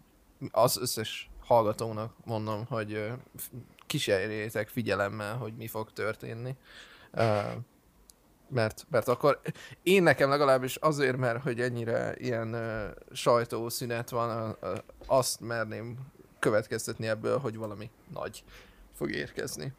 az 0.52 0.78
összes 0.78 1.30
hallgatónak 1.46 2.14
mondom, 2.26 2.66
hogy 2.66 3.12
kísérjétek 3.86 4.68
figyelemmel, 4.68 5.36
hogy 5.36 5.54
mi 5.58 5.68
fog 5.68 5.92
történni. 5.94 6.56
Uh, 7.14 7.52
mert, 8.50 8.86
mert 8.90 9.08
akkor 9.08 9.40
én 9.84 10.04
nekem 10.04 10.30
legalábbis 10.30 10.76
azért, 10.76 11.18
mert 11.18 11.42
hogy 11.42 11.62
ennyire 11.62 12.16
ilyen 12.18 12.54
uh, 12.54 13.16
sajtószünet 13.16 14.10
van, 14.10 14.50
uh, 14.50 14.70
uh, 14.72 14.78
azt 15.06 15.40
merném 15.40 15.98
következtetni 16.40 17.08
ebből, 17.08 17.38
hogy 17.38 17.58
valami 17.58 17.90
nagy 18.14 18.44
fog 18.94 19.12
érkezni. 19.12 19.74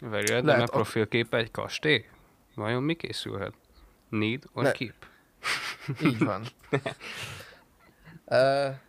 Very 0.00 0.26
de 0.26 0.42
Lehet, 0.42 0.68
a 0.68 0.72
profilképe 0.72 1.36
egy 1.36 1.50
kastély? 1.50 2.04
Vajon 2.54 2.82
mi 2.82 2.94
készülhet? 2.94 3.54
Need 4.08 4.44
or 4.52 4.62
Le- 4.62 4.72
keep? 4.72 4.94
Így 6.02 6.18
van. 6.18 6.42
Uh, 8.32 8.38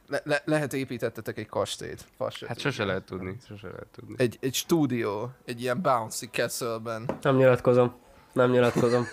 le, 0.08 0.22
le, 0.24 0.42
lehet 0.46 0.74
építettetek 0.74 1.38
egy 1.38 1.48
kastélyt. 1.48 2.06
Fasz 2.18 2.36
se 2.36 2.48
Hát 2.48 2.60
sose 2.60 2.84
lehet 2.84 3.04
tudni, 3.04 3.38
sose 3.48 3.68
lehet 3.68 3.88
tudni. 3.92 4.16
Egy, 4.18 4.38
egy 4.42 4.54
stúdió, 4.54 5.32
egy 5.46 5.62
ilyen 5.62 5.82
bouncy 5.82 6.30
castle-ben. 6.32 7.18
Nem 7.22 7.36
nyilatkozom. 7.36 7.96
Nem 8.34 8.52
nyilatkozom. 8.52 9.08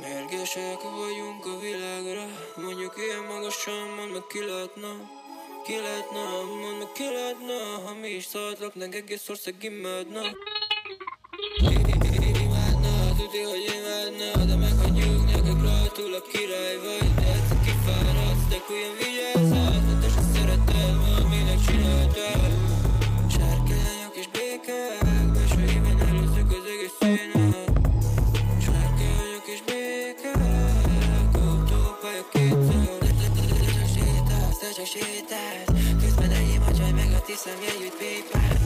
Mérgesek 0.00 0.82
vagyunk 0.82 1.46
a 1.46 1.58
világra 1.60 2.24
Mondjuk 2.56 2.96
ilyen 2.96 3.24
magasan, 3.24 3.88
mondd 3.96 4.12
meg 4.12 4.26
ki 4.28 4.38
Ki 5.68 5.76
lehetne, 5.76 6.22
mondd 6.60 6.78
meg 6.78 6.92
ki 6.92 7.04
lehetne 7.04 7.58
Ha 7.84 7.94
mi 8.00 8.08
is 8.08 8.24
szartlapnánk, 8.24 8.94
egész 8.94 9.28
ország 9.28 9.54
imádna. 9.60 10.20
Imádna, 12.44 12.92
tudja, 13.16 13.48
hogy 13.48 13.72
imádna 13.76 14.44
De 14.44 14.56
meghagyjuk 14.56 15.24
neked 15.24 15.62
rajtul 15.62 16.14
a 16.14 16.22
király 16.32 16.76
vagy. 16.76 17.14
De 17.14 17.32
egyszer 17.32 17.60
kifáradsz, 17.64 18.48
de 18.48 18.56
olyan 18.70 19.07
csak 34.78 34.86
sétálsz 34.86 36.00
Közben 36.00 36.30
enyém 36.30 36.62
a 36.62 36.72
csaj 36.72 36.90
meg 36.90 37.12
a 37.12 37.20
tiszem 37.20 37.62
jegyűjt 37.62 37.96
pépát 37.96 38.57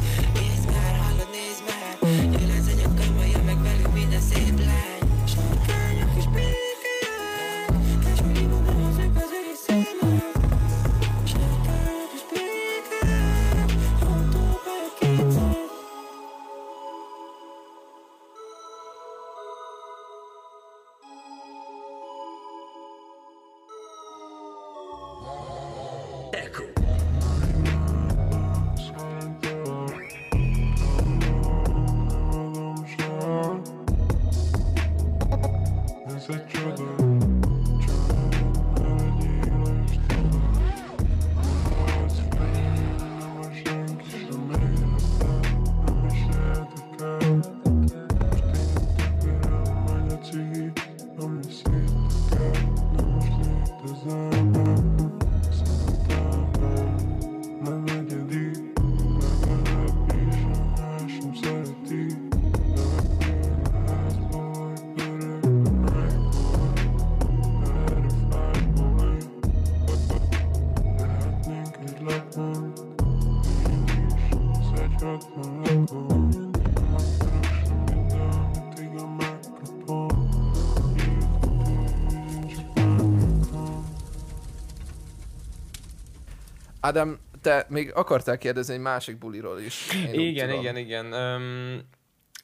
Ádám, 86.85 87.19
te 87.41 87.67
még 87.69 87.93
akartál 87.95 88.39
kérdezni 88.39 88.75
egy 88.75 88.81
másik 88.81 89.19
buliról 89.19 89.61
is. 89.61 89.89
Én 90.13 90.21
Igen, 90.21 90.51
igen, 90.51 90.77
igen. 90.77 91.13
Öm, 91.13 91.81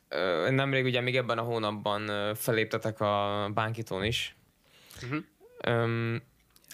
ö, 0.09 0.51
nemrég 0.51 0.85
ugye 0.85 1.01
még 1.01 1.17
ebben 1.17 1.39
a 1.39 1.43
hónapban 1.43 2.35
feléptetek 2.35 3.01
a 3.01 3.51
Bánkitón 3.55 4.05
is. 4.05 4.37
Öm, 5.65 6.23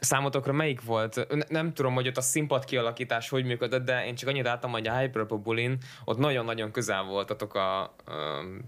számotokra 0.00 0.52
melyik 0.52 0.82
volt? 0.82 1.26
Ne, 1.34 1.44
nem 1.48 1.72
tudom, 1.72 1.94
hogy 1.94 2.08
ott 2.08 2.16
a 2.16 2.20
színpad 2.20 2.64
kialakítás 2.64 3.28
hogy 3.28 3.44
működött, 3.44 3.84
de 3.84 4.06
én 4.06 4.14
csak 4.14 4.28
annyit 4.28 4.44
láttam, 4.44 4.70
hogy 4.70 4.86
a 4.86 4.98
Hyperpop 4.98 5.42
Bulin 5.42 5.78
ott 6.04 6.18
nagyon-nagyon 6.18 6.70
közel 6.70 7.02
voltatok 7.02 7.54
a, 7.54 7.94
öm, 8.06 8.60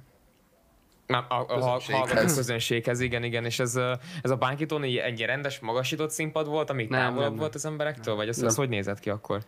a, 1.08 1.14
a, 1.14 1.24
a, 1.28 1.40
a 1.40 1.46
Közönséghez. 1.46 2.08
hallgató 2.10 2.34
közönséghez, 2.34 3.00
igen, 3.00 3.22
igen, 3.22 3.44
és 3.44 3.58
ez, 3.58 3.76
ez 4.22 4.30
a 4.30 4.36
Bánkitón 4.36 4.84
így 4.84 4.96
egy 4.96 5.20
rendes, 5.20 5.58
magasított 5.58 6.10
színpad 6.10 6.46
volt, 6.46 6.70
ami 6.70 6.86
Nem, 6.88 7.00
távolabb 7.00 7.28
nem, 7.30 7.38
volt 7.38 7.54
az 7.54 7.64
emberektől, 7.66 8.14
vagy 8.14 8.28
ez, 8.28 8.36
ez 8.36 8.42
Nem. 8.42 8.54
hogy 8.54 8.68
nézett 8.68 8.98
ki 8.98 9.10
akkor? 9.10 9.42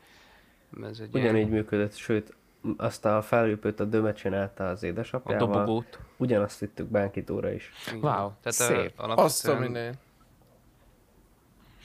Ez 0.83 0.99
egy 1.01 1.09
Ugyanígy 1.13 1.35
ilyen, 1.37 1.49
működött, 1.49 1.97
sőt, 1.97 2.37
azt 2.77 3.05
a 3.05 3.23
fellépőt 3.23 3.81
a 3.81 3.85
Döme 3.85 4.13
csinálta 4.13 4.69
az 4.69 4.83
a 4.83 4.87
édesapjával. 4.87 5.47
dobogót. 5.49 5.99
Ugyanazt 6.17 6.59
vittük 6.61 6.87
Bánkitóra 6.87 7.53
is. 7.53 7.73
Igen. 7.87 7.99
Wow, 8.01 8.31
Tehát 8.43 8.53
szép. 8.53 8.99
A, 9.01 9.03
Azt 9.17 9.47
a 9.49 9.51
alapvetően 9.51 9.59
minél. 9.73 9.93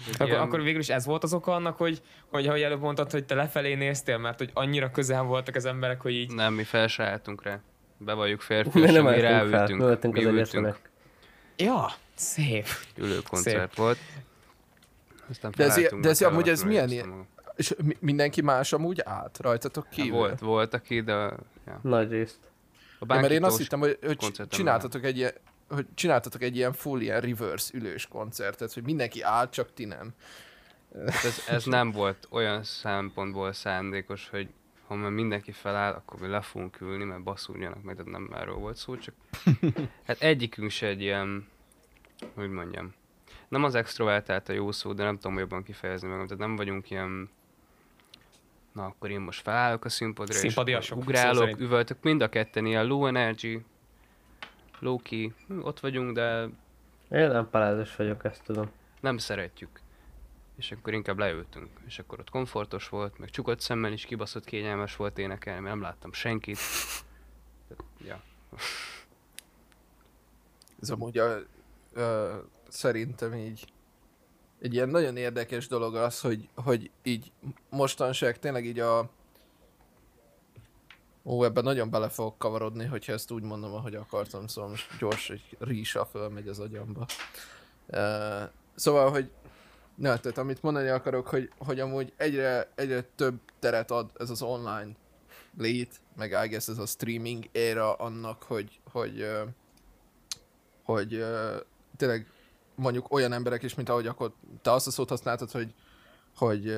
egy 0.08 0.14
Akkor, 0.16 0.28
ilyen- 0.28 0.42
akkor 0.42 0.62
végül 0.62 0.80
is 0.80 0.90
ez 0.90 1.06
volt 1.06 1.24
az 1.24 1.34
oka 1.34 1.54
annak, 1.54 1.78
hogy, 1.78 2.02
hogy 2.32 2.48
ahogy 2.48 2.62
előbb 2.62 2.82
mondtad, 2.82 3.12
hogy 3.12 3.26
te 3.26 3.36
lefelé 3.36 3.74
néztél, 3.74 4.18
mert 4.18 4.38
hogy 4.38 4.50
annyira 4.54 4.92
közel 4.92 5.24
voltak 5.24 5.56
az 5.56 5.66
emberek, 5.66 6.02
hogy 6.02 6.14
így... 6.14 6.34
Nem, 6.34 6.54
mi 6.54 6.64
fel 6.64 6.88
se 6.88 7.04
álltunk 7.04 7.44
rá. 7.44 7.60
Bevalljuk 8.06 8.40
Mi 8.40 8.46
férfiak, 8.46 8.92
nem 8.92 9.04
mi 9.04 9.22
álltunk 9.24 9.50
fel, 9.50 9.68
ráültünk. 9.68 10.14
mi 10.14 10.24
mi 10.24 10.26
az 10.40 10.54
ültünk. 10.54 10.80
Ja, 11.58 11.90
szép. 12.16 12.66
Ülő 12.98 13.20
koncert 13.30 13.76
volt. 13.76 13.98
Aztán 15.30 15.54
De 15.58 15.64
ez 15.64 15.78
ilyen- 15.78 16.02
de 16.02 16.10
ez- 16.10 16.22
amúgy 16.22 16.50
ez 16.50 16.64
milyen 16.64 16.90
magam. 16.90 17.28
És 17.56 17.74
mi- 17.84 17.98
mindenki 18.00 18.42
más 18.42 18.74
amúgy 18.74 19.02
állt 19.06 19.38
rajtatok 19.42 19.84
Hát 19.86 19.94
kívül? 19.94 20.12
Volt, 20.12 20.40
volt 20.40 20.74
aki, 20.74 21.02
de 21.02 21.14
ja. 21.14 21.80
Nagy 21.82 22.10
részt. 22.12 22.40
A 23.00 23.14
Ja, 23.14 23.20
mert 23.22 23.34
én 23.34 23.44
azt 23.44 23.58
hittem, 23.58 23.80
hogy, 23.80 23.98
hogy 24.06 24.48
csináltatok 24.50 25.04
egy 25.04 25.18
ilyen, 25.18 25.32
hogy 25.70 25.86
csináltatok 25.96 26.42
egy 26.42 26.56
ilyen 26.56 26.74
full 26.74 27.00
ilyen 27.02 27.22
reverse 27.22 27.72
ülős 27.74 28.08
koncertet, 28.08 28.74
hogy 28.74 28.84
mindenki 28.84 29.22
állt, 29.22 29.52
csak 29.52 29.74
ti 29.74 29.86
nem. 29.86 30.14
ez, 31.06 31.44
ez 31.48 31.66
nem 31.66 31.92
volt 31.92 32.28
olyan 32.30 32.64
szempontból 32.64 33.54
szándékos, 33.54 34.28
hogy 34.30 34.48
ha 34.88 34.96
már 34.96 35.12
mindenki 35.12 35.52
feláll, 35.52 35.94
akkor 35.94 36.20
mi 36.20 36.28
le 36.28 36.42
fogunk 36.42 36.82
ülni, 36.82 37.04
mert 37.04 37.24
baszuljanak 37.24 37.84
meg, 37.84 37.96
tehát 37.96 38.12
nem 38.12 38.30
erről 38.34 38.56
volt 38.56 38.76
szó, 38.76 38.98
csak 38.98 39.16
hát 40.08 40.22
egyikünk 40.22 40.70
se 40.70 40.88
egy 40.88 41.02
ilyen, 41.02 41.48
hogy 42.34 42.50
mondjam, 42.50 42.94
nem 43.48 43.64
az 43.64 43.76
extrovertált 43.76 44.50
a 44.50 44.54
jó 44.54 44.72
szó, 44.72 44.94
de 44.94 45.04
nem 45.04 45.18
tudom 45.18 45.38
jobban 45.38 45.64
kifejezni 45.64 46.08
magam, 46.08 46.26
tehát 46.26 46.44
nem 46.44 46.56
vagyunk 46.56 46.90
ilyen 46.90 47.30
na 48.74 48.86
akkor 48.86 49.10
én 49.10 49.20
most 49.20 49.42
felállok 49.42 49.86
a 49.86 49.90
színpadra, 49.90 50.34
és 50.34 50.40
Színpadiasok, 50.40 50.98
szó 50.98 51.04
ugrálok, 51.04 51.60
üvöltök, 51.60 51.98
mind 52.02 52.22
a 52.22 52.30
ketten 52.30 52.66
ilyen 52.66 52.86
low 52.86 53.06
energy, 53.06 53.60
low 54.80 54.98
key, 55.02 55.34
ott 55.62 55.80
vagyunk, 55.80 56.12
de 56.12 56.42
Én 57.10 57.28
nem 57.28 57.50
palázos 57.50 57.96
vagyok, 57.96 58.26
ezt 58.26 58.44
tudom. 58.44 58.72
nem 59.00 59.18
szeretjük. 59.18 59.83
És 60.58 60.72
akkor 60.72 60.94
inkább 60.94 61.18
leültünk. 61.18 61.70
És 61.86 62.00
akkor 62.00 62.20
ott 62.20 62.30
komfortos 62.30 62.90
volt, 62.90 63.18
meg 63.18 63.30
csukott 63.30 63.60
szemmel 63.60 63.92
is 63.92 64.06
kibaszott 64.06 64.46
kényelmes 64.46 64.96
volt 64.96 65.18
énekelni, 65.18 65.60
mert 65.60 65.76
nem 65.76 65.84
láttam 65.84 66.14
senkit. 66.14 66.58
Ja. 68.06 68.22
Ez 70.82 70.90
amúgy 70.90 71.18
a, 71.18 71.40
ö, 71.94 72.36
szerintem 72.68 73.34
így 73.34 73.74
egy 74.60 74.74
ilyen 74.74 74.90
nagyon 74.90 75.18
érdekes 75.18 75.68
dolog 75.68 75.96
az, 75.96 76.22
hogy, 76.22 76.50
hogy 76.56 76.92
így 77.04 77.32
mostanság 77.70 78.40
tényleg 78.40 78.66
így 78.66 78.80
a 78.80 79.10
Ó, 81.26 81.44
ebben 81.44 81.64
nagyon 81.64 81.90
bele 81.90 82.10
fogok 82.10 82.38
kavarodni, 82.38 82.86
hogyha 82.86 83.14
ezt 83.14 83.32
úgy 83.32 83.44
mondom, 83.44 83.74
ahogy 83.74 83.96
akartam, 83.96 84.48
szóval 84.48 84.70
most 84.70 84.98
gyors 85.00 85.30
egy 85.30 85.58
rísa 85.60 86.06
fölmegy 86.06 86.48
az 86.48 86.60
agyamba. 86.60 87.06
Uh, 87.88 88.50
szóval, 88.76 89.12
hogy 89.12 89.32
na, 89.96 90.18
tehát 90.18 90.38
amit 90.38 90.62
mondani 90.62 90.88
akarok, 90.88 91.28
hogy, 91.28 91.52
hogy 91.58 91.80
amúgy 91.80 92.14
egyre, 92.18 92.72
egyre 92.76 93.02
több 93.02 93.40
teret 93.60 93.92
ad 93.92 94.12
ez 94.20 94.30
az 94.30 94.42
online 94.42 94.92
lét, 95.58 96.02
meg 96.18 96.38
I 96.44 96.48
guess 96.48 96.68
ez 96.68 96.78
a 96.78 96.86
streaming 96.86 97.50
éra 97.52 97.94
annak, 97.94 98.44
hogy, 98.44 98.80
hogy, 98.92 99.28
hogy 100.84 101.14
ö, 101.14 101.56
tényleg 101.98 102.28
mondjuk 102.76 103.12
olyan 103.12 103.34
emberek 103.34 103.64
is, 103.64 103.76
mint 103.76 103.90
ahogy 103.90 104.08
akkor 104.08 104.34
te 104.62 104.72
azt 104.72 104.88
a 104.88 104.92
szót 104.92 105.10
használtad, 105.10 105.52
hogy, 105.52 105.74
hogy 106.36 106.76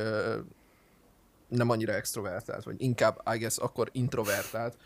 nem 1.47 1.69
annyira 1.69 1.93
extrovertált, 1.93 2.63
vagy 2.63 2.81
inkább, 2.81 3.21
I 3.33 3.37
guess, 3.37 3.57
akkor 3.57 3.89
introvertált 3.91 4.77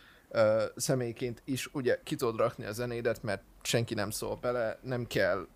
személyként 0.75 1.41
is 1.45 1.69
ugye 1.73 1.99
ki 2.03 2.15
tudod 2.15 2.37
rakni 2.37 2.65
a 2.65 2.71
zenédet, 2.71 3.23
mert 3.23 3.43
senki 3.61 3.93
nem 3.93 4.09
szól 4.09 4.35
bele, 4.35 4.79
nem 4.81 5.07
kell 5.07 5.47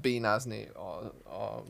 bénázni 0.00 0.68
a, 0.68 1.04
a 1.34 1.64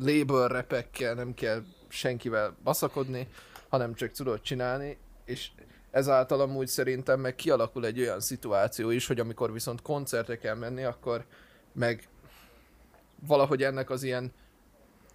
label 0.00 0.48
repekkel, 0.48 1.14
nem 1.14 1.34
kell 1.34 1.62
senkivel 1.88 2.56
baszakodni, 2.64 3.28
hanem 3.68 3.94
csak 3.94 4.10
tudod 4.10 4.40
csinálni, 4.40 4.98
és 5.24 5.50
ezáltal 5.90 6.40
amúgy 6.40 6.66
szerintem 6.66 7.20
meg 7.20 7.34
kialakul 7.34 7.86
egy 7.86 8.00
olyan 8.00 8.20
szituáció 8.20 8.90
is, 8.90 9.06
hogy 9.06 9.20
amikor 9.20 9.52
viszont 9.52 9.82
koncertre 9.82 10.38
kell 10.38 10.54
menni, 10.54 10.84
akkor 10.84 11.24
meg 11.72 12.08
valahogy 13.26 13.62
ennek 13.62 13.90
az 13.90 14.02
ilyen, 14.02 14.32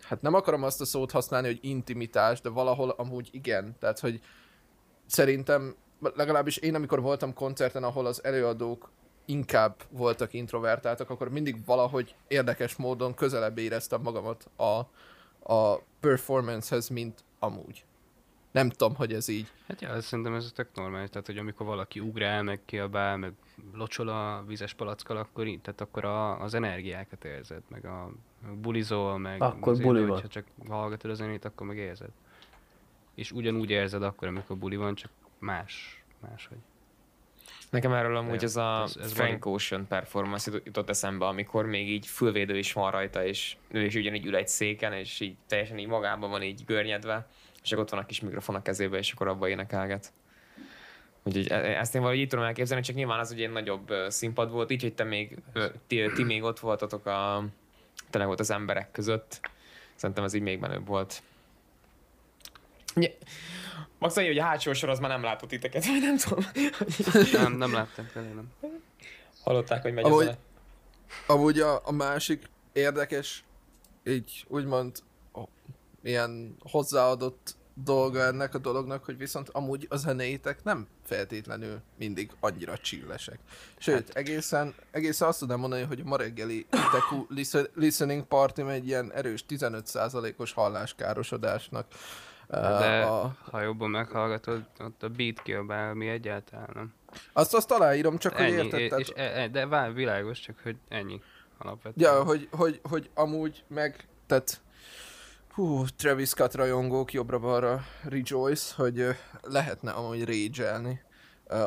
hát 0.01 0.21
nem 0.21 0.33
akarom 0.33 0.63
azt 0.63 0.81
a 0.81 0.85
szót 0.85 1.11
használni, 1.11 1.47
hogy 1.47 1.59
intimitás, 1.61 2.41
de 2.41 2.49
valahol 2.49 2.89
amúgy 2.89 3.29
igen. 3.31 3.75
Tehát, 3.79 3.99
hogy 3.99 4.21
szerintem, 5.05 5.75
legalábbis 5.99 6.57
én 6.57 6.75
amikor 6.75 7.01
voltam 7.01 7.33
koncerten, 7.33 7.83
ahol 7.83 8.05
az 8.05 8.23
előadók 8.23 8.91
inkább 9.25 9.75
voltak 9.89 10.33
introvertáltak, 10.33 11.09
akkor 11.09 11.29
mindig 11.29 11.65
valahogy 11.65 12.15
érdekes 12.27 12.75
módon 12.75 13.13
közelebb 13.13 13.57
éreztem 13.57 14.01
magamat 14.01 14.49
a, 14.55 14.79
a 15.53 15.81
performancehez, 15.99 16.89
mint 16.89 17.23
amúgy. 17.39 17.85
Nem 18.51 18.69
tudom, 18.69 18.95
hogy 18.95 19.13
ez 19.13 19.27
így. 19.27 19.51
Hát 19.67 19.81
ja, 19.81 20.01
szerintem 20.01 20.33
ez 20.33 20.51
tök 20.55 20.67
normális, 20.73 21.09
tehát 21.09 21.25
hogy 21.25 21.37
amikor 21.37 21.65
valaki 21.65 21.99
ugrál, 21.99 22.43
meg 22.43 22.59
kiabál, 22.65 23.17
meg 23.17 23.33
locsol 23.73 24.07
a 24.07 24.43
vizes 24.47 24.73
palackkal, 24.73 25.17
akkor 25.17 25.47
így, 25.47 25.61
tehát 25.61 25.81
akkor 25.81 26.05
a, 26.05 26.41
az 26.41 26.53
energiákat 26.53 27.25
érzed, 27.25 27.61
meg 27.67 27.85
a 27.85 28.11
bulizol, 28.61 29.17
meg 29.17 29.41
Akkor 29.41 29.71
azért, 29.71 29.87
buli 29.87 30.03
hogyha 30.03 30.27
csak 30.27 30.45
hallgatod 30.67 31.11
a 31.11 31.13
zenét, 31.13 31.45
akkor 31.45 31.67
meg 31.67 31.77
érzed. 31.77 32.09
És 33.15 33.31
ugyanúgy 33.31 33.69
érzed 33.69 34.03
akkor, 34.03 34.27
amikor 34.27 34.57
buli 34.57 34.75
van, 34.75 34.95
csak 34.95 35.11
más, 35.39 36.03
máshogy. 36.19 36.57
Nekem 37.73 37.93
erről 37.93 38.15
amúgy 38.15 38.41
Ja, 38.41 38.47
ez 38.47 38.55
a 38.55 38.81
ez- 38.83 38.97
ez 38.97 39.13
Frank 39.13 39.45
Ocean 39.45 39.87
performance 39.87 40.51
jut- 40.51 40.65
jutott 40.65 40.89
eszembe, 40.89 41.25
amikor 41.25 41.65
még 41.65 41.89
így 41.89 42.07
fülvédő 42.07 42.57
is 42.57 42.73
van 42.73 42.91
rajta, 42.91 43.25
és 43.25 43.55
ő 43.71 43.83
is 43.85 43.95
ugyanígy 43.95 44.25
ül 44.25 44.35
egy 44.35 44.47
széken, 44.47 44.93
és 44.93 45.19
így 45.19 45.35
teljesen 45.47 45.77
így 45.77 45.87
magában 45.87 46.29
van 46.29 46.41
így 46.43 46.65
görnyedve, 46.65 47.27
és 47.63 47.71
akkor 47.71 47.83
ott 47.83 47.89
van 47.89 47.99
a 47.99 48.05
kis 48.05 48.19
mikrofon 48.21 48.55
a 48.55 48.61
kezébe, 48.61 48.97
és 48.97 49.11
akkor 49.11 49.27
abba 49.27 49.47
énekelget. 49.49 50.13
Úgyhogy 51.23 51.47
e- 51.51 51.79
ezt 51.79 51.95
én 51.95 52.01
valahogy 52.01 52.21
így 52.21 52.27
tudom 52.27 52.45
elképzelni, 52.45 52.83
csak 52.83 52.95
nyilván 52.95 53.19
az 53.19 53.31
ugye 53.31 53.45
egy 53.45 53.51
nagyobb 53.51 53.93
színpad 54.07 54.51
volt, 54.51 54.71
így, 54.71 54.81
hogy 54.81 54.93
te 54.93 55.03
még, 55.03 55.37
ti, 55.87 56.09
ti 56.15 56.23
még 56.23 56.43
ott 56.43 56.59
voltatok 56.59 57.05
a, 57.05 57.45
tényleg 58.09 58.27
volt 58.27 58.39
az 58.39 58.51
emberek 58.51 58.91
között. 58.91 59.39
Szerintem 59.95 60.23
ez 60.23 60.33
így 60.33 60.41
még 60.41 60.59
menőbb 60.59 60.87
volt. 60.87 61.21
Nye- 62.93 63.17
Max 63.99 64.15
mondja, 64.15 64.33
hogy 64.33 64.41
a 64.41 64.45
hátsó 64.45 64.73
sor 64.73 64.89
az 64.89 64.99
már 64.99 65.09
nem 65.09 65.23
látott 65.23 65.49
titeket, 65.49 65.85
vagy 65.85 66.01
nem 66.01 66.17
tudom. 66.17 66.45
Nem, 67.41 67.53
nem 67.53 67.73
láttam 67.73 68.05
nem. 68.13 68.51
Hallották, 69.43 69.81
hogy 69.81 69.93
megy 69.93 70.03
Amúgy- 70.05 70.27
a. 70.27 70.37
Amúgy 71.27 71.59
a, 71.59 71.81
a 71.87 71.91
másik 71.91 72.49
érdekes, 72.73 73.43
így 74.03 74.45
úgymond 74.47 74.97
ó, 75.33 75.43
ilyen 76.03 76.55
hozzáadott 76.59 77.55
dolga 77.73 78.21
ennek 78.23 78.53
a 78.55 78.57
dolognak, 78.57 79.03
hogy 79.05 79.17
viszont 79.17 79.49
amúgy 79.49 79.87
a 79.89 79.95
zenéitek 79.95 80.63
nem 80.63 80.87
feltétlenül 81.05 81.81
mindig 81.97 82.31
annyira 82.39 82.77
csillesek. 82.77 83.39
Sőt, 83.77 84.09
egészen, 84.09 84.73
egészen 84.91 85.27
azt 85.27 85.39
tudom 85.39 85.59
mondani, 85.59 85.83
hogy 85.83 85.99
a 85.99 86.03
ma 86.07 86.17
reggeli 86.17 86.65
listen- 87.29 87.69
listening 87.75 88.23
party 88.23 88.59
egy 88.59 88.87
ilyen 88.87 89.11
erős 89.13 89.45
15%-os 89.49 90.51
halláskárosodásnak. 90.51 91.87
De 92.47 93.01
a, 93.01 93.35
ha 93.51 93.61
jobban 93.61 93.89
meghallgatod, 93.89 94.63
ott 94.79 95.03
a 95.03 95.09
beat 95.09 95.41
kiabál, 95.41 95.93
mi 95.93 96.07
egyáltalán 96.07 96.69
nem. 96.73 96.93
azt 97.33 97.53
azt 97.53 97.71
aláírom, 97.71 98.17
csak 98.17 98.35
hogy 98.35 98.45
Ennyi, 98.45 98.55
érted, 98.55 98.79
és, 98.79 98.89
tehát- 98.89 99.03
és, 99.05 99.11
e- 99.15 99.41
e- 99.41 99.47
de 99.47 99.65
vár, 99.67 99.93
világos, 99.93 100.39
csak 100.39 100.59
hogy 100.63 100.75
ennyi 100.87 101.21
alapvetően. 101.57 102.13
Ja, 102.13 102.23
hogy, 102.23 102.47
hogy, 102.51 102.79
hogy 102.83 103.09
amúgy 103.13 103.63
meg, 103.67 104.07
tehát 104.27 104.61
hú, 105.53 105.85
Travis 105.85 106.29
Scott 106.29 106.55
rajongók 106.55 107.13
jobbra-balra 107.13 107.83
rejoice, 108.03 108.73
hogy 108.77 109.07
lehetne 109.41 109.91
amúgy 109.91 110.25
rage 110.25 111.01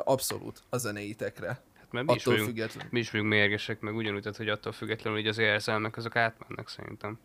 abszolút 0.05 0.63
a 0.69 0.77
zenéitekre. 0.77 1.47
hát 1.47 1.87
mert 1.91 2.07
mi 2.07 2.13
is, 2.15 2.21
Attól 2.21 2.33
vagyunk, 2.33 2.49
függetlenül. 2.55 2.89
mi 2.93 2.99
is 2.99 3.11
vagyunk 3.11 3.31
mérgesek, 3.31 3.81
meg 3.81 3.95
ugyanúgy, 3.95 4.23
tehát, 4.23 4.37
hogy 4.37 4.49
attól 4.49 4.73
függetlenül 4.73 5.19
így 5.19 5.27
az 5.27 5.39
érzelmek 5.39 5.97
azok 5.97 6.17
átmennek 6.17 6.69
szerintem. 6.69 7.19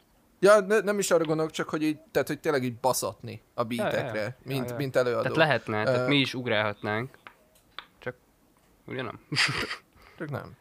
Ja, 0.43 0.59
ne, 0.59 0.79
nem 0.79 0.99
is 0.99 1.11
arra 1.11 1.23
gondolok, 1.25 1.51
csak 1.51 1.69
hogy 1.69 1.83
így, 1.83 1.99
tehát 2.11 2.27
hogy 2.27 2.39
tényleg 2.39 2.63
így 2.63 2.79
baszatni 2.79 3.41
a 3.53 3.63
beatekre, 3.63 4.19
ja, 4.19 4.23
ja. 4.23 4.35
mint, 4.43 4.65
Ja, 4.65 4.71
ja. 4.71 4.77
mint 4.77 4.95
előadó. 4.95 5.21
Tehát 5.21 5.37
lehetne, 5.37 5.83
tehát 5.83 5.99
Ö, 5.99 6.07
mi 6.07 6.15
is 6.17 6.33
ugrálhatnánk, 6.33 7.17
csak 7.99 8.15
ugye 8.85 9.01
nem. 9.01 9.19
Csak 10.17 10.29
nem. 10.29 10.51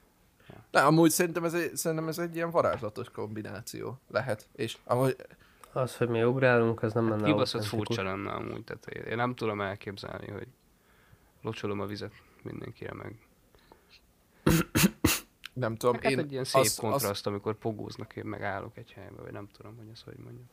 De 0.70 0.80
amúgy 0.80 1.10
szerintem 1.10 1.44
ez, 1.44 1.54
egy, 1.54 1.76
szerintem 1.76 2.08
ez 2.08 2.18
egy 2.18 2.34
ilyen 2.36 2.50
varázslatos 2.50 3.08
kombináció 3.10 3.98
lehet. 4.10 4.48
És 4.52 4.76
amúgy 4.84 5.16
Az, 5.72 5.96
hogy 5.96 6.08
mi 6.08 6.22
ugrálunk, 6.22 6.82
az 6.82 6.92
nem 6.92 7.08
lenne 7.08 7.24
Kibaszott 7.24 7.62
autentikus. 7.62 7.96
furcsa 7.96 8.10
lenne 8.10 8.30
amúgy, 8.30 8.64
tehát 8.64 8.86
én- 8.86 9.02
én 9.10 9.16
nem 9.16 9.34
tudom 9.34 9.60
elképzelni, 9.60 10.30
hogy 10.30 10.46
locsolom 11.42 11.80
a 11.80 11.86
vizet 11.86 12.12
mindenkire 12.42 12.94
meg. 12.94 13.14
Nem 15.60 15.76
tudom, 15.76 15.94
Hát 15.94 16.04
én 16.10 16.18
egy 16.18 16.32
ilyen 16.32 16.44
szép 16.44 16.60
azt- 16.62 16.78
kontraszt, 16.78 17.26
amikor 17.26 17.54
pogóznak, 17.54 18.16
én 18.16 18.24
meg 18.24 18.42
állok 18.42 18.76
egy 18.76 18.92
helyben, 18.92 19.22
vagy 19.22 19.32
nem 19.32 19.48
tudom, 19.52 19.76
hogy 19.76 19.86
ez 19.92 20.02
hogy 20.02 20.16
mondjam. 20.16 20.48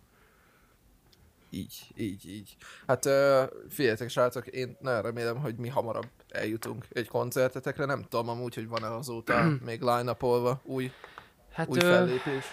Így, 1.50 1.92
így, 1.96 2.30
így. 2.30 2.58
Hát 2.88 3.06
uh, 3.06 3.44
figyeljetek 3.70 4.10
srácok, 4.10 4.48
én 4.48 4.78
nagyon 4.80 5.02
remélem, 5.02 5.38
hogy 5.38 5.56
mi 5.56 5.68
hamarabb 5.68 6.10
eljutunk 6.30 6.86
egy 6.90 7.08
koncertetekre. 7.08 7.86
Nem 7.86 8.04
tudom 8.04 8.30
amúgy, 8.30 8.56
hogy 8.56 8.68
van-e 8.68 8.88
azóta 8.96 9.44
még 9.66 9.82
line 9.82 10.16
új, 10.64 10.92
Hát 11.52 11.68
új 11.68 11.80
fellépés. 11.80 12.46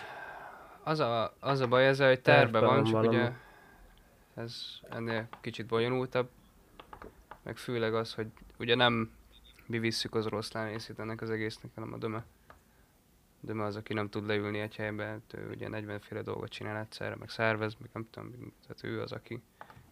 az, 0.83 0.99
a, 1.01 1.35
az 1.41 1.61
a 1.61 1.67
baj 1.67 1.87
ezzel, 1.87 2.09
hogy 2.09 2.21
terve 2.21 2.59
van, 2.59 2.75
van 2.75 2.85
csak 2.85 2.93
valami. 2.93 3.17
ugye 3.17 3.33
ez 4.35 4.57
ennél 4.91 5.29
kicsit 5.41 5.67
bonyolultabb, 5.67 6.29
meg 7.43 7.57
főleg 7.57 7.95
az, 7.95 8.15
hogy 8.15 8.27
ugye 8.59 8.75
nem 8.75 9.11
mi 9.67 9.79
visszük 9.79 10.15
az 10.15 10.27
oroszlán 10.27 10.69
részét 10.69 10.99
ennek 10.99 11.21
az 11.21 11.31
egésznek, 11.31 11.71
hanem 11.75 11.93
a 11.93 11.97
döme. 11.97 12.25
Döme 13.45 13.65
az, 13.65 13.77
aki 13.77 13.93
nem 13.95 14.09
tud 14.09 14.27
leülni 14.27 14.59
egy 14.59 14.77
helybe, 14.77 15.05
hát 15.05 15.35
ő 15.35 15.51
ugye 15.51 15.69
40 15.69 16.01
féle 16.01 16.23
dolgot 16.23 16.49
csinál 16.49 16.81
egyszerre, 16.81 17.17
meg 17.17 17.29
szervez, 17.29 17.75
meg 17.81 17.91
nem 17.93 18.09
tudom, 18.11 18.53
tehát 18.67 18.85
ő 18.85 19.01
az, 19.01 19.13
aki 19.13 19.43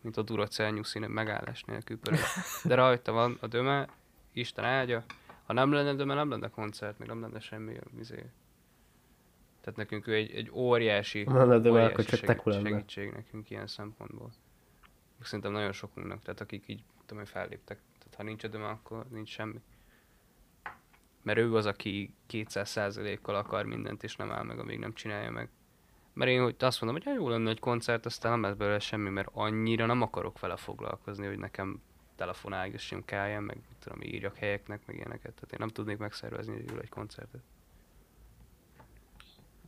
mint 0.01 0.17
a 0.17 0.23
Duracell 0.23 0.71
nyuszi 0.71 0.99
megállás 0.99 1.63
nélkül 1.65 1.99
pörög. 1.99 2.19
De 2.65 2.75
rajta 2.75 3.13
van 3.13 3.37
a 3.41 3.47
döme, 3.47 3.89
Isten 4.33 4.65
áldja. 4.65 5.05
Ha 5.47 5.53
nem 5.53 5.73
lenne 5.73 5.95
döme, 5.95 6.15
nem 6.15 6.31
lenne 6.31 6.49
koncert, 6.49 6.99
meg 6.99 7.09
nem 7.09 7.21
lenne 7.21 7.41
semmi 7.41 7.77
izé. 7.99 8.25
Tehát 9.61 9.79
nekünk 9.79 10.07
ő 10.07 10.15
egy, 10.15 10.31
egy 10.35 10.51
óriási, 10.53 11.25
Ha 11.25 11.37
lenne 11.39 11.59
döme, 11.59 11.71
óriási 11.75 11.93
akkor 11.93 12.05
csak 12.05 12.19
segít- 12.19 12.37
teku 12.37 12.51
lenne. 12.51 12.69
segítség 12.69 13.11
nekünk 13.13 13.51
ilyen 13.51 13.67
szempontból. 13.67 14.31
Szerintem 15.21 15.53
nagyon 15.53 15.73
sokunknak, 15.73 16.23
tehát 16.23 16.41
akik 16.41 16.65
így, 16.69 16.83
tudom, 17.07 17.23
hogy 17.23 17.33
felléptek. 17.33 17.79
Tehát 17.99 18.15
ha 18.17 18.23
nincs 18.23 18.45
a 18.45 18.49
döme, 18.49 18.69
akkor 18.69 19.05
nincs 19.09 19.29
semmi. 19.29 19.61
Mert 21.23 21.39
ő 21.39 21.55
az, 21.55 21.67
aki 21.67 22.15
200%-kal 22.31 23.35
akar 23.35 23.65
mindent, 23.65 24.03
és 24.03 24.17
nem 24.17 24.33
áll 24.33 24.43
meg, 24.43 24.59
amíg 24.59 24.79
nem 24.79 24.95
csinálja 24.95 25.31
meg. 25.31 25.49
Mert 26.13 26.31
én 26.31 26.43
hogy 26.43 26.57
azt 26.59 26.81
mondom, 26.81 27.03
hogy 27.03 27.13
hát 27.13 27.21
jó 27.21 27.29
lenne 27.29 27.51
egy 27.51 27.61
koncert, 27.61 28.07
aztán 28.07 28.33
nem 28.33 28.43
lesz 28.43 28.57
belőle 28.57 28.79
semmi, 28.79 29.09
mert 29.09 29.29
annyira 29.33 29.87
nem 29.87 30.03
akarok 30.03 30.41
vele 30.41 30.57
foglalkozni, 30.57 31.27
hogy 31.27 31.39
nekem 31.39 31.83
telefonálgassam 32.17 33.05
kelljen, 33.05 33.43
meg 33.43 33.57
mit 33.57 33.79
tudom, 33.79 34.03
írjak 34.03 34.37
helyeknek, 34.37 34.81
meg 34.87 34.97
ilyeneket. 34.97 35.33
Tehát 35.35 35.53
én 35.53 35.59
nem 35.59 35.69
tudnék 35.69 35.99
megszervezni 35.99 36.55
egyedül 36.55 36.81
egy 36.81 36.89
koncertet. 36.89 37.41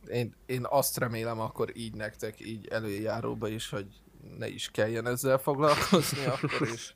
Én, 0.07 0.35
én 0.45 0.65
azt 0.69 0.97
remélem 0.97 1.39
akkor 1.39 1.77
így 1.77 1.93
nektek, 1.93 2.39
így 2.39 2.67
előjáróba 2.67 3.47
is, 3.47 3.69
hogy 3.69 3.87
ne 4.37 4.47
is 4.47 4.71
kelljen 4.71 5.07
ezzel 5.07 5.37
foglalkozni 5.37 6.25
akkor 6.25 6.67
is. 6.73 6.95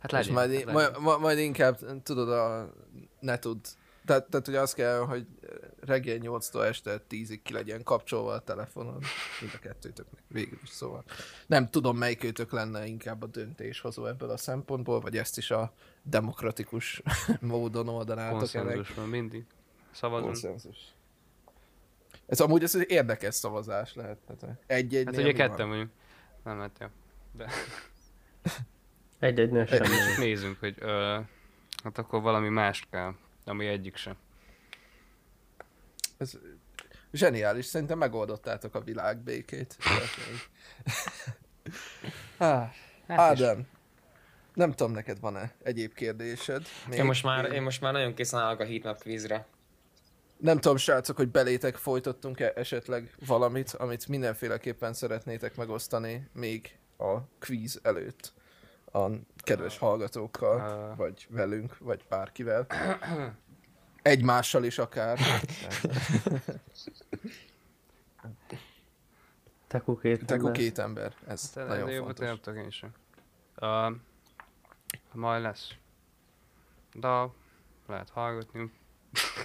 Hát 0.00 0.12
És 0.12 0.16
legyen, 0.18 0.32
majd, 0.32 0.50
hát 0.50 0.64
legyen. 0.64 0.72
majd, 0.72 1.02
majd, 1.02 1.20
majd 1.20 1.38
inkább, 1.38 2.02
tudod, 2.02 2.28
a, 2.30 2.72
ne 3.20 3.38
tud. 3.38 3.58
Tehát, 4.10 4.28
tehát, 4.28 4.46
hogy 4.46 4.54
az 4.54 4.72
kell, 4.72 4.98
hogy 4.98 5.26
reggel 5.80 6.18
8-tól 6.20 6.64
este 6.64 7.02
10-ig 7.10 7.40
ki 7.42 7.52
legyen 7.52 7.82
kapcsolva 7.82 8.32
a 8.32 8.38
telefonon. 8.38 9.02
Mind 9.40 9.52
a 9.54 9.58
kettőtöknek 9.58 10.22
végül 10.28 10.58
is, 10.62 10.68
szóval. 10.68 11.04
Nem 11.46 11.68
tudom, 11.68 11.96
melyikőtök 11.96 12.52
lenne 12.52 12.86
inkább 12.86 13.22
a 13.22 13.26
döntéshozó 13.26 14.06
ebből 14.06 14.30
a 14.30 14.36
szempontból, 14.36 15.00
vagy 15.00 15.16
ezt 15.16 15.38
is 15.38 15.50
a 15.50 15.72
demokratikus 16.02 17.02
módon 17.40 17.88
oldanátok. 17.88 18.38
Konszenzus 18.38 18.94
van 18.94 19.08
mindig. 19.08 19.44
Szavazunk. 19.90 20.30
Konszenzus. 20.30 20.94
Ez 22.26 22.40
amúgy 22.40 22.62
ez 22.62 22.74
egy 22.74 22.90
érdekes 22.90 23.34
szavazás 23.34 23.94
lehet. 23.94 24.18
Tehát 24.18 24.58
egy-egy 24.66 25.04
Hát 25.06 25.16
ugye 25.16 25.32
ketten 25.32 25.68
vagyunk. 25.68 25.90
Nem, 26.44 26.58
hát 26.58 26.76
jó. 26.80 26.86
De 27.36 27.50
Egy-egy 29.18 29.64
csak 29.68 29.86
nézzünk, 30.18 30.58
hogy 30.58 30.74
ö, 30.78 31.18
hát 31.82 31.98
akkor 31.98 32.22
valami 32.22 32.48
mást 32.48 32.86
kell, 32.90 33.14
ami 33.50 33.66
egyik 33.66 33.96
sem. 33.96 34.16
Ez 36.18 36.38
zseniális, 37.12 37.64
szerintem 37.64 37.98
megoldottátok 37.98 38.74
a 38.74 38.80
világbékét. 38.80 39.76
ah, 42.36 42.68
Hát 43.06 43.18
Ádám, 43.18 43.66
nem 44.54 44.72
tudom, 44.72 44.92
neked 44.92 45.20
van-e 45.20 45.52
egyéb 45.62 45.94
kérdésed? 45.94 46.66
Még? 46.88 46.98
Én 46.98 47.04
most, 47.04 47.22
már, 47.24 47.52
én 47.52 47.62
most 47.62 47.80
már 47.80 47.92
nagyon 47.92 48.14
készen 48.14 48.40
állok 48.40 48.60
a 48.60 48.64
heatmap 48.64 49.00
kvízre. 49.00 49.46
Nem 50.36 50.58
tudom, 50.58 50.76
srácok, 50.76 51.16
hogy 51.16 51.28
belétek 51.28 51.76
folytattunk-e 51.76 52.52
esetleg 52.56 53.14
valamit, 53.26 53.70
amit 53.70 54.08
mindenféleképpen 54.08 54.92
szeretnétek 54.92 55.56
megosztani 55.56 56.28
még 56.32 56.78
a 56.98 57.20
kvíz 57.38 57.80
előtt 57.82 58.32
a 58.92 59.06
kedves 59.42 59.78
hallgatókkal, 59.78 60.90
Ö. 60.90 60.94
vagy 60.96 61.26
velünk, 61.30 61.78
vagy 61.78 62.04
bárkivel. 62.08 62.66
Egymással 64.02 64.64
is 64.64 64.78
akár. 64.78 65.18
Teku 69.66 69.98
két 69.98 70.26
Te 70.26 70.34
ember. 70.34 70.52
két 70.52 70.78
ember. 70.78 71.14
Ez 71.26 71.50
Te 71.50 71.64
nagyon 71.64 71.86
de 71.86 71.92
jobbat 71.92 72.06
fontos. 72.18 72.26
nem 72.26 72.40
tudok 72.40 72.62
én 72.64 72.70
sem. 72.70 72.92
Uh, 73.60 73.96
majd 75.12 75.42
lesz. 75.42 75.70
De 76.94 77.08
lehet 77.86 78.10
hallgatni. 78.10 78.72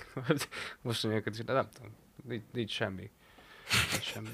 Most 0.82 1.04
mondjuk, 1.04 1.36
de 1.36 1.54
nem 1.54 1.70
tudom. 1.70 1.96
Nincs, 2.24 2.44
nincs 2.52 2.72
semmi. 2.72 3.12
Nincs 3.92 4.04
semmi. 4.04 4.30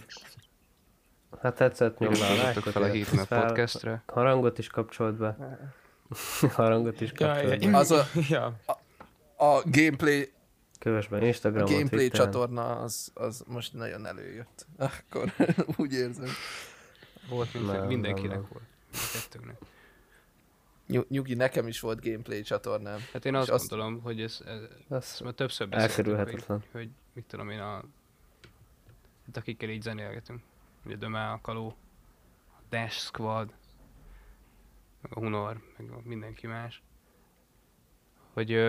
Hát 1.41 1.55
tetszett 1.55 1.97
nyomni 1.97 2.19
a 2.21 2.35
lájkot, 2.35 2.63
fel 2.63 2.83
a 2.83 3.25
fel, 3.25 3.45
podcastre. 3.45 4.03
Harangot 4.07 4.57
is 4.57 4.67
kapcsolt 4.67 5.15
be. 5.15 5.59
Harangot 6.55 7.01
is 7.01 7.11
kapcsolt 7.11 7.59
be. 7.59 7.77
Az 7.77 7.91
a, 7.91 8.05
ja. 8.29 8.59
a 9.37 9.61
gameplay, 9.65 10.31
Kövess 10.79 11.07
be 11.07 11.17
a 11.17 11.25
Instagramon, 11.25 11.71
gameplay 11.71 12.07
Twitteren. 12.07 12.31
csatorna 12.31 12.79
az, 12.79 13.11
az 13.13 13.43
most 13.47 13.73
nagyon 13.73 14.05
előjött. 14.05 14.65
Akkor 14.77 15.33
úgy 15.77 15.93
érzem. 15.93 16.29
Volt 17.29 17.53
mint, 17.53 17.65
Nem, 17.71 17.87
mindenkinek 17.87 18.31
nem, 18.31 18.39
nem. 18.41 18.49
volt. 18.51 18.63
A 20.87 21.05
nyugi, 21.07 21.33
nekem 21.33 21.67
is 21.67 21.79
volt 21.79 22.03
gameplay 22.03 22.41
csatornám. 22.41 22.99
Hát 23.13 23.25
én 23.25 23.35
azt 23.35 23.49
azt- 23.49 23.69
gondolom, 23.69 24.01
hogy 24.01 24.21
ez, 24.21 24.41
ez, 24.45 24.59
ezt 24.89 25.23
már 25.23 25.33
többször 25.33 25.69
beszéltük, 25.69 25.95
hogy, 25.95 26.05
elkerülhetetlen. 26.13 26.63
hogy 26.71 26.89
mit 27.13 27.25
tudom 27.25 27.49
én 27.49 27.59
a... 27.59 27.83
Hát 29.25 29.37
akikkel 29.37 29.69
így 29.69 29.81
zenélgetünk. 29.81 30.41
Ugye 30.85 30.95
Döme, 30.95 31.31
a 31.31 31.39
Kaló, 31.41 31.75
a 32.47 32.61
Dash 32.69 32.97
Squad, 32.97 33.53
meg 35.01 35.11
a 35.15 35.19
Hunor, 35.19 35.61
meg 35.77 36.05
mindenki 36.05 36.47
más. 36.47 36.81
Hogy, 38.33 38.59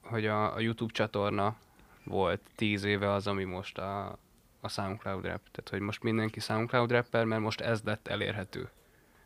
hogy 0.00 0.26
a, 0.26 0.54
a 0.54 0.60
YouTube 0.60 0.92
csatorna 0.92 1.56
volt 2.04 2.40
10 2.54 2.84
éve 2.84 3.12
az, 3.12 3.26
ami 3.26 3.44
most 3.44 3.78
a, 3.78 4.18
a 4.60 4.68
SoundCloud 4.68 5.24
rap. 5.24 5.50
Tehát, 5.50 5.68
hogy 5.70 5.80
most 5.80 6.02
mindenki 6.02 6.40
SoundCloud 6.40 6.90
rapper, 6.90 7.24
mert 7.24 7.42
most 7.42 7.60
ez 7.60 7.82
lett 7.82 8.08
elérhető. 8.08 8.70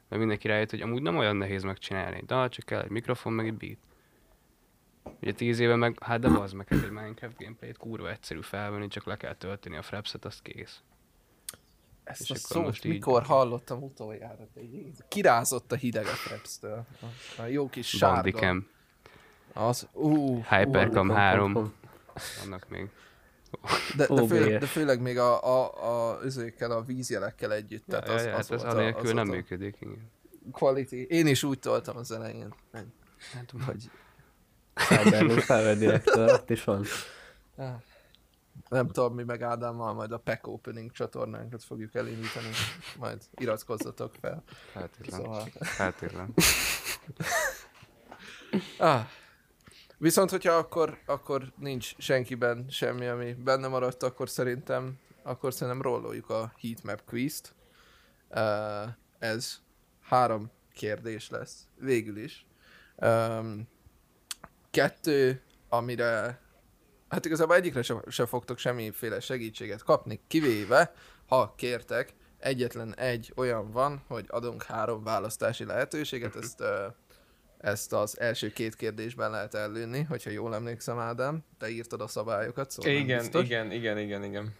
Mert 0.08 0.20
mindenki 0.20 0.48
rájött, 0.48 0.70
hogy 0.70 0.80
amúgy 0.80 1.02
nem 1.02 1.16
olyan 1.16 1.36
nehéz 1.36 1.62
megcsinálni 1.62 2.16
egy 2.16 2.24
dal, 2.24 2.48
csak 2.48 2.64
kell 2.64 2.80
egy 2.80 2.90
mikrofon, 2.90 3.32
meg 3.32 3.46
egy 3.46 3.54
beat. 3.54 3.78
Ugye 5.20 5.32
10 5.32 5.58
éve 5.58 5.76
meg, 5.76 6.02
hát 6.02 6.20
de 6.20 6.28
az 6.28 6.52
meg 6.52 6.66
egy 6.70 6.90
Minecraft 6.90 7.38
gameplayt 7.38 7.76
kurva 7.76 8.10
egyszerű 8.10 8.40
felvenni, 8.40 8.88
csak 8.88 9.04
le 9.04 9.16
kell 9.16 9.34
tölteni 9.34 9.76
a 9.76 9.82
frapset, 9.82 10.24
azt 10.24 10.42
kész. 10.42 10.82
Ezt 12.04 12.20
És 12.20 12.30
a 12.30 12.34
szót 12.34 12.62
most 12.64 12.84
így- 12.84 12.92
mikor 12.92 13.22
hallottam 13.22 13.82
utoljára? 13.82 14.48
Kirázott 15.08 15.72
a 15.72 15.76
hideg 15.76 16.04
a 16.04 16.08
Frapstől. 16.08 16.84
A, 17.38 17.42
jó 17.42 17.68
kis 17.68 17.88
sárga. 17.88 18.14
Bandicam, 18.22 18.66
Az, 19.52 19.88
ú, 19.92 20.36
Hypercam 20.36 21.06
Pom, 21.06 21.16
3, 21.16 21.52
pom, 21.52 21.72
vannak 22.42 22.68
még. 22.68 22.88
de, 23.96 24.06
de, 24.06 24.26
főleg, 24.26 24.58
de 24.60 24.66
főleg 24.66 25.00
még 25.00 25.18
a, 25.18 25.42
a, 25.44 26.10
a, 26.12 26.24
üzékkel, 26.24 26.70
a 26.70 26.82
vízjelekkel 26.82 27.52
együtt. 27.52 27.84
Tehát 27.86 28.06
Ja, 28.06 28.12
az, 28.14 28.24
ja, 28.24 28.28
az, 28.28 28.32
hát 28.34 28.40
ez 28.40 28.48
volt 28.48 28.62
a, 28.62 28.76
anélkül 28.78 29.06
az 29.06 29.12
nem 29.12 29.28
a 29.28 29.32
működik, 29.32 29.76
igen. 29.80 30.10
quality. 30.52 30.92
Én 31.08 31.26
is 31.26 31.42
úgy 31.42 31.58
toltam 31.58 31.96
az 31.96 32.10
elején, 32.12 32.54
Hát, 33.32 33.52
hogy 33.66 33.90
Cyberlink 34.74 35.38
felvett 35.40 35.78
direktor, 35.78 36.30
ott 36.32 36.50
is 36.50 36.64
van. 36.64 36.84
Nem 38.72 38.88
tudom, 38.88 39.14
mi 39.14 39.22
meg 39.22 39.42
Ádámmal 39.42 39.94
majd 39.94 40.12
a 40.12 40.18
Pack 40.18 40.46
Opening 40.46 40.92
csatornánkat 40.92 41.64
fogjuk 41.64 41.94
elindítani. 41.94 42.46
Majd 42.98 43.22
iratkozzatok 43.34 44.14
fel. 44.20 44.42
feltétlen. 44.72 45.20
Szóval... 45.20 45.48
Feltétlen. 45.60 46.34
Ah. 48.78 49.06
Viszont, 49.98 50.30
hogyha 50.30 50.52
akkor, 50.52 50.98
akkor 51.06 51.52
nincs 51.58 51.96
senkiben 51.98 52.66
semmi, 52.68 53.06
ami 53.06 53.32
benne 53.32 53.68
maradt, 53.68 54.02
akkor 54.02 54.28
szerintem, 54.28 54.98
akkor 55.22 55.52
szerintem 55.52 55.82
rolloljuk 55.82 56.30
a 56.30 56.52
heatmap 56.60 57.04
quizt. 57.04 57.54
Uh, 58.30 58.88
ez 59.18 59.58
három 60.00 60.50
kérdés 60.72 61.30
lesz, 61.30 61.68
végül 61.78 62.16
is. 62.16 62.46
Um, 62.96 63.68
kettő, 64.70 65.42
amire, 65.68 66.40
hát 67.12 67.24
igazából 67.24 67.56
egyikre 67.56 67.82
se, 67.82 67.94
se 68.08 68.26
fogtok 68.26 68.58
semmiféle 68.58 69.20
segítséget 69.20 69.82
kapni, 69.82 70.20
kivéve, 70.26 70.94
ha 71.26 71.54
kértek, 71.56 72.14
egyetlen 72.38 72.96
egy 72.96 73.32
olyan 73.36 73.70
van, 73.70 74.02
hogy 74.08 74.24
adunk 74.28 74.62
három 74.62 75.02
választási 75.02 75.64
lehetőséget, 75.64 76.36
ezt 76.36 76.62
ezt 77.58 77.92
az 77.92 78.20
első 78.20 78.52
két 78.52 78.74
kérdésben 78.74 79.30
lehet 79.30 79.54
ellőni, 79.54 80.02
hogyha 80.02 80.30
jól 80.30 80.54
emlékszem, 80.54 80.98
Ádám. 80.98 81.44
Te 81.58 81.68
írtad 81.68 82.00
a 82.00 82.06
szabályokat, 82.06 82.70
szóval 82.70 82.92
Igen, 82.92 83.18
biztos. 83.18 83.44
igen, 83.44 83.72
igen, 83.72 83.98
igen, 83.98 84.24
igen. 84.24 84.54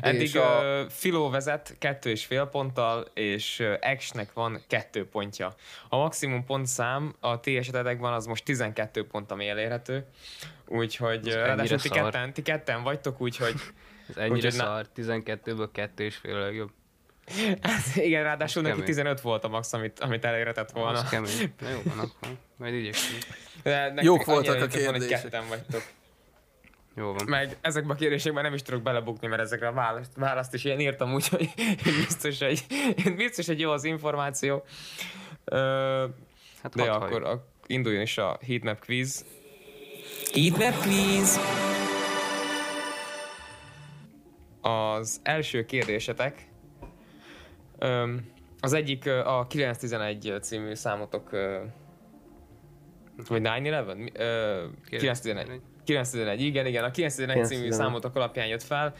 Eddig 0.00 0.20
És 0.20 0.34
a-. 0.34 0.86
Filó 0.88 1.30
vezet 1.30 1.76
kettő 1.78 2.10
és 2.10 2.24
fél 2.24 2.44
ponttal, 2.44 3.06
és 3.14 3.58
ö, 3.58 3.74
X-nek 3.96 4.32
van 4.32 4.60
kettő 4.68 5.08
pontja. 5.08 5.54
A 5.88 5.96
maximum 5.96 6.44
pontszám 6.44 7.14
a 7.20 7.40
ti 7.40 7.56
esetetekben 7.56 8.12
az 8.12 8.26
most 8.26 8.44
12 8.44 9.06
pont, 9.06 9.30
ami 9.30 9.48
elérhető. 9.48 10.06
Úgyhogy 10.66 11.32
ráadásul 11.32 11.78
ti 11.78 11.88
ketten, 11.88 12.32
ti 12.32 12.42
ketten 12.42 12.82
vagytok, 12.82 13.20
úgyhogy 13.20 13.54
Ez 14.10 14.16
ennyire 14.16 14.48
na- 14.48 14.54
szar, 14.54 14.86
12-ből 14.96 15.68
2 15.72 16.04
és 16.04 16.16
fél 16.16 16.34
a 16.36 16.40
legjobb. 16.40 16.70
hát, 17.62 17.96
igen, 17.96 18.22
ráadásul 18.22 18.62
neki 18.62 18.74
kemény. 18.74 18.88
15 18.88 19.20
volt 19.20 19.44
a 19.44 19.48
max, 19.48 19.72
amit, 19.72 20.00
amit 20.00 20.24
elérhetett 20.24 20.70
volna. 20.70 20.98
Az 20.98 21.08
kemény. 21.08 21.54
Na 21.60 21.68
jó 21.68 21.80
van 21.84 21.98
akkor. 21.98 22.36
Majd 22.56 22.74
nektek 23.62 24.04
Jók 24.04 24.24
voltak 24.24 24.54
a 24.54 24.58
jutott 24.58 24.72
volna, 24.74 24.90
hogy 24.90 24.98
kérdések. 24.98 25.22
ketten 25.22 25.48
vagytok. 25.48 25.82
Jó 26.94 27.12
van. 27.12 27.24
Meg 27.26 27.56
ezekben 27.60 27.96
a 27.96 27.98
kérdésekben 27.98 28.42
nem 28.42 28.54
is 28.54 28.62
tudok 28.62 28.82
belebukni, 28.82 29.26
mert 29.26 29.42
ezekre 29.42 29.68
a 29.68 29.72
választ, 29.72 30.12
választ 30.16 30.54
is 30.54 30.64
én 30.64 30.80
írtam, 30.80 31.14
úgyhogy 31.14 31.48
biztos, 32.06 32.38
hogy, 32.38 32.64
biztos, 33.16 33.46
hogy 33.46 33.60
jó 33.60 33.70
az 33.70 33.84
információ. 33.84 34.64
Ö, 35.44 36.06
Hát 36.62 36.74
de 36.74 36.90
akkor 36.90 37.24
a, 37.24 37.46
induljon 37.66 38.02
is 38.02 38.18
a 38.18 38.38
heatmap 38.46 38.84
quiz. 38.84 39.24
Heatmap 40.32 40.82
quiz! 40.82 41.38
Az 44.60 45.20
első 45.22 45.64
kérdésetek 45.64 46.48
öm, 47.78 48.32
az 48.60 48.72
egyik 48.72 49.06
a 49.06 49.46
911 49.48 50.34
című 50.40 50.74
számotok 50.74 51.30
vagy 53.28 53.42
9-11? 53.44 53.96
Mi- 53.96 54.12
ö, 54.14 54.66
911. 54.88 55.60
911, 55.84 56.40
igen, 56.40 56.66
igen, 56.66 56.84
a 56.84 56.90
911 56.90 57.46
című 57.46 57.60
911. 57.60 57.72
számotok 57.72 58.16
alapján 58.16 58.46
jött 58.46 58.62
fel. 58.62 58.94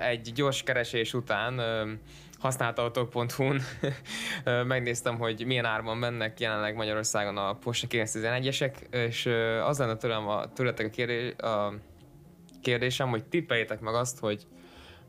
Egy 0.00 0.32
gyors 0.34 0.62
keresés 0.62 1.14
után 1.14 1.60
használtautók.hu-n 2.38 3.60
megnéztem, 4.66 5.18
hogy 5.18 5.46
milyen 5.46 5.64
árban 5.64 5.96
mennek 5.96 6.40
jelenleg 6.40 6.74
Magyarországon 6.74 7.36
a 7.36 7.52
Porsche 7.52 7.86
911-esek, 7.90 8.72
és 8.90 9.26
az 9.64 9.78
lenne 9.78 9.96
tőlem 9.96 10.28
a, 10.28 10.52
tőletek 10.52 10.86
a, 10.86 10.90
kérdés, 10.90 11.34
a 11.36 11.72
kérdésem, 12.62 13.08
hogy 13.08 13.24
tippeljétek 13.24 13.80
meg 13.80 13.94
azt, 13.94 14.18
hogy 14.18 14.46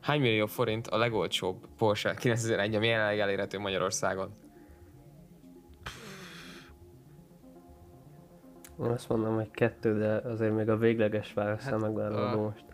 hány 0.00 0.20
millió 0.20 0.46
forint 0.46 0.86
a 0.86 0.96
legolcsóbb 0.96 1.66
Porsche 1.78 2.14
911, 2.14 2.74
ami 2.74 2.86
jelenleg 2.86 3.18
elérhető 3.18 3.58
Magyarországon? 3.58 4.34
Azt 8.88 9.08
mondom, 9.08 9.34
hogy 9.34 9.50
kettő, 9.50 9.98
de 9.98 10.28
azért 10.28 10.54
még 10.54 10.68
a 10.68 10.76
végleges 10.76 11.32
válaszra 11.32 11.70
Hát, 11.70 11.80
megvállalom 11.80 12.38
a- 12.38 12.42
most. 12.42 12.64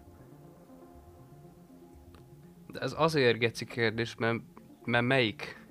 De 2.72 2.80
ez 2.80 2.94
azért 2.96 3.38
geci 3.38 3.64
kérdés, 3.64 4.14
mert, 4.18 4.38
mert 4.84 5.04
melyik? 5.04 5.64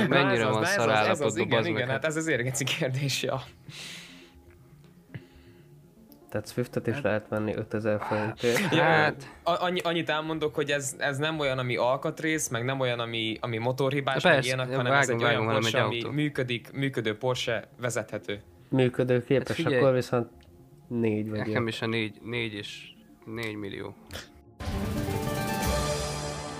Na, 0.00 0.08
Mennyire 0.08 0.42
ez 0.42 0.46
az, 0.48 0.52
van 0.52 0.60
na, 0.60 0.66
ez 0.66 0.72
szar 0.72 0.88
az, 0.88 0.94
ez 0.94 1.00
az, 1.00 1.06
állapotban, 1.20 1.36
igen, 1.46 1.48
bazd 1.48 1.68
igen, 1.68 1.80
meg? 1.80 1.90
hát 1.90 2.04
ez 2.04 2.16
az 2.16 2.26
érgeci 2.26 2.64
kérdés, 2.64 3.22
ja. 3.22 3.40
Tehát 6.28 6.48
Swiftet 6.48 6.86
is 6.86 7.00
lehet 7.00 7.28
venni 7.28 7.54
5000 7.54 8.00
forintért. 8.00 8.74
Ja, 8.74 8.82
Hát, 8.82 9.28
annyi, 9.44 9.80
annyit 9.80 10.08
elmondok, 10.08 10.54
hogy 10.54 10.70
ez, 10.70 10.94
ez 10.98 11.18
nem 11.18 11.38
olyan, 11.38 11.58
ami 11.58 11.76
alkatrész, 11.76 12.48
meg 12.48 12.64
nem 12.64 12.80
olyan, 12.80 12.98
ami, 13.00 13.36
ami 13.40 13.58
motorhibás, 13.58 14.22
De 14.22 14.28
meg 14.28 14.38
persze, 14.38 14.54
ilyenek, 14.54 14.76
hanem 14.76 14.92
ez 14.92 15.06
vágom, 15.06 15.14
egy 15.16 15.22
olyan 15.32 15.46
vágom, 15.46 15.46
hanem 15.46 15.60
Porsche, 15.60 15.78
egy 15.78 15.84
ami 15.84 15.96
autó. 16.00 16.10
működik, 16.10 16.72
működő 16.72 17.16
Porsche 17.18 17.68
vezethető. 17.80 18.40
Működőképes, 18.68 19.46
Hát 19.46 19.56
figyelj. 19.56 19.76
akkor 19.76 19.92
viszont 19.94 20.28
négy 20.88 21.28
vagy 21.30 21.38
nekem 21.38 21.66
is 21.68 21.82
a 21.82 21.86
4, 21.86 22.20
4 22.22 22.54
és 22.54 22.82
4 23.24 23.54
millió. 23.54 23.94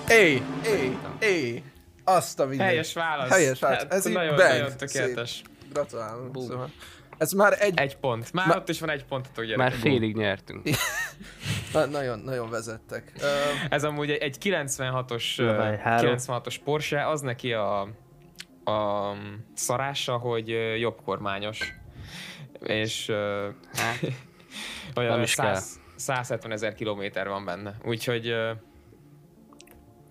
Éj, 0.08 0.42
éj, 0.66 0.96
éj! 1.20 1.62
Azt 2.04 2.40
a 2.40 2.46
minden. 2.46 2.66
Helyes 2.66 2.92
válasz. 2.92 3.28
Helyes 3.30 3.58
válasz. 3.60 3.82
Hát, 3.82 3.92
Ez 3.92 4.06
így 4.06 4.14
nagyon, 4.14 4.36
bang. 4.36 4.48
nagyon 4.48 4.76
tökéletes. 4.76 5.42
Gratulálunk. 5.72 6.30
Bum. 6.30 6.42
Szóval. 6.46 6.70
Ez 7.18 7.32
már 7.32 7.56
egy, 7.60 7.78
Egy 7.78 7.96
pont. 7.96 8.32
Már 8.32 8.46
Ma- 8.46 8.56
ott 8.56 8.68
is 8.68 8.80
van 8.80 8.90
egy 8.90 9.04
pontotok, 9.04 9.36
Már 9.36 9.46
gyerekek. 9.46 9.78
félig 9.78 10.16
nyertünk. 10.16 10.62
na, 11.72 11.86
nagyon, 11.86 12.18
nagyon 12.18 12.50
vezettek. 12.50 13.12
Ez 13.70 13.84
amúgy 13.84 14.10
egy- 14.10 14.22
egy 14.22 14.36
96-os, 14.44 15.36
Na, 15.36 15.44
ö, 15.44 15.56
várj, 15.56 15.76
három. 15.76 16.14
96-os 16.16 16.56
Porsche, 16.64 17.08
az 17.08 17.20
neki 17.20 17.52
a, 17.52 17.80
a 18.64 19.12
szarása, 19.54 20.16
hogy 20.16 20.48
jobb 20.78 21.00
kormányos. 21.04 21.74
És 22.60 23.08
ö, 23.08 23.48
Hát, 23.72 23.98
Olyan 24.96 25.12
Nem 25.12 25.22
is 25.22 25.30
100, 25.30 25.80
170 25.96 26.52
ezer 26.52 26.74
kilométer 26.74 27.28
van 27.28 27.44
benne. 27.44 27.74
Úgyhogy 27.84 28.28
ö, 28.28 28.50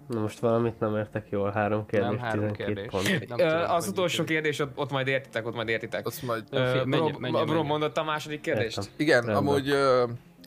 Na 0.08 0.20
most 0.20 0.40
valamit 0.40 0.80
nem 0.80 0.96
értek 0.96 1.28
jól, 1.30 1.52
három 1.52 1.86
kérdés, 1.86 2.10
Nem, 2.10 2.20
három 2.20 2.48
12 2.48 2.74
kérdés. 2.74 2.90
pont. 2.90 3.28
Nem 3.28 3.38
tudom, 3.38 3.70
az 3.70 3.88
utolsó 3.88 4.24
kérdés, 4.24 4.60
ott, 4.60 4.78
ott 4.78 4.92
majd 4.92 5.08
értitek, 5.08 5.48
ott 5.48 5.56
majd 5.56 5.68
értitek. 5.68 6.06
Azt 6.06 6.22
majd... 6.22 6.44
Menjen. 6.86 7.66
mondott 7.66 7.98
a 7.98 8.04
második 8.04 8.42
kérdést? 8.42 8.78
Értem. 8.78 8.94
Igen, 8.98 9.22
Rendben. 9.22 9.48
amúgy 9.48 9.70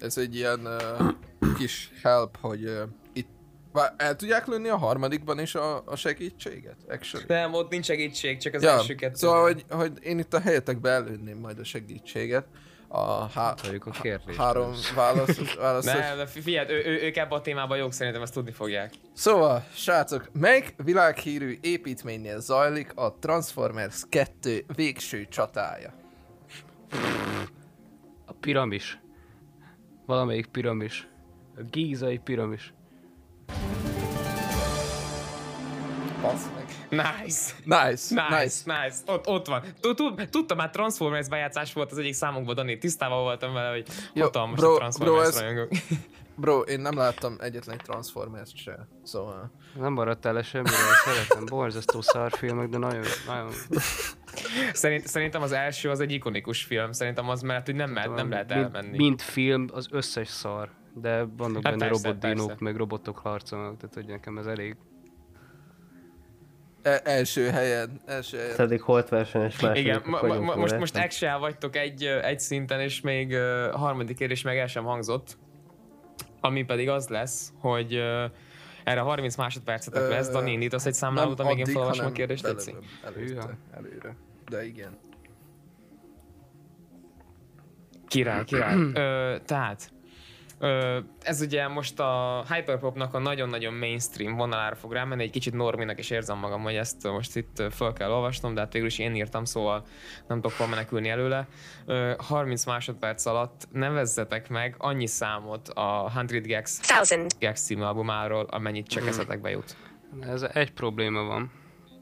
ez 0.01 0.19
egy 0.19 0.37
ilyen 0.37 0.69
kis 1.57 1.91
help, 2.03 2.37
hogy 2.41 2.83
Vá- 3.79 4.03
el 4.03 4.17
tudják 4.17 4.47
lőni 4.47 4.69
a 4.69 4.77
harmadikban 4.77 5.41
is 5.41 5.55
a, 5.55 5.83
a 5.87 5.97
segítséget? 5.97 6.77
Actually? 6.89 7.25
Nem, 7.29 7.55
ott 7.55 7.71
nincs 7.71 7.85
segítség, 7.85 8.39
csak 8.39 8.55
az 8.55 8.63
Ja, 8.63 8.71
első 8.71 8.95
kettő. 8.95 9.15
szóval, 9.15 9.43
hogy, 9.43 9.65
hogy 9.71 9.93
én 10.03 10.19
itt 10.19 10.35
a 10.35 10.41
helyetekbe 10.41 10.91
előnném 10.91 11.39
majd 11.39 11.59
a 11.59 11.65
segítséget. 11.65 12.47
A 12.91 13.27
há- 13.29 13.61
Halljuk 13.61 13.87
a 13.87 13.91
kérdést. 13.91 14.39
három 14.39 14.73
válasz, 14.95 15.55
válaszos. 15.55 15.93
Nem, 16.01 16.17
de 16.17 16.27
fi- 16.27 16.43
figyeld, 16.43 16.71
ő, 16.71 16.83
ő, 16.85 17.03
ők 17.03 17.17
ebben 17.17 17.39
a 17.39 17.41
témában 17.41 17.79
jók, 17.79 17.93
szerintem 17.93 18.23
ezt 18.23 18.33
tudni 18.33 18.51
fogják. 18.53 18.93
Szóval, 19.13 19.65
srácok, 19.75 20.29
melyik 20.33 20.75
világhírű 20.85 21.59
építménynél 21.61 22.41
zajlik 22.41 22.93
a 22.95 23.17
Transformers 23.21 24.03
2 24.09 24.65
végső 24.75 25.27
csatája? 25.31 25.93
A 28.27 28.33
piramis. 28.41 29.01
Valamelyik 30.07 30.47
piramis. 30.47 31.09
A 31.57 31.61
gízai 31.71 32.19
piramis. 32.19 32.73
Basz. 36.23 36.43
Nice! 36.91 37.53
Nice, 37.65 38.15
Nice, 38.15 38.15
nice. 38.29 38.63
nice, 38.65 38.97
Ott, 39.07 39.27
ott 39.27 39.47
van. 39.47 39.63
Tud- 39.81 39.97
tud- 39.97 40.29
Tudtam, 40.31 40.57
már 40.57 40.71
Transformers 40.71 41.29
bejátszás 41.29 41.73
volt 41.73 41.93
az 41.93 41.99
egyik 41.99 42.13
számunkban, 42.15 42.55
Dani. 42.55 42.79
Tisztában 42.79 43.23
voltam 43.23 43.53
vele, 43.53 43.71
hogy 43.71 43.87
Jó, 44.15 44.23
hatalmas 44.25 44.59
bro- 44.59 44.75
a 44.75 44.79
Transformers 44.79 45.17
bro, 45.19 45.29
ez- 45.29 45.41
rajongók. 45.41 45.69
Bro, 46.41 46.61
én 46.61 46.81
nem 46.81 46.97
láttam 46.97 47.37
egyetlen 47.41 47.79
Transformers 47.79 48.51
se, 48.55 48.89
szóval... 49.03 49.51
Nem 49.75 49.93
maradtál 49.93 50.33
le 50.33 50.43
semmire, 50.43 50.77
szeretem. 51.05 51.45
Borzasztó 51.47 52.01
szarfilmek, 52.01 52.69
de 52.69 52.79
nagyon, 52.79 53.03
nagyon... 53.27 53.51
Szerint, 54.73 55.07
szerintem 55.07 55.43
az 55.43 55.53
első 55.53 55.91
az 55.91 56.01
egy 56.01 56.13
ikonikus 56.13 56.63
film. 56.65 56.93
Szerintem 56.93 57.29
az 57.29 57.41
mert 57.43 57.67
hogy 57.67 57.75
nem, 57.75 57.95
lehet, 57.95 58.15
nem 58.15 58.31
lehet 58.31 58.51
elmenni. 58.53 58.97
mint 58.97 59.23
film, 59.23 59.67
az 59.73 59.87
összes 59.91 60.29
szar. 60.29 60.71
De 60.95 61.25
vannak 61.37 61.63
Hát 61.63 61.73
benne 61.73 61.89
persze, 61.89 62.07
robotdinók, 62.09 62.47
persze. 62.47 62.65
meg 62.65 62.77
robotok 62.77 63.19
harcolnak, 63.19 63.77
tehát 63.77 63.95
hogy 63.95 64.07
nekem 64.07 64.39
ez 64.39 64.47
elég. 64.47 64.77
E- 66.83 67.01
első 67.05 67.49
helyen, 67.49 68.01
első 68.07 68.39
helyen. 68.39 68.57
Pedig 68.57 68.81
holt 68.83 69.09
versenyes 69.09 69.61
második 69.61 69.83
Igen, 69.83 70.03
ma, 70.05 70.23
ma, 70.23 70.41
ma, 70.41 70.55
most, 70.57 70.79
most 70.79 70.97
actual 70.97 71.39
vagytok 71.39 71.77
egy, 71.77 72.05
egy 72.05 72.41
szinten, 72.41 72.81
és 72.81 73.01
még 73.01 73.35
a 73.73 73.79
harmadik 73.79 74.17
kérdés 74.17 74.43
meg 74.43 74.59
el 74.59 74.67
sem 74.67 74.85
hangzott. 74.85 75.39
Ami 76.41 76.65
pedig 76.65 76.89
az 76.89 77.09
lesz, 77.09 77.53
hogy 77.61 77.95
ö, 77.95 78.25
erre 78.85 79.01
30 79.01 79.37
másodpercetek 79.37 80.03
Ö, 80.03 80.09
lesz. 80.09 80.31
Dani, 80.31 80.53
indítasz 80.53 80.87
egy 80.87 80.95
számlálót, 80.95 81.41
amíg 81.41 81.59
én 81.59 81.65
felolvasom 81.65 82.07
a 82.07 82.13
kérdést, 82.13 82.45
előtte, 82.45 82.73
Hűha. 83.15 83.51
előre. 83.71 84.17
De 84.49 84.67
igen. 84.67 84.99
Király, 88.07 88.45
király. 88.45 88.77
Ö, 88.95 89.37
tehát, 89.45 89.91
ez 91.21 91.41
ugye 91.41 91.69
most 91.69 92.01
a 92.01 92.45
Hyperpopnak 92.49 93.15
a 93.15 93.19
nagyon-nagyon 93.19 93.75
mainstream 93.75 94.37
vonalára 94.37 94.75
fog 94.75 94.93
rámenni, 94.93 95.23
egy 95.23 95.31
kicsit 95.31 95.55
norminak 95.55 95.99
is 95.99 96.11
érzem 96.11 96.39
magam, 96.39 96.63
hogy 96.63 96.75
ezt 96.75 97.03
most 97.03 97.37
itt 97.37 97.59
ö, 97.59 97.71
fel 97.71 97.93
kell 97.93 98.11
olvasnom, 98.11 98.55
de 98.55 98.61
hát 98.61 98.73
végül 98.73 98.89
is 98.89 98.99
én 98.99 99.15
írtam, 99.15 99.45
szóval 99.45 99.85
nem 100.29 100.41
tudok 100.41 100.57
hol 100.57 100.67
menekülni 100.67 101.09
előle. 101.09 101.49
Ö, 101.87 102.13
30 102.19 102.65
másodperc 102.65 103.27
alatt 103.27 103.69
nevezzetek 103.73 104.49
meg 104.49 104.75
annyi 104.79 105.07
számot 105.07 105.69
a 105.69 106.13
100 106.15 106.47
Gags, 106.47 106.81
Gags 107.41 107.61
című 107.61 107.83
albumáról, 107.83 108.45
amennyit 108.51 108.87
csak 108.87 109.07
eszetekbe 109.07 109.51
jut. 109.51 109.77
Ez 110.21 110.43
egy 110.43 110.73
probléma 110.73 111.23
van. 111.23 111.53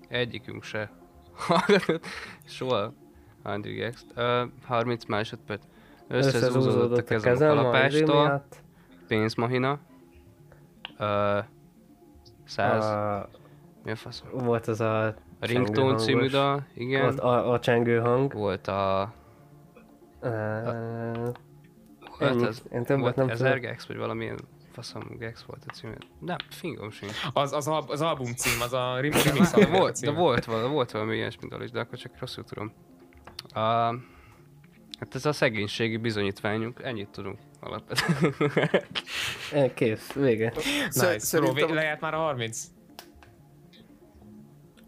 Egyikünk 0.08 0.64
se 0.64 0.90
soha 2.46 2.94
Andrew 3.42 3.74
Gext. 3.74 4.06
Uh, 4.16 4.48
30 4.64 5.04
másodperc. 5.04 5.62
Összezúzódott 6.08 7.10
a 7.10 7.18
kezem 7.18 7.50
a 7.50 7.54
kalapástól, 7.54 8.22
miatt. 8.24 8.56
pénzmahina. 9.08 9.78
Uh, 10.98 11.44
100. 12.44 12.84
A, 12.84 13.28
Mi 13.84 13.90
a 13.90 13.96
fasz? 13.96 14.22
volt 14.32 14.66
az 14.66 14.80
a 14.80 15.06
A 15.06 15.14
Ringtone 15.40 15.96
című 15.96 16.28
dal, 16.28 16.66
igen. 16.74 17.02
Volt 17.02 17.20
a, 17.20 17.52
a 17.52 17.58
csengő 17.58 17.98
hang. 17.98 18.32
Volt 18.32 18.66
a... 18.66 19.12
Uh, 20.22 20.30
Volt 22.18 22.30
Ennyi. 22.30 22.44
az, 22.46 22.62
Én 22.72 22.82
többet 22.84 23.00
volt 23.02 23.16
nem 23.16 23.28
Ezer. 23.28 23.60
Gex, 23.60 23.86
vagy 23.86 23.96
valamilyen 23.96 24.38
faszom 24.72 25.02
Gex 25.18 25.42
volt 25.42 25.64
a 25.66 25.72
címe. 25.72 25.94
Nem, 26.20 26.36
fingom 26.50 26.90
sincs. 26.90 27.12
Az, 27.32 27.52
az, 27.52 27.68
al- 27.68 27.90
az 27.90 28.00
album 28.00 28.32
cím, 28.34 28.60
az 28.62 28.72
a 28.72 29.00
rem- 29.00 29.22
remix 29.24 29.50
De 29.52 29.56
album 29.64 29.78
volt, 29.78 30.00
de 30.00 30.10
volt, 30.10 30.44
vala, 30.44 30.68
volt 30.68 30.90
valami 30.90 31.14
ilyesmi 31.16 31.48
dal 31.48 31.62
is, 31.62 31.70
de 31.70 31.80
akkor 31.80 31.98
csak 31.98 32.12
rosszul 32.18 32.44
tudom. 32.44 32.72
Uh, 33.54 33.94
hát 34.98 35.14
ez 35.14 35.26
a 35.26 35.32
szegénységi 35.32 35.96
bizonyítványunk, 35.96 36.80
ennyit 36.82 37.08
tudunk 37.08 37.38
alapvetően. 37.60 38.34
Eh, 39.52 39.70
Kész, 39.74 40.12
vége. 40.12 40.52
Nice. 40.54 41.18
Szerintem- 41.18 41.74
lejárt 41.74 42.00
már 42.00 42.14
a 42.14 42.18
30? 42.18 42.64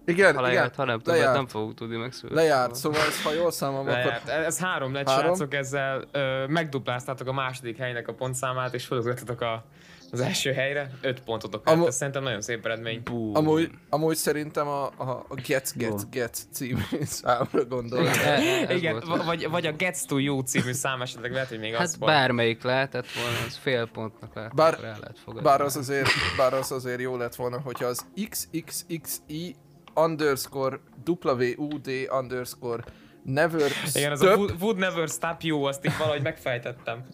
Igen, 0.05 0.35
ha 0.35 0.41
lejárt, 0.41 0.75
igen. 0.75 0.77
ha 0.77 0.85
nem 0.85 1.01
tudom, 1.01 1.33
nem 1.33 1.47
fogunk 1.47 1.75
tudni 1.75 1.97
megszülni. 1.97 2.35
Lejárt, 2.35 2.75
szóval 2.75 3.01
ez, 3.01 3.23
ha 3.23 3.33
jól 3.33 3.51
akkor 3.61 3.85
Lejárt. 3.85 4.29
Ez 4.29 4.59
három 4.61 4.93
lett, 4.93 5.09
Három? 5.09 5.25
srácok, 5.25 5.55
ezzel 5.55 6.05
ö, 6.13 6.47
megdupláztátok 6.47 7.27
a 7.29 7.33
második 7.33 7.77
helynek 7.77 8.09
a 8.09 8.15
pontszámát, 8.15 8.75
és 8.75 8.87
felugrottatok 8.87 9.41
a, 9.41 9.65
az 10.13 10.21
első 10.21 10.53
helyre. 10.53 10.91
Öt 11.01 11.21
pontotok 11.21 11.67
lett, 11.67 11.75
Amu- 11.75 11.89
ez 11.89 11.97
szerintem 11.97 12.23
nagyon 12.23 12.41
szép 12.41 12.65
eredmény. 12.65 13.03
Amúgy, 13.33 13.71
amúgy 13.89 14.17
szerintem 14.17 14.67
a, 14.67 14.85
a, 14.97 15.25
a 15.29 15.35
Get 15.47 15.73
Get 15.77 16.11
Get 16.11 16.39
című 16.53 16.81
számra 17.21 17.65
gondolok. 17.65 18.09
Ez 18.17 18.71
Igen, 18.71 19.03
vagy, 19.27 19.49
vagy 19.51 19.67
a 19.67 19.73
Gets 19.73 20.05
to 20.07 20.19
You 20.19 20.41
című 20.41 20.73
szám 20.73 21.03
esetleg 21.03 21.33
lehet, 21.33 21.49
hogy 21.49 21.59
még 21.59 21.73
az 21.75 21.79
Hát 21.79 21.95
volt. 21.99 22.13
bármelyik 22.13 22.63
lehetett 22.63 23.07
volna, 23.13 23.37
az 23.47 23.57
fél 23.57 23.87
pontnak 23.87 24.35
lehet, 24.35 24.55
Bár- 24.55 24.75
el 24.83 24.97
lehet 25.01 25.19
fogadni. 25.25 25.49
Bár 25.49 25.61
az 25.61 25.77
azért, 25.77 26.09
bár 26.37 26.55
az 26.55 26.73
azért 26.73 27.01
jó 27.01 27.17
lett 27.17 27.35
volna, 27.35 27.61
hogyha 27.61 27.87
az 27.87 28.07
XXXI 28.29 29.57
underscore 29.95 30.81
WUD 31.07 31.91
underscore 32.21 32.85
never 33.23 33.71
Igen, 33.95 34.13
az 34.13 34.19
stop, 34.19 34.33
a 34.33 34.37
would, 34.37 34.55
would 34.61 34.77
Never 34.79 35.09
Stop 35.09 35.43
You, 35.43 35.63
azt 35.63 35.85
így 35.87 35.97
valahogy 35.99 36.23
megfejtettem. 36.23 37.05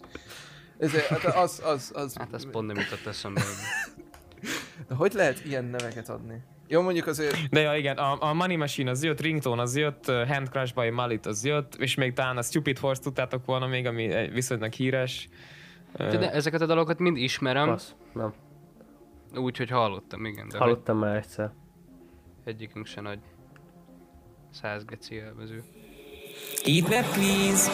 Ezért, 0.77 1.05
hát 1.05 1.23
az, 1.23 1.61
az, 1.65 1.91
az, 1.95 2.15
Hát 2.17 2.33
ez 2.33 2.49
pont 2.51 2.67
nem 2.67 2.75
jutott 2.75 3.05
eszembe. 3.05 3.41
De 4.87 4.95
hogy 4.95 5.13
lehet 5.13 5.45
ilyen 5.45 5.65
neveket 5.65 6.09
adni? 6.09 6.41
Jó, 6.67 6.81
mondjuk 6.81 7.07
azért, 7.07 7.49
De 7.49 7.59
ja, 7.59 7.75
igen, 7.75 7.97
a, 7.97 8.17
a 8.29 8.33
Money 8.33 8.55
Machine 8.55 8.89
az 8.89 9.03
jött, 9.03 9.21
Ringtone 9.21 9.61
az 9.61 9.75
jött, 9.77 10.07
uh, 10.07 10.27
Hand 10.27 10.47
Crush 10.49 10.73
by 10.75 10.89
Malit 10.89 11.25
az 11.25 11.45
jött, 11.45 11.75
és 11.75 11.95
még 11.95 12.13
talán 12.13 12.37
a 12.37 12.41
Stupid 12.41 12.77
Horse 12.77 13.01
tudtátok 13.01 13.45
volna 13.45 13.67
még, 13.67 13.85
ami 13.85 14.29
viszonylag 14.33 14.71
híres. 14.73 15.29
Ö, 15.93 16.17
De 16.17 16.31
ezeket 16.31 16.61
a 16.61 16.65
dalokat 16.65 16.99
mind 16.99 17.17
ismerem, 17.17 17.67
Passz. 17.67 17.91
Nem. 18.13 18.33
úgy, 19.35 19.57
hogy 19.57 19.69
hallottam, 19.69 20.25
igen, 20.25 20.47
de 20.47 20.57
Hallottam 20.57 20.97
már 20.97 21.15
egyszer. 21.15 21.51
egyikünk 22.43 22.85
se 22.85 23.01
nagy 23.01 23.19
100 24.51 24.85
geci 24.85 25.15
élvező. 25.15 25.63
Eat 26.65 26.85
that 26.85 27.13
please! 27.13 27.71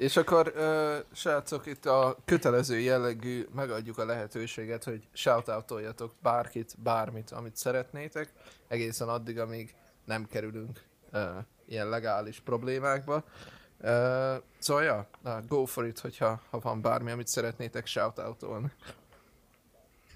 És 0.00 0.16
akkor 0.16 0.52
uh, 0.56 1.16
srácok, 1.16 1.66
itt 1.66 1.86
a 1.86 2.16
kötelező 2.24 2.78
jellegű 2.78 3.46
megadjuk 3.54 3.98
a 3.98 4.04
lehetőséget, 4.04 4.84
hogy 4.84 5.08
shoutoutoljatok 5.12 6.12
bárkit, 6.22 6.74
bármit, 6.82 7.30
amit 7.30 7.56
szeretnétek, 7.56 8.32
egészen 8.68 9.08
addig, 9.08 9.38
amíg 9.38 9.74
nem 10.04 10.26
kerülünk 10.26 10.82
uh, 11.12 11.22
ilyen 11.66 11.88
legális 11.88 12.40
problémákba. 12.40 13.14
Uh, 13.14 14.42
szóval, 14.58 14.82
ja, 14.82 15.08
na, 15.22 15.40
go 15.48 15.64
for 15.64 15.86
it, 15.86 15.98
hogyha 15.98 16.40
ha 16.50 16.58
van 16.58 16.80
bármi, 16.80 17.10
amit 17.10 17.28
szeretnétek 17.28 17.86
shoutoutolni. 17.86 18.72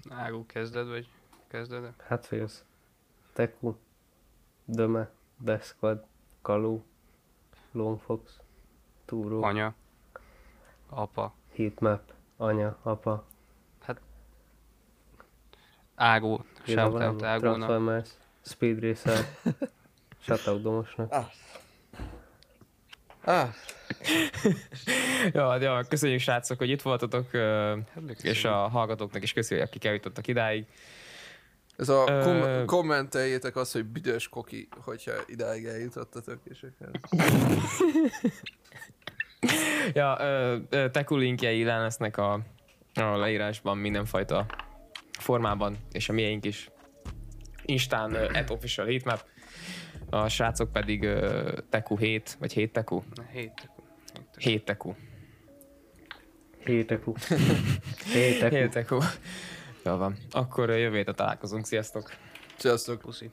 Ágú, 0.09 0.45
kezded, 0.45 0.87
vagy 0.87 1.09
kezded? 1.47 1.93
Hát 2.07 2.25
félsz. 2.25 2.63
Teku. 3.33 3.75
Döme. 4.65 5.09
Deskvad. 5.39 6.05
Kalú. 6.41 6.83
Longfox. 7.71 8.39
Túró. 9.05 9.43
Anya, 9.43 9.75
apa, 10.89 11.33
Heatmap. 11.55 12.01
Anya. 12.37 12.77
Apa. 12.83 13.23
Ágú, 15.95 16.43
Ide 16.65 16.81
shoutout? 16.81 17.23
Ágúnak. 17.23 17.39
Transformers. 17.39 18.09
Speed 18.41 18.79
Racer. 18.79 19.25
Shoutout 20.25 20.61
Domosnak. 20.61 21.11
Ah, 21.11 21.25
Ja, 25.33 25.57
ja, 25.61 25.83
köszönjük 25.89 26.19
srácok, 26.19 26.57
hogy 26.57 26.69
itt 26.69 26.81
voltatok, 26.81 27.31
Hát, 27.31 28.23
és 28.23 28.45
a 28.45 28.53
hallgatóknak 28.53 29.23
is 29.23 29.33
köszönjük, 29.33 29.67
akik 29.67 29.85
eljutottak 29.85 30.27
idáig. 30.27 30.65
Ez 31.77 31.89
a 31.89 32.05
Ö- 32.07 32.23
kom- 32.23 32.65
kommenteljétek 32.65 33.55
azt, 33.55 33.73
hogy 33.73 33.85
büdös 33.85 34.27
koki, 34.27 34.67
hogyha 34.81 35.11
idáig 35.27 35.65
eljutottatok, 35.65 36.39
és 36.43 36.65
akkor... 36.79 36.99
Ja, 39.93 40.17
Teku 40.91 41.15
linkjei 41.15 41.63
le 41.63 41.77
lesznek 41.77 42.17
a, 42.17 42.39
a 42.93 43.17
leírásban 43.17 43.77
mindenfajta 43.77 44.45
formában, 45.19 45.77
és 45.91 46.09
a 46.09 46.13
miénk 46.13 46.45
is. 46.45 46.69
Instán 47.65 48.11
uh, 48.11 48.37
at 48.37 48.49
official 48.49 48.85
heatmap, 48.85 49.25
a 50.09 50.27
srácok 50.27 50.71
pedig 50.71 51.03
uh, 51.03 51.51
Teku 51.69 51.95
7, 51.97 52.35
vagy 52.39 52.53
7 52.53 52.71
Teku? 52.71 53.01
Hét. 53.31 53.69
7 54.37 54.65
Teku. 54.65 54.93
Hétekú. 56.65 57.13
Hétekú. 58.13 58.55
7 58.55 58.71
Teku. 58.71 58.97
Jó 59.85 59.95
van. 59.95 60.17
Akkor 60.31 60.69
jövő 60.69 60.95
héten 60.95 61.15
találkozunk. 61.15 61.65
Sziasztok! 61.65 62.11
Sziasztok! 62.57 62.99
Puszi. 63.01 63.29